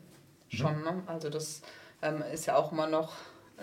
schon. 0.50 0.80
Mhm. 0.80 0.84
Ne? 0.84 1.04
Also 1.06 1.30
das 1.30 1.62
ähm, 2.02 2.24
ist 2.34 2.46
ja 2.48 2.56
auch 2.56 2.72
immer 2.72 2.88
noch 2.88 3.14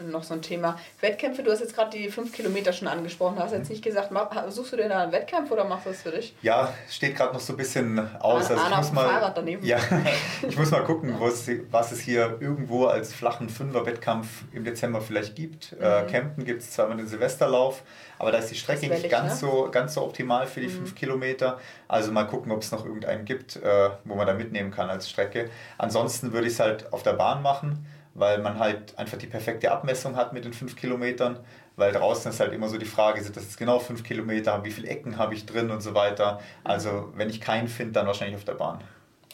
noch 0.01 0.23
so 0.23 0.35
ein 0.35 0.43
Thema. 0.43 0.79
Wettkämpfe, 1.01 1.43
du 1.43 1.51
hast 1.51 1.61
jetzt 1.61 1.75
gerade 1.75 1.97
die 1.97 2.11
5 2.11 2.33
Kilometer 2.33 2.73
schon 2.73 2.89
angesprochen. 2.89 3.39
Hast 3.39 3.53
jetzt 3.53 3.71
nicht 3.71 3.85
gesagt, 3.85 4.11
suchst 4.49 4.73
du 4.73 4.77
dir 4.77 4.89
da 4.89 5.03
einen 5.03 5.13
Wettkampf 5.13 5.51
oder 5.51 5.65
machst 5.65 5.87
du 5.87 5.91
das 5.91 6.03
für 6.03 6.11
dich? 6.11 6.35
Ja, 6.43 6.73
steht 6.89 7.17
gerade 7.17 7.35
noch 7.35 7.41
so 7.41 7.53
ein 7.53 7.57
bisschen 7.57 7.99
aus. 8.21 8.51
Also 8.51 8.63
ich 8.63 8.77
muss 8.77 8.93
mal, 8.93 9.09
Fahrrad 9.09 9.37
daneben. 9.37 9.65
Ja, 9.65 9.79
ich 10.49 10.57
muss 10.57 10.71
mal 10.71 10.85
gucken, 10.85 11.15
was 11.19 11.93
es 11.93 12.01
hier 12.01 12.39
irgendwo 12.41 12.87
als 12.87 13.13
flachen 13.13 13.49
Fünfer-Wettkampf 13.49 14.45
im 14.53 14.65
Dezember 14.65 15.01
vielleicht 15.01 15.37
gibt. 15.37 15.77
Äh, 15.81 16.03
mhm. 16.03 16.09
Äh, 16.09 16.11
Kempten 16.11 16.45
gibt 16.45 16.63
es 16.63 16.71
zweimal 16.71 16.97
den 16.97 17.07
Silvesterlauf, 17.07 17.83
aber 18.19 18.33
da 18.33 18.39
ist 18.39 18.51
die 18.51 18.57
Strecke 18.57 18.89
nicht 18.89 19.11
ganz, 19.11 19.43
ne? 19.43 19.49
so, 19.49 19.69
ganz 19.71 19.95
so 19.95 20.03
optimal 20.03 20.47
für 20.47 20.61
die 20.61 20.69
5 20.69 20.91
mhm. 20.91 20.95
Kilometer. 20.95 21.59
Also 21.89 22.13
mal 22.13 22.25
gucken, 22.25 22.51
ob 22.53 22.63
es 22.63 22.73
noch 22.73 22.85
irgendeinen 22.85 23.25
gibt, 23.25 23.57
äh, 23.57 23.91
wo 24.05 24.15
man 24.15 24.27
da 24.27 24.35
mitnehmen 24.35 24.71
kann 24.71 24.89
als 24.89 25.09
Strecke. 25.11 25.51
Ansonsten 25.77 26.33
würde 26.33 26.47
ich 26.47 26.55
es 26.55 26.61
halt 26.61 26.93
auf 26.93 27.03
der 27.03 27.13
Bahn 27.13 27.43
machen 27.43 27.87
weil 28.15 28.39
man 28.39 28.59
halt 28.59 28.99
einfach 28.99 29.19
die 29.19 29.27
perfekte 29.27 29.71
Abmessung 29.71 30.17
hat 30.17 30.33
mit 30.33 30.45
den 30.45 30.53
5 30.53 30.77
Kilometern, 30.77 31.39
weil 31.77 31.93
draußen 31.93 32.31
ist 32.31 32.41
halt 32.41 32.53
immer 32.53 32.69
so 32.69 32.79
die 32.79 32.87
Frage, 32.87 33.23
sind 33.23 33.37
das 33.37 33.45
jetzt 33.45 33.59
genau 33.59 33.79
5 33.79 34.03
Kilometer, 34.03 34.63
wie 34.65 34.71
viele 34.71 34.89
Ecken 34.89 35.19
habe 35.19 35.35
ich 35.35 35.47
drin 35.47 35.71
und 35.71 35.81
so 35.81 35.95
weiter. 35.95 36.41
Also 36.65 37.13
wenn 37.15 37.31
ich 37.31 37.41
keinen 37.41 37.69
finde, 37.69 37.93
dann 37.93 38.07
wahrscheinlich 38.07 38.37
auf 38.37 38.45
der 38.45 38.55
Bahn. 38.55 38.81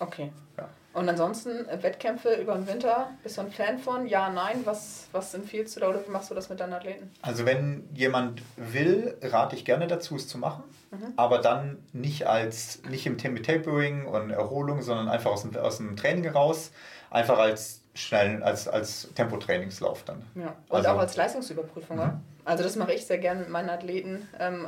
Okay. 0.00 0.30
Ja. 0.56 0.68
Und 0.98 1.08
ansonsten 1.08 1.68
äh, 1.68 1.82
Wettkämpfe 1.82 2.34
über 2.34 2.54
den 2.54 2.66
Winter, 2.66 3.10
bist 3.22 3.36
du 3.36 3.42
ein 3.42 3.52
Fan 3.52 3.78
von? 3.78 4.06
Ja, 4.06 4.30
nein, 4.30 4.62
was, 4.64 5.08
was 5.12 5.32
empfiehlst 5.34 5.76
du 5.76 5.80
da 5.80 5.90
oder 5.90 6.04
wie 6.04 6.10
machst 6.10 6.30
du 6.30 6.34
das 6.34 6.48
mit 6.48 6.58
deinen 6.58 6.72
Athleten? 6.72 7.10
Also 7.22 7.46
wenn 7.46 7.88
jemand 7.94 8.42
will, 8.56 9.16
rate 9.22 9.54
ich 9.54 9.64
gerne 9.64 9.86
dazu, 9.86 10.16
es 10.16 10.26
zu 10.26 10.38
machen, 10.38 10.64
mhm. 10.90 11.12
aber 11.16 11.38
dann 11.38 11.78
nicht 11.92 12.26
als 12.26 12.82
nicht 12.88 13.06
im 13.06 13.16
Tapering 13.16 14.06
und 14.06 14.30
Erholung, 14.30 14.82
sondern 14.82 15.08
einfach 15.08 15.30
aus 15.30 15.42
dem, 15.42 15.56
aus 15.56 15.76
dem 15.76 15.96
Training 15.96 16.28
raus, 16.30 16.72
einfach 17.10 17.38
als 17.38 17.77
schnell 17.98 18.42
als, 18.42 18.68
als 18.68 19.08
Tempotrainingslauf 19.14 20.04
dann. 20.04 20.22
Ja. 20.34 20.54
Und 20.68 20.76
also, 20.76 20.90
auch 20.90 20.98
als 20.98 21.16
Leistungsüberprüfung. 21.16 21.96
Mhm. 21.96 22.20
Also 22.44 22.62
das 22.62 22.76
mache 22.76 22.92
ich 22.92 23.04
sehr 23.04 23.18
gerne 23.18 23.40
mit 23.40 23.50
meinen 23.50 23.68
Athleten, 23.68 24.28
ähm, 24.38 24.66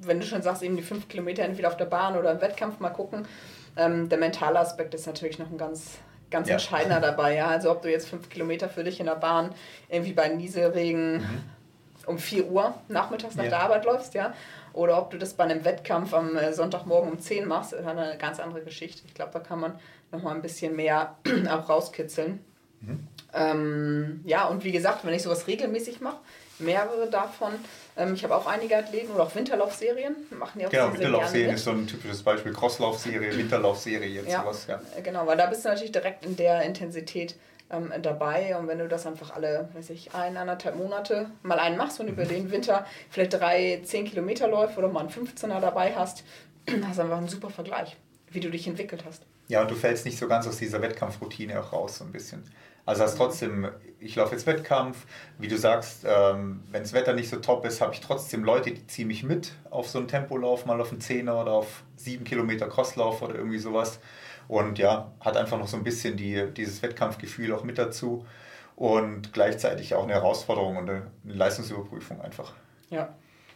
wenn 0.00 0.20
du 0.20 0.26
schon 0.26 0.42
sagst, 0.42 0.62
eben 0.62 0.76
die 0.76 0.82
fünf 0.82 1.08
Kilometer 1.08 1.42
entweder 1.44 1.68
auf 1.68 1.76
der 1.76 1.84
Bahn 1.84 2.16
oder 2.16 2.32
im 2.32 2.40
Wettkampf 2.40 2.80
mal 2.80 2.90
gucken. 2.90 3.26
Ähm, 3.76 4.08
der 4.08 4.18
mentale 4.18 4.58
Aspekt 4.58 4.94
ist 4.94 5.06
natürlich 5.06 5.38
noch 5.38 5.50
ein 5.50 5.58
ganz, 5.58 5.98
ganz 6.30 6.48
ja. 6.48 6.54
entscheidender 6.54 7.00
dabei. 7.02 7.36
Ja? 7.36 7.48
Also 7.48 7.70
ob 7.70 7.82
du 7.82 7.90
jetzt 7.90 8.08
fünf 8.08 8.28
Kilometer 8.28 8.68
für 8.68 8.84
dich 8.84 9.00
in 9.00 9.06
der 9.06 9.16
Bahn 9.16 9.54
irgendwie 9.88 10.12
bei 10.12 10.28
Nieselregen 10.28 11.18
mhm. 11.18 11.42
um 12.06 12.18
4 12.18 12.48
Uhr 12.48 12.74
nachmittags 12.88 13.34
nach 13.36 13.44
ja. 13.44 13.50
der 13.50 13.60
Arbeit 13.60 13.84
läufst, 13.84 14.14
ja, 14.14 14.32
oder 14.74 14.98
ob 14.98 15.10
du 15.10 15.18
das 15.18 15.34
bei 15.34 15.44
einem 15.44 15.64
Wettkampf 15.64 16.12
am 16.12 16.36
äh, 16.36 16.52
Sonntagmorgen 16.52 17.12
um 17.12 17.18
10 17.18 17.46
machst, 17.46 17.72
ist 17.72 17.86
eine 17.86 18.18
ganz 18.18 18.40
andere 18.40 18.62
Geschichte. 18.62 19.02
Ich 19.06 19.14
glaube, 19.14 19.32
da 19.32 19.38
kann 19.38 19.60
man 19.60 19.78
nochmal 20.12 20.34
ein 20.34 20.42
bisschen 20.42 20.76
mehr 20.76 21.16
auch 21.50 21.68
rauskitzeln. 21.68 22.40
Mhm. 22.80 23.08
Ähm, 23.32 24.20
ja, 24.24 24.46
und 24.46 24.64
wie 24.64 24.72
gesagt, 24.72 25.04
wenn 25.04 25.14
ich 25.14 25.22
sowas 25.22 25.46
regelmäßig 25.46 26.00
mache, 26.00 26.18
mehrere 26.58 27.08
davon. 27.08 27.52
Ähm, 27.96 28.14
ich 28.14 28.24
habe 28.24 28.34
auch 28.36 28.46
einige 28.46 28.76
Athleten 28.76 29.12
oder 29.12 29.24
auch 29.24 29.34
Winterlaufserien. 29.34 30.14
Machen 30.30 30.58
die 30.58 30.66
auch 30.66 30.70
genau, 30.70 30.92
Winterlaufserien 30.92 31.54
ist 31.54 31.64
so 31.64 31.70
ein 31.70 31.86
typisches 31.86 32.22
Beispiel. 32.22 32.52
Crosslaufserie, 32.52 33.36
Winterlaufserie, 33.36 34.08
jetzt 34.08 34.28
ja, 34.28 34.42
sowas. 34.42 34.66
Ja, 34.68 34.80
genau, 35.02 35.26
weil 35.26 35.36
da 35.36 35.46
bist 35.46 35.64
du 35.64 35.68
natürlich 35.68 35.92
direkt 35.92 36.24
in 36.24 36.36
der 36.36 36.62
Intensität 36.62 37.34
ähm, 37.76 37.92
dabei. 38.02 38.56
Und 38.56 38.68
wenn 38.68 38.78
du 38.78 38.88
das 38.88 39.06
einfach 39.06 39.34
alle, 39.34 39.68
weiß 39.74 39.90
ich, 39.90 40.14
ein, 40.14 40.36
anderthalb 40.36 40.76
Monate 40.76 41.30
mal 41.42 41.58
einen 41.58 41.76
machst 41.76 42.00
und 42.00 42.08
über 42.08 42.24
mhm. 42.24 42.28
den 42.28 42.50
Winter 42.50 42.86
vielleicht 43.10 43.34
drei, 43.34 43.80
zehn 43.84 44.04
Kilometer 44.04 44.48
läufst 44.48 44.78
oder 44.78 44.88
mal 44.88 45.00
einen 45.00 45.10
15er 45.10 45.60
dabei 45.60 45.94
hast, 45.94 46.24
hast 46.84 46.98
du 46.98 47.02
einfach 47.02 47.18
einen 47.18 47.28
super 47.28 47.50
Vergleich, 47.50 47.96
wie 48.30 48.40
du 48.40 48.50
dich 48.50 48.66
entwickelt 48.66 49.04
hast. 49.04 49.22
Ja, 49.48 49.62
und 49.62 49.70
du 49.70 49.74
fällst 49.74 50.06
nicht 50.06 50.18
so 50.18 50.26
ganz 50.26 50.46
aus 50.46 50.56
dieser 50.56 50.80
Wettkampfroutine 50.80 51.60
auch 51.60 51.72
raus, 51.72 51.98
so 51.98 52.04
ein 52.04 52.12
bisschen. 52.12 52.44
Also 52.86 53.02
hast 53.02 53.16
trotzdem, 53.16 53.68
ich 53.98 54.16
laufe 54.16 54.34
jetzt 54.34 54.46
Wettkampf, 54.46 55.06
wie 55.38 55.48
du 55.48 55.56
sagst, 55.56 56.04
ähm, 56.06 56.62
wenn 56.70 56.82
das 56.82 56.92
Wetter 56.92 57.14
nicht 57.14 57.30
so 57.30 57.36
top 57.36 57.64
ist, 57.64 57.80
habe 57.80 57.94
ich 57.94 58.00
trotzdem 58.00 58.44
Leute, 58.44 58.72
die 58.72 58.86
ziehen 58.86 59.08
mich 59.08 59.22
mit 59.22 59.52
auf 59.70 59.88
so 59.88 59.98
einen 59.98 60.08
Tempolauf, 60.08 60.66
mal 60.66 60.80
auf 60.80 60.90
einen 60.90 61.00
Zehner 61.00 61.40
oder 61.40 61.52
auf 61.52 61.82
sieben 61.96 62.24
Kilometer 62.24 62.68
Crosslauf 62.68 63.22
oder 63.22 63.36
irgendwie 63.36 63.58
sowas. 63.58 64.00
Und 64.48 64.78
ja, 64.78 65.12
hat 65.20 65.36
einfach 65.36 65.58
noch 65.58 65.68
so 65.68 65.76
ein 65.76 65.84
bisschen 65.84 66.16
die, 66.16 66.52
dieses 66.54 66.82
Wettkampfgefühl 66.82 67.52
auch 67.52 67.64
mit 67.64 67.78
dazu 67.78 68.26
und 68.76 69.32
gleichzeitig 69.32 69.94
auch 69.94 70.04
eine 70.04 70.14
Herausforderung 70.14 70.76
und 70.76 70.90
eine 70.90 71.10
Leistungsüberprüfung 71.24 72.20
einfach. 72.20 72.52
Ja. 72.90 73.14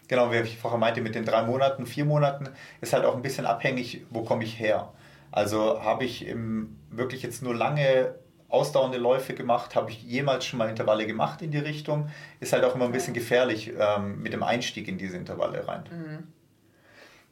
Genau, 0.09 0.33
wie 0.33 0.37
ich 0.39 0.59
vorher 0.59 0.79
meinte, 0.79 1.03
mit 1.03 1.15
den 1.15 1.25
drei 1.25 1.43
Monaten, 1.43 1.87
vier 1.87 2.07
Monaten 2.07 2.49
ist 2.81 2.95
halt 2.95 3.05
auch 3.05 3.15
ein 3.15 3.23
bisschen 3.23 3.45
abhängig, 3.45 4.07
wo 4.11 4.23
komme 4.23 4.45
ich 4.45 4.59
her. 4.59 4.93
Also 5.31 5.83
habe 5.83 6.05
ich 6.05 6.27
im, 6.27 6.79
wirklich 6.91 7.23
jetzt 7.23 7.43
nur 7.43 7.55
lange 7.55 8.15
ausdauernde 8.49 8.97
Läufe 8.97 9.35
gemacht, 9.35 9.75
habe 9.75 9.91
ich 9.91 10.03
jemals 10.03 10.47
schon 10.47 10.59
mal 10.59 10.71
Intervalle 10.71 11.07
gemacht 11.07 11.43
in 11.43 11.51
die 11.51 11.59
Richtung. 11.59 12.09
Ist 12.41 12.55
halt 12.55 12.65
auch 12.65 12.75
immer 12.75 12.87
ein 12.87 12.93
bisschen 12.93 13.13
gefährlich 13.13 13.73
ähm, 13.79 14.23
mit 14.23 14.33
dem 14.33 14.43
Einstieg 14.43 14.89
in 14.89 14.97
diese 14.97 15.19
Intervalle 15.19 15.69
rein. 15.69 15.85
Mhm. 15.91 16.29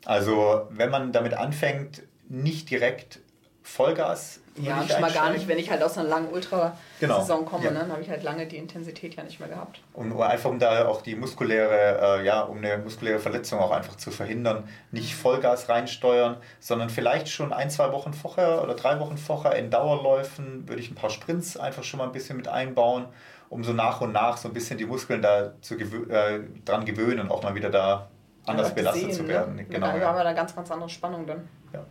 Also 0.05 0.67
wenn 0.71 0.91
man 0.91 1.13
damit 1.13 1.33
anfängt, 1.33 2.03
nicht 2.29 2.69
direkt 2.71 3.21
Vollgas. 3.67 4.41
Ja, 4.57 4.81
und 4.81 4.91
schon 4.91 5.01
mal 5.01 5.13
gar 5.13 5.31
nicht, 5.31 5.49
wenn 5.49 5.59
ich 5.59 5.71
halt 5.71 5.83
aus 5.83 5.99
einer 5.99 6.09
langen 6.09 6.31
Ultrasaison 6.33 6.79
genau. 7.01 7.43
komme, 7.43 7.65
ja. 7.65 7.71
ne, 7.73 7.81
dann 7.81 7.93
habe 7.93 8.01
ich 8.01 8.09
halt 8.09 8.23
lange 8.23 8.47
die 8.47 8.57
Intensität 8.57 9.17
ja 9.17 9.25
nicht 9.25 9.39
mehr 9.41 9.49
gehabt. 9.49 9.81
Und 9.93 10.19
einfach 10.19 10.49
um 10.49 10.59
da 10.59 10.87
auch 10.87 11.03
die 11.03 11.17
muskuläre, 11.17 12.21
äh, 12.21 12.25
ja, 12.25 12.43
um 12.43 12.59
eine 12.59 12.79
muskuläre 12.79 13.19
Verletzung 13.19 13.59
auch 13.59 13.73
einfach 13.73 13.97
zu 13.97 14.11
verhindern, 14.11 14.69
nicht 14.93 15.15
Vollgas 15.15 15.69
reinsteuern, 15.69 16.37
sondern 16.61 16.89
vielleicht 16.89 17.29
schon 17.29 17.53
ein, 17.53 17.69
zwei 17.69 17.93
Wochen 17.93 18.15
vorher 18.15 18.63
oder 18.63 18.75
drei 18.75 18.99
Wochen 19.01 19.19
vorher 19.19 19.57
in 19.57 19.69
Dauerläufen 19.69 20.67
würde 20.69 20.81
ich 20.81 20.91
ein 20.91 20.95
paar 20.95 21.11
Sprints 21.11 21.57
einfach 21.57 21.83
schon 21.83 21.99
mal 21.99 22.05
ein 22.05 22.13
bisschen 22.13 22.37
mit 22.37 22.49
einbauen, 22.49 23.07
um 23.51 23.65
so 23.65 23.73
nach 23.73 24.01
und 24.01 24.13
nach 24.13 24.37
so 24.39 24.49
ein 24.49 24.55
bisschen 24.55 24.79
die 24.79 24.87
Muskeln 24.87 25.21
da 25.21 25.53
zu 25.61 25.77
gewö 25.77 26.09
äh, 26.09 26.41
dran 26.65 26.85
gewöhnen 26.85 27.21
und 27.21 27.31
auch 27.31 27.43
mal 27.43 27.55
wieder 27.55 27.71
da 27.71 28.09
anders 28.47 28.69
ja, 28.69 28.75
belastet 28.75 29.03
sehen, 29.03 29.13
zu 29.13 29.29
werden. 29.29 29.57
Ne? 29.57 29.65
Genau, 29.65 29.87
da 29.87 30.01
haben 30.01 30.17
wir 30.17 30.25
da 30.25 30.33
ganz, 30.33 30.55
ganz 30.55 30.71
andere 30.71 30.89
Spannung 30.89 31.27
dann. 31.27 31.49
Ja. 31.73 31.85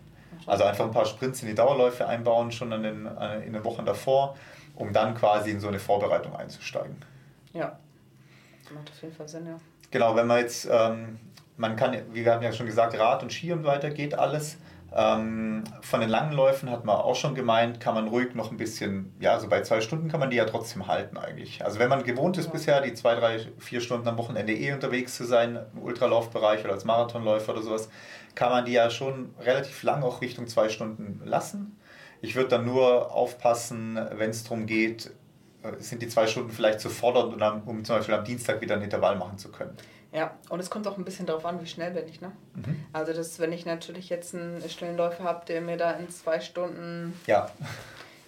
Also 0.45 0.63
einfach 0.63 0.86
ein 0.86 0.91
paar 0.91 1.05
Sprints 1.05 1.41
in 1.41 1.47
die 1.47 1.55
Dauerläufe 1.55 2.08
einbauen, 2.08 2.51
schon 2.51 2.71
in 2.71 2.84
den, 2.84 3.05
äh, 3.05 3.39
in 3.45 3.53
den 3.53 3.63
Wochen 3.63 3.86
davor, 3.86 4.36
um 4.75 4.93
dann 4.93 5.15
quasi 5.15 5.51
in 5.51 5.60
so 5.60 5.67
eine 5.67 5.79
Vorbereitung 5.79 6.36
einzusteigen. 6.36 6.97
Ja, 7.53 7.79
das 8.63 8.73
macht 8.73 8.89
auf 8.89 9.01
jeden 9.01 9.15
Fall 9.15 9.27
Sinn, 9.27 9.47
ja. 9.47 9.58
Genau, 9.91 10.15
wenn 10.15 10.27
man 10.27 10.39
jetzt, 10.39 10.67
ähm, 10.69 11.19
man 11.58 11.75
kann, 11.75 11.95
wie 12.12 12.25
wir 12.25 12.34
haben 12.34 12.43
ja 12.43 12.51
schon 12.51 12.65
gesagt, 12.65 12.97
Rad 12.99 13.23
und 13.23 13.31
Ski 13.31 13.53
und 13.53 13.63
weiter 13.63 13.89
geht 13.89 14.17
alles. 14.17 14.58
Ähm, 14.97 15.65
von 15.81 15.99
den 15.99 16.10
langen 16.10 16.31
Läufen 16.31 16.69
hat 16.69 16.86
man 16.86 16.95
auch 16.95 17.15
schon 17.15 17.36
gemeint, 17.36 17.81
kann 17.81 17.95
man 17.95 18.08
ruhig 18.08 18.34
noch 18.34 18.51
ein 18.51 18.58
bisschen, 18.58 19.13
ja, 19.19 19.38
so 19.39 19.49
bei 19.49 19.62
zwei 19.62 19.81
Stunden 19.81 20.08
kann 20.08 20.21
man 20.21 20.29
die 20.29 20.38
ja 20.38 20.45
trotzdem 20.45 20.88
halten 20.88 21.17
eigentlich. 21.17 21.65
Also 21.65 21.79
wenn 21.79 21.89
man 21.89 22.03
gewohnt 22.03 22.38
ist 22.38 22.45
ja. 22.45 22.51
bisher, 22.51 22.81
die 22.81 22.93
zwei, 22.93 23.15
drei, 23.15 23.39
vier 23.60 23.81
Stunden 23.81 24.08
am 24.08 24.17
Wochenende 24.17 24.53
eh 24.53 24.71
unterwegs 24.71 25.15
zu 25.15 25.25
sein, 25.25 25.60
im 25.73 25.81
Ultralaufbereich 25.81 26.63
oder 26.63 26.73
als 26.73 26.86
Marathonläufer 26.86 27.51
oder 27.51 27.62
sowas, 27.62 27.89
kann 28.35 28.51
man 28.51 28.65
die 28.65 28.73
ja 28.73 28.89
schon 28.89 29.33
relativ 29.39 29.83
lang 29.83 30.03
auch 30.03 30.21
Richtung 30.21 30.47
zwei 30.47 30.69
Stunden 30.69 31.21
lassen. 31.25 31.77
Ich 32.21 32.35
würde 32.35 32.49
dann 32.49 32.65
nur 32.65 33.11
aufpassen, 33.11 33.99
wenn 34.13 34.29
es 34.29 34.43
darum 34.43 34.65
geht, 34.65 35.11
äh, 35.63 35.71
sind 35.79 36.01
die 36.01 36.07
zwei 36.07 36.27
Stunden 36.27 36.51
vielleicht 36.51 36.79
zu 36.79 36.89
fordernd, 36.89 37.41
um 37.65 37.83
zum 37.83 37.97
Beispiel 37.97 38.15
am 38.15 38.23
Dienstag 38.23 38.61
wieder 38.61 38.75
ein 38.75 38.81
Intervall 38.81 39.15
machen 39.15 39.37
zu 39.37 39.51
können. 39.51 39.75
Ja, 40.11 40.33
und 40.49 40.61
es 40.61 40.69
kommt 40.69 40.87
auch 40.87 40.97
ein 40.97 41.03
bisschen 41.03 41.25
darauf 41.25 41.45
an, 41.45 41.61
wie 41.61 41.67
schnell 41.67 41.91
bin 41.91 42.07
ich. 42.07 42.21
Ne? 42.21 42.31
Mhm. 42.53 42.85
Also, 42.93 43.11
das, 43.11 43.37
wenn 43.39 43.51
ich 43.51 43.65
natürlich 43.65 44.07
jetzt 44.07 44.33
einen 44.33 44.61
schnellen 44.69 44.95
Läufer 44.95 45.25
habe, 45.25 45.45
der 45.45 45.59
mir 45.59 45.75
da 45.75 45.91
in 45.91 46.09
zwei 46.09 46.39
Stunden 46.39 47.13
ja. 47.27 47.51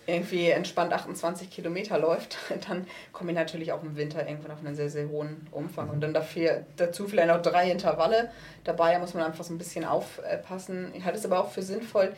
Irgendwie 0.08 0.50
entspannt 0.50 0.94
28 0.94 1.50
Kilometer 1.50 2.00
läuft, 2.00 2.38
dann 2.68 2.88
komme 3.12 3.32
ich 3.32 3.38
natürlich 3.38 3.72
auch 3.74 3.84
im 3.84 3.96
Winter 3.96 4.26
irgendwann 4.28 4.52
auf 4.52 4.66
einen 4.66 4.76
sehr, 4.76 4.90
sehr 4.90 5.10
hohen 5.10 5.46
Umfang. 5.52 5.88
Mhm. 5.88 5.94
Und 5.94 6.02
dann 6.02 6.14
dafür, 6.14 6.66
dazu 6.78 7.08
vielleicht 7.08 7.28
noch 7.28 7.42
drei 7.42 7.70
Intervalle. 7.70 8.32
Dabei 8.64 8.98
muss 9.00 9.14
man 9.14 9.24
einfach 9.24 9.44
so 9.44 9.54
ein 9.54 9.58
bisschen 9.58 9.86
aufpassen. 9.86 10.92
Ich 10.96 11.04
halte 11.04 11.20
es 11.20 11.26
aber 11.26 11.42
auch 11.42 11.52
für 11.52 11.62
sinnvoll, 11.62 12.14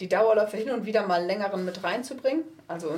die 0.00 0.08
Dauerläufe 0.08 0.56
hin 0.56 0.70
und 0.70 0.86
wieder 0.86 1.06
mal 1.06 1.24
längeren 1.24 1.64
mit 1.64 1.84
reinzubringen. 1.84 2.42
Also 2.66 2.90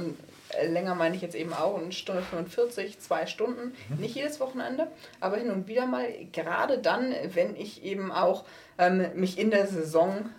äh, 0.52 0.66
länger 0.66 0.94
meine 0.94 1.14
ich 1.14 1.22
jetzt 1.22 1.34
eben 1.34 1.52
auch, 1.52 1.78
eine 1.78 1.92
Stunde 1.92 2.22
45, 2.22 3.00
zwei 3.00 3.26
Stunden, 3.26 3.74
mhm. 3.88 3.96
nicht 3.96 4.14
jedes 4.14 4.40
Wochenende, 4.40 4.86
aber 5.20 5.36
hin 5.36 5.50
und 5.50 5.68
wieder 5.68 5.86
mal, 5.86 6.06
gerade 6.32 6.78
dann, 6.78 7.14
wenn 7.34 7.56
ich 7.56 7.84
eben 7.84 8.12
auch 8.12 8.44
ähm, 8.78 9.06
mich 9.14 9.38
in 9.38 9.50
der 9.50 9.66
Saison, 9.66 10.30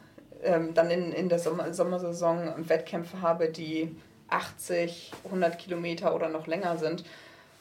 ähm, 0.43 0.73
dann 0.73 0.89
in, 0.91 1.11
in 1.11 1.29
der 1.29 1.39
Sommer 1.39 1.73
Sommersaison 1.73 2.53
Wettkämpfe 2.69 3.21
habe, 3.21 3.49
die 3.49 3.95
80, 4.29 5.11
100 5.25 5.57
Kilometer 5.59 6.15
oder 6.15 6.29
noch 6.29 6.47
länger 6.47 6.77
sind, 6.77 7.03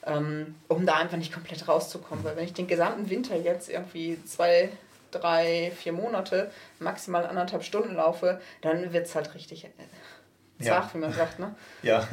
ähm, 0.06 0.54
um 0.68 0.86
da 0.86 0.96
einfach 0.96 1.16
nicht 1.16 1.32
komplett 1.32 1.68
rauszukommen. 1.68 2.24
Weil 2.24 2.36
wenn 2.36 2.44
ich 2.44 2.54
den 2.54 2.66
gesamten 2.66 3.10
Winter 3.10 3.36
jetzt 3.36 3.68
irgendwie 3.68 4.18
zwei, 4.24 4.70
drei, 5.10 5.72
vier 5.76 5.92
Monate, 5.92 6.50
maximal 6.78 7.26
anderthalb 7.26 7.62
Stunden 7.62 7.94
laufe, 7.94 8.40
dann 8.62 8.92
wird 8.92 9.06
es 9.06 9.14
halt 9.14 9.34
richtig 9.34 9.64
äh, 9.64 9.68
zart, 10.64 10.86
ja. 10.86 10.94
wie 10.94 10.98
man 10.98 11.12
sagt, 11.12 11.38
ne? 11.38 11.54
Ja. 11.82 12.08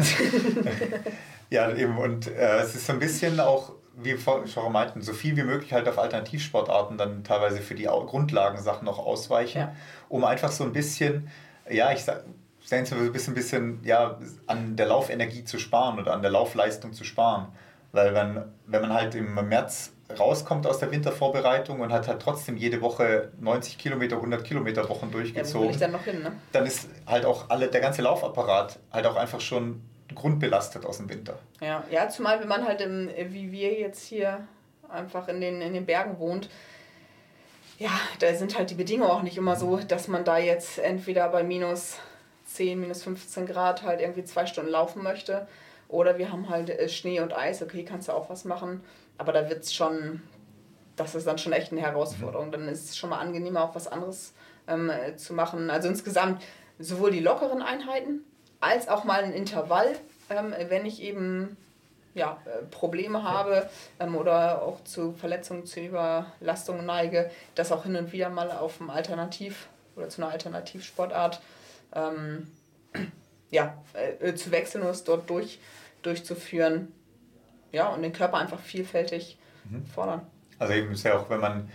ja, 1.50 1.74
eben. 1.74 1.98
Und 1.98 2.28
äh, 2.28 2.60
es 2.60 2.76
ist 2.76 2.86
so 2.86 2.94
ein 2.94 3.00
bisschen 3.00 3.40
auch, 3.40 3.74
wie 3.96 4.18
wir 4.18 4.48
schon 4.48 4.72
meinten, 4.72 5.02
so 5.02 5.14
viel 5.14 5.36
wie 5.36 5.44
möglich 5.44 5.74
halt 5.74 5.88
auf 5.88 6.00
Alternativsportarten 6.00 6.98
dann 6.98 7.24
teilweise 7.24 7.60
für 7.62 7.76
die 7.76 7.86
Grundlagensachen 7.86 8.86
noch 8.86 9.00
ausweichen, 9.00 9.60
ja. 9.60 9.76
um 10.08 10.24
einfach 10.24 10.52
so 10.52 10.64
ein 10.64 10.74
bisschen, 10.74 11.30
ja, 11.70 11.92
ich 11.92 12.04
sag, 12.04 12.24
ein 12.72 13.12
bisschen, 13.12 13.34
bisschen 13.34 13.80
ja, 13.84 14.20
an 14.48 14.76
der 14.76 14.88
Laufenergie 14.88 15.44
zu 15.44 15.60
sparen 15.60 16.00
oder 16.00 16.14
an 16.14 16.22
der 16.22 16.32
Laufleistung 16.32 16.94
zu 16.94 17.04
sparen. 17.04 17.48
Weil 17.92 18.14
wenn, 18.14 18.44
wenn 18.68 18.82
man 18.82 18.94
halt 18.94 19.16
im 19.16 19.34
März 19.34 19.94
rauskommt 20.18 20.66
aus 20.66 20.80
der 20.80 20.92
Wintervorbereitung 20.92 21.80
und 21.80 21.92
hat 21.92 22.08
halt 22.08 22.22
trotzdem 22.22 22.58
jede 22.58 22.82
Woche 22.82 23.32
90 23.40 23.78
Kilometer, 23.78 24.18
100 24.18 24.44
Kilometer 24.44 24.88
Wochen 24.90 25.12
durchgezogen, 25.12 25.72
ja, 25.72 25.78
dann, 25.78 25.92
noch 25.92 26.04
hin, 26.04 26.22
ne? 26.22 26.32
dann 26.52 26.66
ist 26.66 26.90
halt 27.06 27.26
auch 27.26 27.50
alle, 27.50 27.68
der 27.68 27.82
ganze 27.82 28.02
Laufapparat 28.02 28.80
halt 28.92 29.06
auch 29.06 29.16
einfach 29.16 29.42
schon 29.42 29.82
grundbelastet 30.16 30.86
aus 30.86 30.98
dem 30.98 31.10
Winter. 31.10 31.40
Ja, 31.62 31.84
ja 31.92 32.10
zumal 32.10 32.40
wenn 32.40 32.48
man 32.48 32.66
halt 32.66 32.82
im, 32.82 33.10
wie 33.16 33.52
wir 33.52 33.74
jetzt 33.74 34.04
hier 34.04 34.48
einfach 34.90 35.28
in 35.28 35.42
den, 35.42 35.62
in 35.62 35.74
den 35.74 35.86
Bergen 35.86 36.20
wohnt, 36.20 36.50
ja, 37.78 37.92
da 38.20 38.34
sind 38.34 38.58
halt 38.58 38.70
die 38.70 38.76
Bedingungen 38.76 39.10
auch 39.10 39.22
nicht 39.22 39.38
immer 39.38 39.56
so, 39.56 39.78
dass 39.78 40.08
man 40.10 40.26
da 40.26 40.38
jetzt 40.38 40.80
entweder 40.80 41.30
bei 41.30 41.44
minus 41.44 41.98
10, 42.46 42.80
minus 42.80 43.04
15 43.04 43.46
Grad 43.46 43.84
halt 43.84 44.02
irgendwie 44.02 44.26
zwei 44.26 44.46
Stunden 44.46 44.70
laufen 44.70 45.02
möchte. 45.02 45.48
Oder 45.88 46.18
wir 46.18 46.32
haben 46.32 46.50
halt 46.50 46.70
äh, 46.70 46.90
Schnee 46.90 47.22
und 47.22 47.34
Eis, 47.34 47.62
okay, 47.62 47.86
kannst 47.86 48.10
du 48.10 48.12
auch 48.12 48.30
was 48.30 48.44
machen. 48.44 48.84
Aber 49.18 49.32
da 49.32 49.50
wird 49.50 49.64
es 49.64 49.74
schon, 49.74 50.22
das 50.98 51.16
ist 51.16 51.26
dann 51.26 51.38
schon 51.38 51.54
echt 51.54 51.72
eine 51.72 51.82
Herausforderung. 51.82 52.52
Dann 52.52 52.68
ist 52.68 52.90
es 52.90 52.98
schon 52.98 53.12
mal 53.12 53.20
angenehmer, 53.20 53.64
auch 53.64 53.76
was 53.76 53.88
anderes 53.88 54.34
ähm, 54.68 54.92
zu 55.16 55.34
machen. 55.34 55.70
Also 55.70 55.88
insgesamt 55.88 56.44
sowohl 56.80 57.12
die 57.12 57.22
lockeren 57.22 57.62
Einheiten 57.62 58.26
als 58.60 58.88
auch 58.88 59.04
mal 59.04 59.24
ein 59.24 59.34
Intervall, 59.34 59.96
ähm, 60.30 60.54
wenn 60.68 60.86
ich 60.86 61.02
eben 61.02 61.58
ja, 62.14 62.42
äh, 62.46 62.64
Probleme 62.66 63.24
habe 63.24 63.70
ähm, 64.00 64.16
oder 64.16 64.62
auch 64.62 64.84
zu 64.84 65.14
Verletzungen, 65.14 65.66
zu 65.66 65.80
Überlastungen 65.80 66.86
neige, 66.86 67.30
das 67.56 67.72
auch 67.72 67.84
hin 67.84 67.96
und 67.96 68.12
wieder 68.12 68.30
mal 68.30 68.52
auf 68.52 68.82
einem 68.82 68.90
Alternativ 68.90 69.68
oder 69.96 70.10
zu 70.10 70.22
einer 70.22 70.32
Alternativsportart 70.32 71.42
ähm, 71.94 72.50
ja, 73.52 73.78
äh, 73.94 74.34
zu 74.36 74.52
wechseln 74.52 74.84
und 74.84 74.90
es 74.90 75.04
dort 75.04 75.30
durch, 75.30 75.60
durchzuführen 76.02 76.92
ja, 77.72 77.88
und 77.88 78.02
den 78.02 78.14
Körper 78.14 78.38
einfach 78.38 78.60
vielfältig 78.60 79.38
mhm. 79.70 79.86
fordern. 79.86 80.22
Also 80.58 80.74
eben 80.74 80.92
ist 80.92 81.04
ja 81.04 81.18
auch, 81.18 81.30
wenn 81.30 81.40
man 81.40 81.70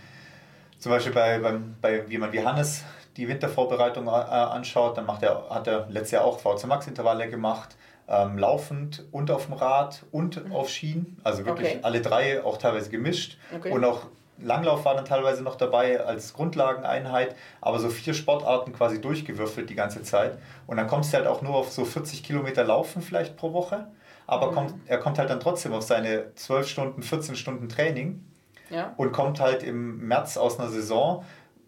Zum 0.79 0.91
Beispiel 0.91 1.13
bei, 1.13 1.39
beim, 1.39 1.75
bei 1.81 2.03
jemand 2.03 2.33
wie 2.33 2.43
Hannes 2.43 2.83
die 3.17 3.27
Wintervorbereitung 3.27 4.07
äh, 4.07 4.09
anschaut, 4.09 4.97
dann 4.97 5.05
macht 5.05 5.23
er, 5.23 5.49
hat 5.49 5.67
er 5.67 5.87
letztes 5.89 6.11
Jahr 6.11 6.25
auch 6.25 6.39
VC 6.39 6.67
Max 6.67 6.87
Intervalle 6.87 7.29
gemacht, 7.29 7.75
ähm, 8.07 8.37
laufend 8.37 9.03
und 9.11 9.31
auf 9.31 9.45
dem 9.45 9.55
Rad 9.55 10.03
und 10.11 10.45
mhm. 10.45 10.51
auf 10.51 10.69
Schienen, 10.69 11.17
also 11.23 11.45
wirklich 11.45 11.69
okay. 11.69 11.79
alle 11.81 12.01
drei 12.01 12.43
auch 12.43 12.57
teilweise 12.57 12.89
gemischt 12.89 13.37
okay. 13.55 13.71
und 13.71 13.83
auch 13.83 14.01
Langlauf 14.37 14.83
war 14.83 14.95
dann 14.95 15.05
teilweise 15.05 15.43
noch 15.43 15.55
dabei 15.55 16.01
als 16.01 16.33
Grundlageneinheit, 16.33 17.35
aber 17.61 17.79
so 17.79 17.89
vier 17.89 18.13
Sportarten 18.13 18.73
quasi 18.73 18.99
durchgewürfelt 18.99 19.69
die 19.69 19.75
ganze 19.75 20.03
Zeit. 20.03 20.37
Und 20.67 20.75
dann 20.75 20.87
kommst 20.87 21.13
du 21.13 21.17
halt 21.17 21.27
auch 21.27 21.41
nur 21.41 21.55
auf 21.55 21.71
so 21.71 21.85
40 21.85 22.21
Kilometer 22.21 22.65
Laufen 22.65 23.01
vielleicht 23.01 23.37
pro 23.37 23.53
Woche, 23.53 23.87
aber 24.27 24.51
mhm. 24.51 24.55
kommt, 24.55 24.73
er 24.87 24.97
kommt 24.97 25.19
halt 25.19 25.29
dann 25.29 25.39
trotzdem 25.39 25.73
auf 25.73 25.83
seine 25.83 26.35
12 26.35 26.67
Stunden, 26.67 27.01
14 27.01 27.35
Stunden 27.35 27.69
Training 27.69 28.25
ja. 28.69 28.93
und 28.97 29.13
kommt 29.13 29.39
halt 29.39 29.63
im 29.63 30.05
März 30.05 30.35
aus 30.37 30.59
einer 30.59 30.69
Saison, 30.69 31.23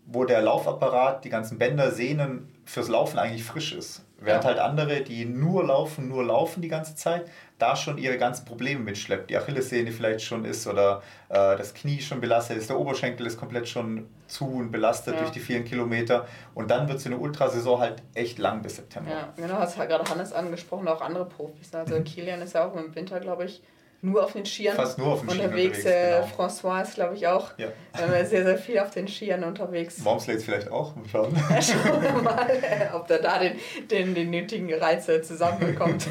wo 0.08 0.26
der 0.26 0.42
Laufapparat, 0.42 1.24
die 1.26 1.30
ganzen 1.30 1.58
Bänder, 1.58 1.92
Sehnen 1.92 2.54
fürs 2.66 2.88
Laufen 2.88 3.20
eigentlich 3.20 3.44
frisch 3.44 3.74
ist. 3.74 4.04
Während 4.20 4.46
ja. 4.46 4.50
halt 4.50 4.60
andere, 4.60 5.02
die 5.02 5.26
nur 5.26 5.64
laufen, 5.64 6.08
nur 6.08 6.24
laufen 6.24 6.62
die 6.62 6.70
ganze 6.70 6.96
Zeit, 6.96 7.30
da 7.60 7.76
schon 7.76 8.00
ihre 8.00 8.18
ganzen 8.18 8.46
Probleme 8.46 8.80
mitschleppt. 8.80 9.30
Die 9.30 9.38
Achillessehne 9.38 9.92
vielleicht 9.92 10.22
schon 10.22 10.44
ist 10.44 10.66
oder 10.66 11.04
äh, 11.30 11.56
das 11.56 11.76
Knie 11.76 12.02
schon 12.02 12.20
belastet 12.20 12.58
ist, 12.58 12.70
der 12.70 12.80
Oberschenkel 12.80 13.28
ist 13.28 13.38
komplett 13.38 13.68
schon 13.68 14.08
zu 14.26 14.46
und 14.46 14.72
belastet 14.72 15.16
ja. 15.16 15.20
durch 15.20 15.32
die 15.32 15.40
vielen 15.40 15.66
Kilometer. 15.66 16.28
Und 16.56 16.72
dann 16.72 16.88
wird 16.88 17.00
so 17.00 17.10
eine 17.10 17.18
Ultrasaison 17.20 17.80
halt 17.80 18.02
echt 18.16 18.40
lang 18.40 18.64
bis 18.64 18.78
September. 18.78 19.12
Ja, 19.12 19.34
genau, 19.36 19.60
hast 19.60 19.78
halt 19.78 19.90
gerade 19.90 20.10
Hannes 20.10 20.34
angesprochen, 20.34 20.88
auch 20.88 21.02
andere 21.02 21.26
Profis. 21.26 21.74
Also. 21.76 22.02
Kilian 22.02 22.42
ist 22.42 22.54
ja 22.54 22.66
auch 22.66 22.76
im 22.76 22.96
Winter, 22.96 23.20
glaube 23.20 23.46
ich, 23.46 23.62
nur 24.02 24.24
auf 24.24 24.34
den 24.34 24.46
Skiern 24.46 24.76
Fast 24.76 25.00
nur 25.00 25.08
auf 25.08 25.22
den 25.22 25.30
unterwegs. 25.30 25.80
Skiern 25.80 25.96
unterwegs 25.96 26.32
genau. 26.32 26.48
François 26.48 26.84
ist, 26.84 26.96
glaube 26.96 27.16
ich, 27.16 27.28
auch 27.28 27.58
ja. 27.58 27.68
äh, 27.94 28.26
sehr, 28.26 28.44
sehr 28.44 28.58
viel 28.58 28.80
auf 28.80 28.92
den 28.92 29.08
Skiern 29.08 29.44
unterwegs. 29.44 29.98
Momslades 30.04 30.44
vielleicht 30.44 30.70
auch. 30.70 30.96
Mal 30.96 31.08
schauen. 31.10 31.36
Ja, 31.50 31.62
schauen 31.62 32.02
wir 32.02 32.12
mal, 32.22 32.92
ob 32.94 33.08
der 33.08 33.20
da 33.20 33.40
den, 33.40 33.58
den, 33.90 34.14
den 34.14 34.30
nötigen 34.30 34.72
Reiz 34.80 35.06
zusammenbekommt. 35.06 36.08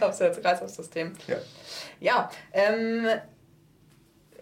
aufs 0.00 0.18
Kreislaufsystem. 0.18 1.12
Ja, 1.26 1.36
ja 2.00 2.30
ähm, 2.52 3.08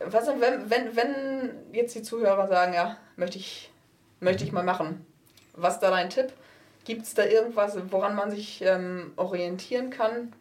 was, 0.01 0.27
wenn, 0.27 0.71
wenn, 0.71 0.97
wenn 0.97 1.51
jetzt 1.73 1.95
die 1.95 2.03
Zuhörer 2.03 2.49
sagen, 2.49 2.75
ja, 2.75 2.99
möchte 3.17 3.39
ich, 3.39 3.71
möchte 4.21 4.45
ich 4.45 4.53
mal 4.53 4.65
machen, 4.65 5.07
was 5.55 5.75
ist 5.75 5.81
da 5.81 5.91
dein 5.91 6.11
Tipp? 6.11 6.33
Gibt 6.85 7.05
es 7.05 7.15
da 7.15 7.25
irgendwas, 7.25 7.77
woran 7.91 8.15
man 8.15 8.31
sich 8.31 8.61
ähm, 8.63 9.13
orientieren 9.17 9.91
kann? 9.91 10.35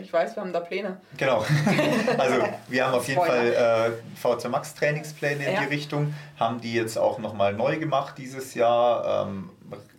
Ich 0.00 0.12
weiß, 0.12 0.36
wir 0.36 0.42
haben 0.42 0.52
da 0.52 0.60
Pläne. 0.60 0.98
Genau. 1.16 1.44
Also 2.18 2.42
wir 2.68 2.86
haben 2.86 2.94
auf 2.94 3.08
jeden 3.08 3.20
Fall 3.20 3.52
äh, 3.52 4.16
VZ 4.16 4.48
Max 4.48 4.74
Trainingspläne 4.74 5.44
in 5.44 5.54
ja. 5.54 5.60
die 5.60 5.66
Richtung, 5.66 6.14
haben 6.38 6.60
die 6.60 6.74
jetzt 6.74 6.98
auch 6.98 7.18
nochmal 7.18 7.52
neu 7.52 7.78
gemacht 7.78 8.18
dieses 8.18 8.54
Jahr, 8.54 9.26
ähm, 9.26 9.50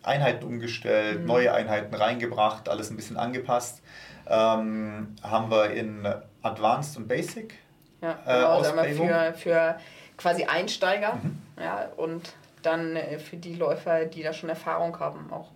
Einheiten 0.04 0.44
umgestellt, 0.46 1.22
mhm. 1.22 1.26
neue 1.26 1.54
Einheiten 1.54 1.94
reingebracht, 1.94 2.70
alles 2.70 2.90
ein 2.90 2.96
bisschen 2.96 3.18
angepasst. 3.18 3.82
Ähm, 4.28 5.16
haben 5.24 5.52
wir 5.52 5.72
in 5.72 6.08
Advanced 6.42 6.98
und 6.98 7.08
Basic. 7.08 7.56
Ja, 8.02 8.18
äh, 8.26 8.40
genau, 8.40 8.84
äh, 8.84 8.94
für, 8.94 9.34
für 9.38 9.80
quasi 10.18 10.46
Einsteiger 10.46 11.16
mhm. 11.22 11.42
ja, 11.60 11.90
und 11.98 12.34
dann 12.62 12.96
äh, 12.96 13.20
für 13.20 13.38
die 13.38 13.56
Läufer, 13.56 14.06
die 14.06 14.24
da 14.24 14.34
schon 14.34 14.50
Erfahrung 14.50 14.98
haben 15.00 15.32
auch. 15.32 15.50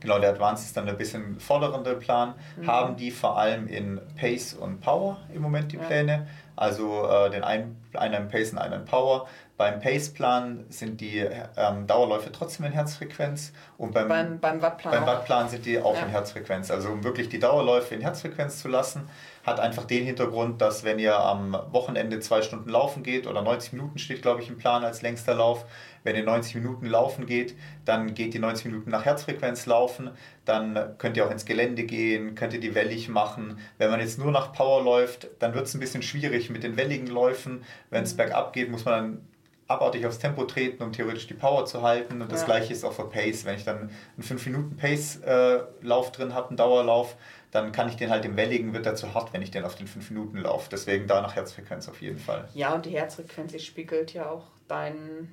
Genau, 0.00 0.18
der 0.18 0.30
Advanced 0.30 0.64
ist 0.66 0.76
dann 0.76 0.88
ein 0.88 0.96
bisschen 0.96 1.40
fordernder 1.40 1.94
Plan. 1.94 2.34
Mhm. 2.56 2.66
Haben 2.66 2.96
die 2.96 3.10
vor 3.10 3.38
allem 3.38 3.66
in 3.66 4.00
Pace 4.16 4.54
und 4.54 4.80
Power 4.80 5.18
im 5.34 5.42
Moment 5.42 5.72
die 5.72 5.76
Pläne. 5.76 6.26
Also 6.54 7.06
äh, 7.08 7.30
den 7.30 7.44
einen, 7.44 7.76
einen 7.94 8.24
in 8.24 8.28
Pace 8.28 8.52
und 8.52 8.58
einen 8.58 8.80
in 8.80 8.84
Power. 8.84 9.28
Beim 9.56 9.80
Pace-Plan 9.80 10.66
sind 10.68 11.00
die 11.00 11.18
ähm, 11.56 11.86
Dauerläufe 11.88 12.30
trotzdem 12.30 12.66
in 12.66 12.72
Herzfrequenz 12.72 13.52
und 13.76 13.92
beim, 13.92 14.06
beim, 14.06 14.38
beim 14.38 14.62
Wattplan, 14.62 14.94
beim 14.94 15.06
Wattplan 15.06 15.48
sind 15.48 15.66
die 15.66 15.80
auch 15.80 15.96
ja. 15.96 16.02
in 16.02 16.08
Herzfrequenz. 16.10 16.70
Also 16.70 16.90
um 16.90 17.02
wirklich 17.02 17.28
die 17.28 17.40
Dauerläufe 17.40 17.92
in 17.94 18.00
Herzfrequenz 18.00 18.62
zu 18.62 18.68
lassen, 18.68 19.08
hat 19.44 19.60
einfach 19.60 19.84
den 19.84 20.04
Hintergrund, 20.04 20.60
dass 20.60 20.84
wenn 20.84 20.98
ihr 20.98 21.18
am 21.18 21.56
Wochenende 21.70 22.20
zwei 22.20 22.42
Stunden 22.42 22.68
laufen 22.68 23.02
geht 23.02 23.26
oder 23.26 23.42
90 23.42 23.72
Minuten 23.72 23.98
steht, 23.98 24.22
glaube 24.22 24.42
ich, 24.42 24.48
im 24.48 24.58
Plan 24.58 24.84
als 24.84 25.02
längster 25.02 25.34
Lauf, 25.34 25.64
wenn 26.04 26.16
ihr 26.16 26.24
90 26.24 26.56
Minuten 26.56 26.86
laufen 26.86 27.26
geht, 27.26 27.54
dann 27.84 28.14
geht 28.14 28.34
die 28.34 28.38
90 28.38 28.66
Minuten 28.66 28.90
nach 28.90 29.04
Herzfrequenz 29.04 29.66
laufen, 29.66 30.10
dann 30.44 30.94
könnt 30.98 31.16
ihr 31.16 31.26
auch 31.26 31.30
ins 31.30 31.44
Gelände 31.44 31.84
gehen, 31.84 32.34
könnt 32.34 32.52
ihr 32.52 32.60
die 32.60 32.74
wellig 32.74 33.08
machen. 33.08 33.58
Wenn 33.78 33.90
man 33.90 34.00
jetzt 34.00 34.18
nur 34.18 34.30
nach 34.30 34.52
Power 34.52 34.82
läuft, 34.82 35.28
dann 35.38 35.54
wird 35.54 35.66
es 35.66 35.74
ein 35.74 35.80
bisschen 35.80 36.02
schwierig 36.02 36.50
mit 36.50 36.62
den 36.62 36.76
welligen 36.76 37.06
Läufen. 37.06 37.64
Wenn 37.90 38.04
es 38.04 38.14
mhm. 38.14 38.18
bergab 38.18 38.52
geht, 38.52 38.70
muss 38.70 38.84
man 38.84 38.94
dann 38.94 39.28
abartig 39.68 40.06
aufs 40.06 40.18
Tempo 40.18 40.44
treten, 40.44 40.82
um 40.82 40.92
theoretisch 40.92 41.26
die 41.26 41.34
Power 41.34 41.66
zu 41.66 41.82
halten. 41.82 42.22
Und 42.22 42.32
das 42.32 42.40
ja. 42.40 42.46
gleiche 42.46 42.72
ist 42.72 42.84
auch 42.84 42.94
für 42.94 43.04
Pace. 43.04 43.44
Wenn 43.44 43.56
ich 43.56 43.64
dann 43.64 43.90
einen 44.16 44.22
5-Minuten-Pace-Lauf 44.22 46.08
äh, 46.08 46.12
drin 46.12 46.34
habe, 46.34 46.48
einen 46.48 46.56
Dauerlauf, 46.56 47.16
dann 47.50 47.72
kann 47.72 47.88
ich 47.88 47.96
den 47.96 48.10
halt 48.10 48.24
im 48.24 48.36
Welligen, 48.36 48.74
wird 48.74 48.86
er 48.86 48.94
zu 48.94 49.14
hart, 49.14 49.32
wenn 49.32 49.42
ich 49.42 49.50
den 49.50 49.64
auf 49.64 49.74
den 49.74 49.86
5 49.86 50.10
Minuten 50.10 50.38
laufe. 50.38 50.68
Deswegen 50.70 51.06
da 51.06 51.22
nach 51.22 51.34
Herzfrequenz 51.34 51.88
auf 51.88 52.02
jeden 52.02 52.18
Fall. 52.18 52.48
Ja, 52.54 52.74
und 52.74 52.86
die 52.86 52.90
Herzfrequenz 52.90 53.60
spiegelt 53.62 54.12
ja 54.12 54.28
auch 54.28 54.46
dein, 54.68 55.28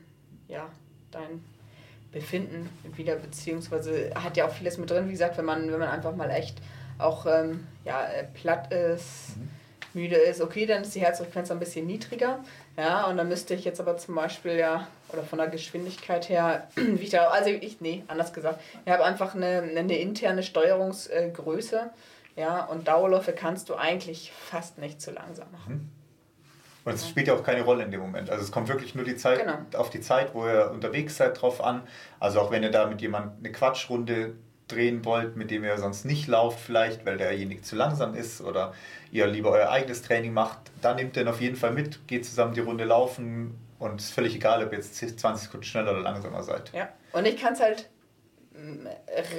ja, 0.48 0.70
dein 1.12 1.44
Befinden 2.12 2.70
wieder, 2.96 3.18
beziehungsweise 3.18 4.12
hat 4.16 4.38
ja 4.38 4.48
auch 4.48 4.54
vieles 4.54 4.78
mit 4.78 4.90
drin. 4.90 5.08
Wie 5.08 5.12
gesagt, 5.12 5.38
wenn 5.38 5.46
man, 5.46 5.70
wenn 5.70 5.80
man 5.80 5.90
einfach 5.90 6.16
mal 6.16 6.30
echt 6.30 6.62
auch 6.98 7.26
ähm, 7.26 7.68
ja, 7.84 8.06
äh, 8.06 8.24
platt 8.24 8.72
ist, 8.72 9.36
mhm. 9.36 9.50
Müde 9.96 10.16
ist, 10.16 10.42
okay, 10.42 10.66
dann 10.66 10.84
ist 10.84 10.94
die 10.94 11.02
Herzfrequenz 11.02 11.50
ein 11.52 11.60
bisschen 11.60 11.88
niedriger. 11.88 12.40
Ja, 12.78 13.06
und 13.08 13.18
dann 13.18 13.30
müsste 13.30 13.54
ich 13.54 13.66
jetzt 13.66 13.80
aber 13.80 13.98
zum 13.98 14.16
Beispiel 14.16 14.58
ja, 14.58 14.88
oder 15.10 15.24
von 15.24 15.40
der 15.40 15.48
Geschwindigkeit 15.48 16.30
her, 16.30 16.68
wie 16.76 17.04
ich 17.04 17.10
da, 17.10 17.30
also 17.30 17.50
ich, 17.50 17.82
nee, 17.82 18.04
anders 18.08 18.34
gesagt, 18.34 18.62
ich 18.86 18.92
habe 18.92 19.04
einfach 19.04 19.34
eine, 19.34 19.64
eine 19.76 19.98
interne 19.98 20.44
Steuerungsgröße. 20.44 21.90
Ja, 22.36 22.66
und 22.66 22.88
Dauerläufe 22.88 23.32
kannst 23.32 23.70
du 23.70 23.76
eigentlich 23.76 24.32
fast 24.32 24.78
nicht 24.78 25.02
zu 25.02 25.12
langsam 25.12 25.48
machen. 25.54 25.74
Mhm. 25.74 25.90
Und 26.86 26.94
es 26.94 27.10
spielt 27.10 27.28
ja 27.28 27.34
auch 27.34 27.44
keine 27.44 27.64
Rolle 27.64 27.84
in 27.84 27.92
dem 27.92 28.00
Moment. 28.00 28.30
Also 28.30 28.44
es 28.44 28.52
kommt 28.52 28.68
wirklich 28.68 28.94
nur 28.94 29.04
die 29.04 29.16
Zeit 29.16 29.40
genau. 29.40 29.58
auf 29.80 29.90
die 29.90 30.02
Zeit, 30.02 30.36
wo 30.36 30.46
ihr 30.46 30.70
unterwegs 30.72 31.18
seid, 31.18 31.42
drauf 31.42 31.64
an. 31.64 31.82
Also 32.20 32.40
auch 32.40 32.52
wenn 32.52 32.62
ihr 32.62 32.70
da 32.70 32.86
mit 32.86 33.02
jemandem 33.02 33.32
eine 33.40 33.52
Quatschrunde 33.52 34.36
drehen 34.68 35.04
wollt, 35.04 35.36
mit 35.36 35.50
dem 35.50 35.64
ihr 35.64 35.78
sonst 35.80 36.06
nicht 36.06 36.28
lauft 36.28 36.60
vielleicht, 36.60 37.06
weil 37.06 37.18
derjenige 37.18 37.64
zu 37.64 37.76
langsam 37.76 38.14
ist 38.14 38.42
oder 38.42 38.74
ihr 39.16 39.28
lieber 39.28 39.52
euer 39.52 39.70
eigenes 39.70 40.02
Training 40.02 40.34
macht, 40.34 40.60
dann 40.82 40.98
nehmt 40.98 41.16
den 41.16 41.28
auf 41.28 41.42
jeden 41.42 41.56
Fall 41.56 41.72
mit, 41.72 42.08
geht 42.08 42.26
zusammen 42.26 42.54
die 42.54 42.60
Runde 42.60 42.84
laufen 42.84 43.58
und 43.80 44.00
es 44.00 44.08
ist 44.08 44.14
völlig 44.14 44.36
egal, 44.36 44.64
ob 44.64 44.72
ihr 44.72 44.78
jetzt 44.78 44.96
20 44.96 45.46
Sekunden 45.46 45.66
schneller 45.66 45.92
oder 45.92 46.02
langsamer 46.02 46.44
seid. 46.44 46.72
Ja, 46.74 46.90
und 47.14 47.26
ich 47.26 47.40
kann 47.40 47.54
es 47.54 47.62
halt 47.62 47.90
mm, 48.54 48.88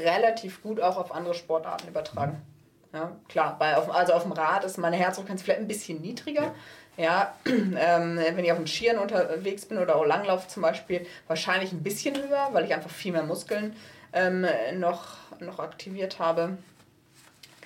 relativ 0.05 0.63
gut 0.63 0.81
auch 0.81 0.97
auf 0.97 1.13
andere 1.13 1.35
Sportarten 1.35 1.89
übertragen. 1.89 2.33
Mhm. 2.33 2.57
Ja, 2.99 3.13
klar, 3.29 3.57
bei 3.59 3.77
auf, 3.77 3.95
also 3.95 4.15
auf 4.15 4.23
dem 4.23 4.33
Rad 4.33 4.65
ist 4.65 4.79
meine 4.79 4.97
Herzfrequenz 4.97 5.43
vielleicht 5.43 5.61
ein 5.61 5.69
bisschen 5.69 6.01
niedriger. 6.01 6.55
Ja, 6.97 7.05
ja 7.05 7.35
ähm, 7.47 8.19
wenn 8.19 8.45
ich 8.45 8.53
auf 8.53 8.59
dem 8.59 8.67
Skiern 8.67 8.99
unterwegs 8.99 9.67
bin 9.67 9.79
oder 9.79 9.97
auch 9.97 10.07
Langlauf 10.07 10.49
zum 10.49 10.63
Beispiel, 10.63 11.07
wahrscheinlich 11.27 11.73
ein 11.73 11.83
bisschen 11.83 12.17
höher, 12.17 12.49
weil 12.53 12.65
ich 12.65 12.75
einfach 12.75 12.91
viel 12.91 13.13
mehr 13.13 13.25
Muskeln 13.25 13.77
ähm, 14.15 14.47
noch, 14.75 15.17
noch 15.41 15.59
aktiviert 15.59 16.19
habe. 16.19 16.57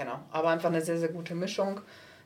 Genau, 0.00 0.18
aber 0.30 0.48
einfach 0.48 0.70
eine 0.70 0.80
sehr, 0.80 0.96
sehr 0.96 1.10
gute 1.10 1.34
Mischung. 1.34 1.82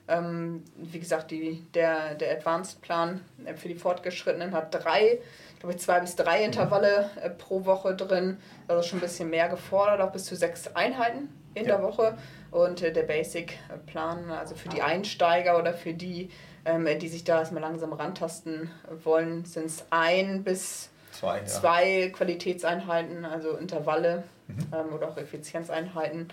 Ähm, 0.06 0.62
wie 0.76 1.00
gesagt, 1.00 1.32
die, 1.32 1.66
der, 1.74 2.14
der 2.14 2.36
Advanced-Plan 2.36 3.20
für 3.56 3.66
die 3.66 3.74
Fortgeschrittenen 3.74 4.54
hat 4.54 4.72
drei, 4.72 5.18
glaube 5.58 5.74
ich, 5.74 5.80
zwei 5.80 5.98
bis 5.98 6.14
drei 6.14 6.44
Intervalle 6.44 7.10
äh, 7.20 7.30
pro 7.30 7.64
Woche 7.64 7.96
drin. 7.96 8.38
Also 8.68 8.86
schon 8.86 9.00
ein 9.00 9.02
bisschen 9.02 9.28
mehr 9.28 9.48
gefordert, 9.48 10.00
auch 10.00 10.12
bis 10.12 10.26
zu 10.26 10.36
sechs 10.36 10.68
Einheiten 10.76 11.28
in 11.54 11.66
ja. 11.66 11.74
der 11.76 11.82
Woche. 11.82 12.16
Und 12.52 12.80
äh, 12.80 12.92
der 12.92 13.02
Basic-Plan, 13.02 14.30
also 14.30 14.54
für 14.54 14.68
die 14.68 14.80
Einsteiger 14.80 15.58
oder 15.58 15.74
für 15.74 15.94
die, 15.94 16.30
ähm, 16.64 16.86
die 17.00 17.08
sich 17.08 17.24
da 17.24 17.40
erstmal 17.40 17.62
langsam 17.62 17.92
rantasten 17.92 18.70
wollen, 19.02 19.46
sind 19.46 19.66
es 19.66 19.84
ein 19.90 20.44
bis 20.44 20.90
zwei, 21.10 21.38
ja. 21.38 21.46
zwei 21.46 22.12
Qualitätseinheiten, 22.14 23.24
also 23.24 23.56
Intervalle 23.56 24.22
mhm. 24.46 24.58
ähm, 24.72 24.94
oder 24.94 25.08
auch 25.08 25.16
Effizienzeinheiten. 25.16 26.28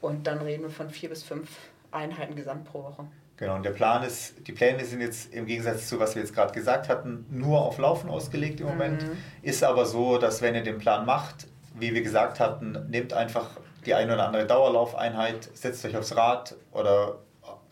Und 0.00 0.26
dann 0.26 0.38
reden 0.38 0.62
wir 0.62 0.70
von 0.70 0.90
vier 0.90 1.08
bis 1.08 1.22
fünf 1.22 1.48
Einheiten 1.90 2.36
gesamt 2.36 2.64
pro 2.64 2.82
Woche. 2.82 3.06
Genau, 3.36 3.56
und 3.56 3.64
der 3.64 3.70
Plan 3.70 4.02
ist, 4.02 4.46
die 4.46 4.52
Pläne 4.52 4.84
sind 4.84 5.02
jetzt 5.02 5.32
im 5.34 5.44
Gegensatz 5.44 5.88
zu 5.88 6.00
was 6.00 6.14
wir 6.14 6.22
jetzt 6.22 6.34
gerade 6.34 6.54
gesagt 6.54 6.88
hatten, 6.88 7.26
nur 7.30 7.60
auf 7.60 7.76
Laufen 7.78 8.08
ausgelegt 8.08 8.60
im 8.60 8.66
Moment. 8.66 9.02
Mhm. 9.02 9.16
Ist 9.42 9.62
aber 9.62 9.84
so, 9.84 10.16
dass 10.16 10.40
wenn 10.40 10.54
ihr 10.54 10.62
den 10.62 10.78
Plan 10.78 11.04
macht, 11.04 11.46
wie 11.74 11.92
wir 11.92 12.02
gesagt 12.02 12.40
hatten, 12.40 12.86
nehmt 12.88 13.12
einfach 13.12 13.50
die 13.84 13.94
eine 13.94 14.14
oder 14.14 14.26
andere 14.26 14.46
Dauerlaufeinheit, 14.46 15.50
setzt 15.54 15.84
euch 15.84 15.96
aufs 15.96 16.16
Rad 16.16 16.56
oder 16.72 17.18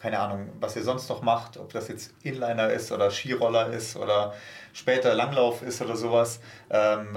keine 0.05 0.19
Ahnung, 0.19 0.51
was 0.61 0.77
ihr 0.77 0.83
sonst 0.83 1.09
noch 1.09 1.23
macht, 1.23 1.57
ob 1.57 1.73
das 1.73 1.89
jetzt 1.89 2.13
Inliner 2.23 2.69
ist 2.69 2.93
oder 2.93 3.11
Skiroller 3.11 3.69
ist 3.69 3.97
oder 3.97 4.35
später 4.75 5.15
Langlauf 5.15 5.63
ist 5.63 5.81
oder 5.81 5.97
sowas, 5.97 6.41
ähm, 6.69 7.17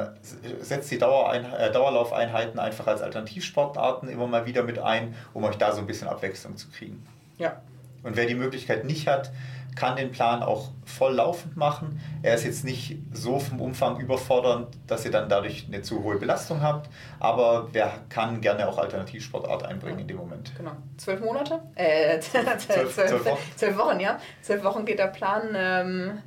setzt 0.61 0.89
die 0.91 0.97
Dauerein 0.97 1.51
äh, 1.51 1.71
Dauerlaufeinheiten 1.71 2.59
einfach 2.59 2.87
als 2.87 3.01
Alternativsportarten 3.01 4.07
immer 4.07 4.27
mal 4.27 4.45
wieder 4.45 4.63
mit 4.63 4.79
ein, 4.79 5.15
um 5.33 5.43
euch 5.43 5.57
da 5.57 5.73
so 5.73 5.81
ein 5.81 5.87
bisschen 5.87 6.07
Abwechslung 6.07 6.55
zu 6.55 6.69
kriegen. 6.69 7.05
Ja. 7.37 7.61
Und 8.03 8.15
wer 8.15 8.27
die 8.27 8.35
Möglichkeit 8.35 8.85
nicht 8.85 9.07
hat, 9.07 9.31
kann 9.75 9.95
den 9.95 10.11
Plan 10.11 10.41
auch 10.43 10.69
voll 10.85 11.13
laufend 11.13 11.55
machen. 11.55 12.01
Er 12.23 12.35
ist 12.35 12.45
jetzt 12.45 12.63
nicht 12.63 12.97
so 13.11 13.39
vom 13.39 13.61
Umfang 13.61 13.99
überfordernd, 13.99 14.69
dass 14.87 15.05
ihr 15.05 15.11
dann 15.11 15.29
dadurch 15.29 15.65
eine 15.67 15.81
zu 15.81 16.03
hohe 16.03 16.17
Belastung 16.17 16.61
habt, 16.61 16.89
aber 17.19 17.69
wer 17.73 17.91
kann 18.09 18.41
gerne 18.41 18.67
auch 18.67 18.77
Alternativsportart 18.77 19.63
einbringen 19.63 19.99
in 19.99 20.07
dem 20.07 20.17
Moment. 20.17 20.51
Genau. 20.57 20.71
Zwölf 20.97 21.19
Monate? 21.21 21.61
Äh, 21.75 22.19
zwölf, 22.21 22.57
zwölf, 22.57 22.93
zwölf, 22.93 23.25
Wochen. 23.25 23.41
zwölf 23.55 23.77
Wochen, 23.77 23.99
ja. 23.99 24.19
Zwölf 24.41 24.63
Wochen 24.63 24.85
geht 24.85 24.99
der 24.99 25.07
Plan. 25.07 25.43
Ähm, 25.55 26.19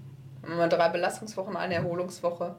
drei 0.42 0.88
Belastungswochen, 0.88 1.56
eine 1.56 1.74
Erholungswoche 1.74 2.56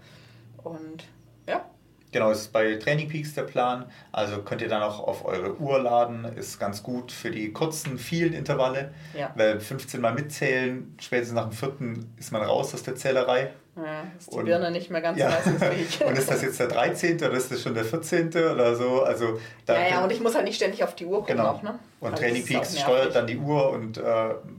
und 0.63 1.05
ja, 1.47 1.65
Genau, 2.11 2.29
ist 2.29 2.51
bei 2.51 2.75
Training 2.75 3.07
Peaks 3.07 3.33
der 3.33 3.43
Plan. 3.43 3.85
Also 4.11 4.41
könnt 4.41 4.61
ihr 4.61 4.67
dann 4.67 4.83
auch 4.83 4.99
auf 4.99 5.23
eure 5.23 5.57
Uhr 5.59 5.79
laden. 5.79 6.25
Ist 6.25 6.59
ganz 6.59 6.83
gut 6.83 7.11
für 7.11 7.31
die 7.31 7.53
kurzen, 7.53 7.97
vielen 7.97 8.33
Intervalle. 8.33 8.93
Ja. 9.17 9.31
Weil 9.35 9.59
15 9.59 10.01
Mal 10.01 10.13
mitzählen, 10.13 10.95
spätestens 10.99 11.35
nach 11.35 11.47
dem 11.47 11.53
vierten 11.53 12.13
ist 12.17 12.31
man 12.31 12.41
raus 12.41 12.73
aus 12.73 12.83
der 12.83 12.95
Zählerei. 12.95 13.53
Ja, 13.75 14.03
ist 14.17 14.29
die 14.29 14.35
und, 14.35 14.45
Birne 14.45 14.69
nicht 14.69 14.91
mehr 14.91 14.99
ganz 14.99 15.17
ja. 15.17 15.29
leistungsfähig. 15.29 16.03
und 16.05 16.17
ist 16.17 16.29
das 16.29 16.41
jetzt 16.41 16.59
der 16.59 16.67
13. 16.67 17.15
oder 17.17 17.31
ist 17.31 17.51
das 17.51 17.61
schon 17.61 17.73
der 17.73 17.85
14. 17.85 18.27
oder 18.27 18.75
so? 18.75 19.03
Also, 19.03 19.39
da 19.65 19.79
ja, 19.79 19.87
ja, 19.87 20.03
und 20.03 20.11
ich 20.11 20.19
muss 20.19 20.35
halt 20.35 20.43
nicht 20.43 20.57
ständig 20.57 20.83
auf 20.83 20.93
die 20.93 21.05
Uhr 21.05 21.19
gucken 21.19 21.37
genau. 21.37 21.51
auch, 21.51 21.63
ne? 21.63 21.79
Und 22.01 22.11
also 22.11 22.21
Training 22.21 22.43
Peaks 22.43 22.77
steuert 22.77 23.15
dann 23.15 23.27
die 23.27 23.37
Uhr 23.37 23.69
und 23.69 23.97
äh, 23.97 24.01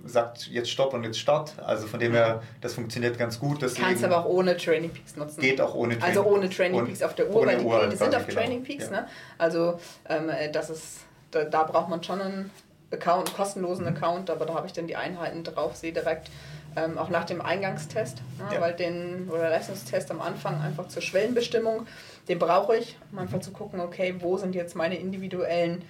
sagt 0.07 0.47
jetzt 0.47 0.71
Stopp 0.71 0.95
und 0.95 1.05
jetzt 1.05 1.19
Start. 1.19 1.53
Also 1.59 1.87
von 1.87 2.01
dem 2.01 2.13
her, 2.13 2.43
das 2.63 2.75
funktioniert 2.75 3.19
ganz 3.19 3.39
gut. 3.39 3.61
Deswegen 3.61 3.87
Kannst 3.87 4.05
aber 4.05 4.19
auch 4.19 4.27
ohne 4.27 4.57
Training 4.57 4.91
Peaks 4.91 5.17
nutzen. 5.17 5.41
Geht 5.41 5.61
auch 5.61 5.75
ohne 5.75 5.99
Training 5.99 6.17
Also 6.17 6.31
ohne 6.31 6.49
Training 6.49 6.87
Peaks 6.87 7.03
auf 7.03 7.15
der 7.15 7.29
Uhr, 7.29 7.45
weil 7.45 7.59
die 7.59 7.65
Uhr 7.65 7.81
Pläne 7.81 7.97
sind 7.97 8.15
auf 8.15 8.27
genau. 8.27 8.41
Training 8.41 8.63
Peaks. 8.63 8.87
Ja. 8.87 8.93
Ne? 8.93 9.09
Also 9.37 9.79
ähm, 10.09 10.31
das 10.53 10.71
ist, 10.71 11.01
da, 11.33 11.45
da 11.45 11.65
braucht 11.65 11.91
man 11.91 12.03
schon 12.03 12.21
einen 12.21 12.51
Account, 12.91 13.29
einen 13.29 13.37
kostenlosen 13.37 13.87
Account, 13.87 14.31
aber 14.31 14.47
da 14.47 14.55
habe 14.55 14.67
ich 14.67 14.73
dann 14.73 14.87
die 14.87 14.97
Einheiten 14.97 15.45
drauf, 15.45 15.77
sehe 15.77 15.93
direkt 15.93 16.31
ähm, 16.77 16.99
auch 16.99 17.09
nach 17.09 17.25
dem 17.25 17.41
Eingangstest, 17.41 18.23
ne, 18.39 18.55
ja. 18.55 18.61
weil 18.61 18.75
den 18.75 19.29
oder 19.29 19.51
Leistungstest 19.51 20.11
am 20.11 20.21
Anfang 20.21 20.61
einfach 20.61 20.89
zur 20.89 21.03
Schwellenbestimmung, 21.03 21.87
den 22.29 22.39
brauche 22.39 22.77
ich, 22.77 22.97
um 23.11 23.19
einfach 23.19 23.41
zu 23.41 23.53
gucken, 23.53 23.81
okay, 23.81 24.15
wo 24.21 24.37
sind 24.39 24.55
jetzt 24.55 24.75
meine 24.75 24.97
individuellen 24.97 25.83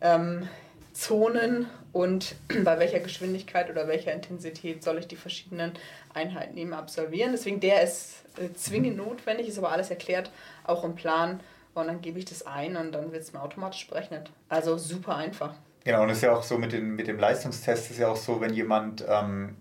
ähm, 0.00 0.48
Zonen 0.92 1.66
und 1.92 2.36
bei 2.64 2.78
welcher 2.78 3.00
Geschwindigkeit 3.00 3.70
oder 3.70 3.88
welcher 3.88 4.12
Intensität 4.12 4.82
soll 4.82 4.98
ich 4.98 5.06
die 5.06 5.16
verschiedenen 5.16 5.72
Einheiten 6.14 6.56
eben 6.56 6.72
absolvieren. 6.72 7.32
Deswegen 7.32 7.60
der 7.60 7.82
ist 7.82 8.24
äh, 8.38 8.52
zwingend 8.54 8.96
notwendig, 8.96 9.48
ist 9.48 9.58
aber 9.58 9.70
alles 9.70 9.90
erklärt, 9.90 10.30
auch 10.64 10.84
im 10.84 10.94
Plan. 10.94 11.40
Und 11.74 11.88
dann 11.88 12.00
gebe 12.00 12.18
ich 12.18 12.24
das 12.24 12.46
ein 12.46 12.76
und 12.76 12.92
dann 12.92 13.12
wird 13.12 13.22
es 13.22 13.34
mir 13.34 13.42
automatisch 13.42 13.86
berechnet. 13.86 14.30
Also 14.48 14.78
super 14.78 15.16
einfach. 15.16 15.54
Genau, 15.84 16.02
und 16.02 16.10
es 16.10 16.16
ist 16.16 16.22
ja 16.24 16.34
auch 16.34 16.42
so 16.42 16.56
mit, 16.58 16.72
den, 16.72 16.96
mit 16.96 17.06
dem 17.06 17.18
Leistungstest, 17.18 17.90
ist 17.90 17.98
ja 17.98 18.08
auch 18.08 18.16
so, 18.16 18.40
wenn 18.40 18.52
jemand 18.52 19.04
ähm, 19.06 19.56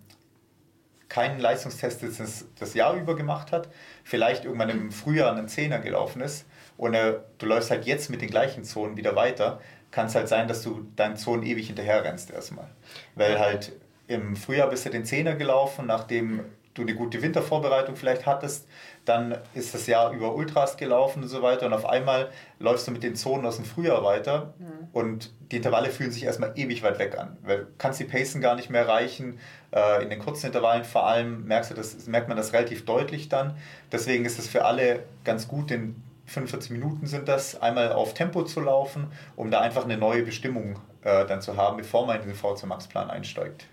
keinen 1.10 1.40
Leistungstest 1.40 2.04
das, 2.04 2.46
das 2.58 2.74
Jahr 2.74 2.96
über 2.96 3.16
gemacht 3.16 3.52
hat, 3.52 3.70
vielleicht 4.04 4.46
irgendwann 4.46 4.70
im 4.70 4.92
Frühjahr 4.92 5.32
einen 5.32 5.48
Zehner 5.48 5.80
gelaufen 5.80 6.22
ist 6.22 6.46
und 6.78 6.94
äh, 6.94 7.20
du 7.38 7.46
läufst 7.46 7.72
halt 7.72 7.86
jetzt 7.86 8.10
mit 8.10 8.22
den 8.22 8.30
gleichen 8.30 8.64
Zonen 8.64 8.98
wieder 8.98 9.16
weiter, 9.16 9.62
kann 9.92 10.08
es 10.08 10.16
halt 10.16 10.28
sein, 10.28 10.48
dass 10.48 10.62
du 10.62 10.86
deinen 10.96 11.16
Zonen 11.16 11.44
ewig 11.44 11.68
hinterher 11.68 12.04
rennst 12.04 12.32
erstmal. 12.32 12.68
Weil 13.16 13.40
halt 13.40 13.72
im 14.08 14.36
Frühjahr 14.36 14.70
bist 14.70 14.86
du 14.86 14.90
den 14.90 15.06
Zehner 15.06 15.36
gelaufen, 15.36 15.86
nachdem 15.86 16.42
du 16.76 16.82
eine 16.82 16.94
gute 16.94 17.22
Wintervorbereitung 17.22 17.96
vielleicht 17.96 18.26
hattest, 18.26 18.68
dann 19.06 19.38
ist 19.54 19.74
das 19.74 19.88
Jahr 19.88 20.12
über 20.12 20.36
Ultras 20.36 20.78
gelaufen 20.78 21.24
und 21.24 21.30
so 21.30 21.42
weiter 21.42 21.66
und 21.66 21.74
auf 21.74 21.86
einmal 21.86 22.30
läufst 22.60 22.88
du 22.88 22.92
mit 22.92 23.02
den 23.02 23.16
Zonen 23.16 23.46
aus 23.46 23.56
dem 23.56 23.66
Frühjahr 23.66 24.04
weiter 24.04 24.54
mhm. 24.60 24.88
und 24.94 25.34
die 25.52 25.58
Intervalle 25.58 25.90
fühlen 25.90 26.12
sich 26.12 26.24
erstmal 26.26 26.52
ewig 26.56 26.84
weit 26.84 27.00
weg 27.00 27.18
an, 27.18 27.38
weil 27.44 27.60
du 27.60 27.68
kannst 27.78 28.00
die 28.00 28.06
Pacen 28.06 28.42
gar 28.42 28.56
nicht 28.56 28.70
mehr 28.70 28.82
erreichen, 28.82 29.40
äh, 29.72 30.04
in 30.04 30.10
den 30.10 30.20
kurzen 30.20 30.48
Intervallen 30.48 30.84
vor 30.84 31.08
allem 31.08 31.46
merkst 31.46 31.72
du 31.72 31.76
das, 31.76 32.08
merkt 32.08 32.28
man 32.28 32.38
das 32.38 32.54
relativ 32.54 32.86
deutlich 32.86 33.30
dann, 33.30 33.58
deswegen 33.92 34.26
ist 34.26 34.38
es 34.38 34.48
für 34.48 34.66
alle 34.66 35.04
ganz 35.24 35.48
gut, 35.48 35.70
den 35.70 36.04
45 36.28 36.72
Minuten 36.72 37.08
sind 37.08 37.28
das, 37.28 37.62
einmal 37.62 37.94
auf 37.94 38.14
Tempo 38.14 38.44
zu 38.44 38.60
laufen, 38.60 39.12
um 39.36 39.52
da 39.52 39.62
einfach 39.62 39.86
eine 39.86 39.98
neue 39.98 40.24
Bestimmung 40.24 40.80
äh, 41.04 41.26
dann 41.26 41.42
zu 41.42 41.56
haben, 41.56 41.78
bevor 41.78 42.06
man 42.06 42.20
in 42.22 42.28
den 42.28 42.36
VZ 42.36 42.66
Max 42.66 42.88
Plan 42.88 43.10
einsteigt. 43.10 43.68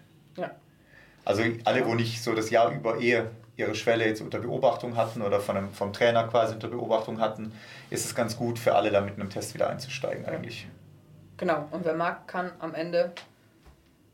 Also 1.24 1.42
alle, 1.64 1.86
wo 1.86 1.94
nicht 1.94 2.22
so 2.22 2.34
das 2.34 2.50
Jahr 2.50 2.72
über 2.72 2.98
eher 2.98 3.30
ihre 3.56 3.74
Schwelle 3.74 4.06
jetzt 4.06 4.20
unter 4.20 4.38
Beobachtung 4.38 4.96
hatten 4.96 5.22
oder 5.22 5.40
von 5.40 5.56
einem, 5.56 5.72
vom 5.72 5.92
Trainer 5.92 6.26
quasi 6.26 6.54
unter 6.54 6.68
Beobachtung 6.68 7.20
hatten, 7.20 7.52
ist 7.90 8.04
es 8.04 8.14
ganz 8.14 8.36
gut 8.36 8.58
für 8.58 8.74
alle, 8.74 8.90
da 8.90 9.00
mit 9.00 9.14
einem 9.14 9.30
Test 9.30 9.54
wieder 9.54 9.68
einzusteigen 9.68 10.24
eigentlich. 10.24 10.66
Genau, 11.36 11.66
und 11.70 11.84
wer 11.84 11.94
mag, 11.94 12.26
kann 12.26 12.50
am 12.60 12.74
Ende 12.74 13.12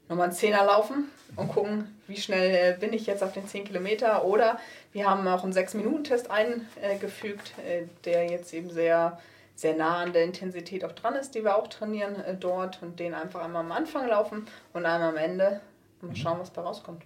nochmal 0.09 0.25
einen 0.25 0.35
Zehner 0.35 0.65
laufen 0.65 1.11
und 1.37 1.49
gucken, 1.49 1.95
wie 2.07 2.17
schnell 2.17 2.77
bin 2.79 2.93
ich 2.93 3.07
jetzt 3.07 3.23
auf 3.23 3.33
den 3.33 3.47
10 3.47 3.65
Kilometer. 3.65 4.25
Oder 4.25 4.59
wir 4.93 5.09
haben 5.09 5.27
auch 5.29 5.45
einen 5.45 5.53
6-Minuten-Test 5.53 6.31
eingefügt, 6.31 7.53
äh, 7.67 7.83
der 8.05 8.31
jetzt 8.31 8.53
eben 8.55 8.71
sehr, 8.71 9.19
sehr 9.55 9.77
nah 9.77 9.99
an 9.99 10.13
der 10.13 10.25
Intensität 10.25 10.85
auch 10.85 10.93
dran 10.93 11.15
ist, 11.15 11.35
die 11.35 11.45
wir 11.45 11.57
auch 11.57 11.69
trainieren 11.69 12.17
äh, 12.25 12.35
dort 12.35 12.83
und 12.83 12.99
den 12.99 13.15
einfach 13.15 13.45
einmal 13.45 13.65
am 13.65 13.73
Anfang 13.73 14.09
laufen 14.09 14.47
und 14.73 14.87
einmal 14.87 15.11
am 15.11 15.17
Ende 15.17 15.61
und 16.03 16.19
schauen, 16.19 16.39
was 16.39 16.53
da 16.53 16.61
rauskommt. 16.63 17.03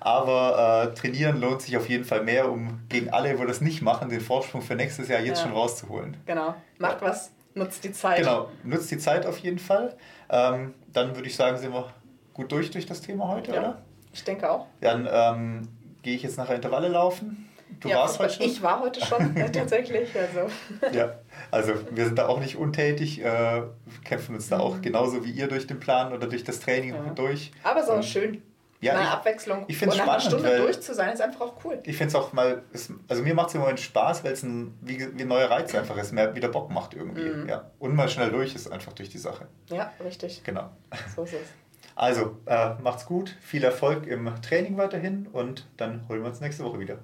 Aber 0.01 0.93
äh, 0.93 0.95
trainieren 0.95 1.41
lohnt 1.41 1.63
sich 1.63 1.77
auf 1.77 1.89
jeden 1.89 2.05
Fall 2.05 2.23
mehr, 2.23 2.51
um 2.51 2.81
gegen 2.89 3.11
alle, 3.11 3.39
wo 3.39 3.45
das 3.45 3.61
nicht 3.61 3.83
machen, 3.83 4.09
den 4.09 4.21
Vorsprung 4.21 4.63
für 4.63 4.77
nächstes 4.77 5.09
Jahr 5.09 5.21
jetzt 5.21 5.39
ja. 5.39 5.45
schon 5.45 5.53
rauszuholen. 5.53 6.17
Genau, 6.27 6.55
macht 6.79 7.01
ja. 7.01 7.09
was, 7.09 7.33
nutzt 7.55 7.83
die 7.83 7.93
Zeit. 7.93 8.19
Genau, 8.19 8.49
nutzt 8.63 8.91
die 8.91 8.99
Zeit 8.99 9.27
auf 9.27 9.39
jeden 9.39 9.59
Fall. 9.59 9.97
Ähm, 10.31 10.75
dann 10.93 11.17
würde 11.17 11.29
ich 11.29 11.35
sagen, 11.35 11.59
sind 11.59 11.73
wir 11.73 11.93
gut 12.33 12.53
durch 12.53 12.71
durch 12.71 12.87
das 12.87 13.01
Thema 13.01 13.29
heute, 13.29 13.53
ja, 13.53 13.59
oder? 13.59 13.83
Ich 14.13 14.23
denke 14.23 14.49
auch. 14.49 14.67
Dann 14.81 15.09
ähm, 15.11 15.69
gehe 16.03 16.15
ich 16.15 16.23
jetzt 16.23 16.39
nachher 16.39 16.55
Intervalle 16.55 16.89
laufen. 16.89 17.49
Du 17.81 17.89
ja, 17.89 17.97
warst 17.97 18.19
heute 18.19 18.35
schon? 18.35 18.47
Ich 18.47 18.63
war 18.63 18.81
heute 18.81 19.05
schon, 19.05 19.35
tatsächlich. 19.53 20.09
Also. 20.17 20.49
Ja, 20.97 21.15
also 21.51 21.73
wir 21.91 22.05
sind 22.07 22.19
da 22.19 22.29
auch 22.29 22.41
nicht 22.41 22.57
untätig, 22.57 23.25
äh, 23.25 23.63
kämpfen 24.05 24.35
uns 24.35 24.49
da 24.49 24.59
auch 24.59 24.81
genauso 24.81 25.25
wie 25.25 25.31
ihr 25.31 25.49
durch 25.49 25.67
den 25.67 25.81
Plan 25.81 26.13
oder 26.13 26.27
durch 26.27 26.45
das 26.45 26.61
Training 26.61 26.95
ja. 26.95 27.13
durch. 27.15 27.53
Aber 27.63 27.81
es 27.81 27.87
ist 27.87 27.91
auch 27.91 28.03
schön. 28.03 28.43
Ja, 28.81 28.93
eine 28.95 29.03
ich, 29.03 29.09
Abwechslung. 29.09 29.65
Ich 29.67 29.79
finde 29.79 29.97
es 29.97 30.03
spannend. 30.03 30.27
Eine 30.27 30.31
Stunde 30.31 30.57
durch 30.59 30.81
zu 30.81 30.95
sein, 30.95 31.13
ist 31.15 31.23
einfach 31.23 31.41
auch 31.41 31.65
cool. 31.65 31.81
Ich 31.85 31.97
finde 31.97 32.09
es 32.09 32.15
auch 32.15 32.35
mal, 32.35 32.63
also 33.09 33.23
mir 33.23 33.35
macht 33.35 33.49
es 33.49 33.55
im 33.55 33.63
Moment 33.63 33.81
Spaß, 33.81 34.25
weil 34.25 34.33
es 34.33 34.43
ein, 34.43 34.77
wie, 34.83 34.99
wie 35.17 35.23
ein 35.23 35.29
neuer 35.29 35.51
Reiz 35.51 35.75
einfach 35.75 35.97
ist, 35.97 36.13
mehr 36.13 36.35
wieder 36.35 36.49
Bock 36.49 36.71
macht 36.71 36.93
irgendwie. 36.93 37.31
Mhm. 37.31 37.49
Ja. 37.49 37.71
Und 37.79 37.95
mal 37.95 38.09
schnell 38.11 38.31
durch 38.31 38.55
ist 38.55 38.71
einfach 38.71 38.93
durch 38.93 39.09
die 39.09 39.19
Sache. 39.19 39.49
Ja, 39.71 39.91
richtig. 40.05 40.43
Genau. 40.45 40.71
So 41.17 41.23
ist 41.23 41.33
es. 41.33 41.49
Also, 41.97 42.39
äh, 42.47 42.75
macht's 42.83 43.07
gut, 43.07 43.37
viel 43.41 43.65
Erfolg 43.65 44.07
im 44.07 44.31
Training 44.43 44.77
weiterhin 44.77 45.29
und 45.29 45.67
dann 45.77 46.07
holen 46.09 46.23
wir 46.23 46.29
uns 46.29 46.41
nächste 46.41 46.65
Woche 46.65 46.81
wieder. 46.81 46.99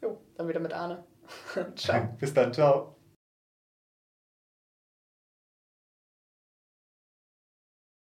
Jo, 0.00 0.18
dann 0.36 0.48
wieder 0.48 0.60
mit 0.60 0.72
Arne. 0.72 1.04
ciao. 1.76 2.16
Bis 2.18 2.32
dann, 2.32 2.52
ciao. 2.52 2.97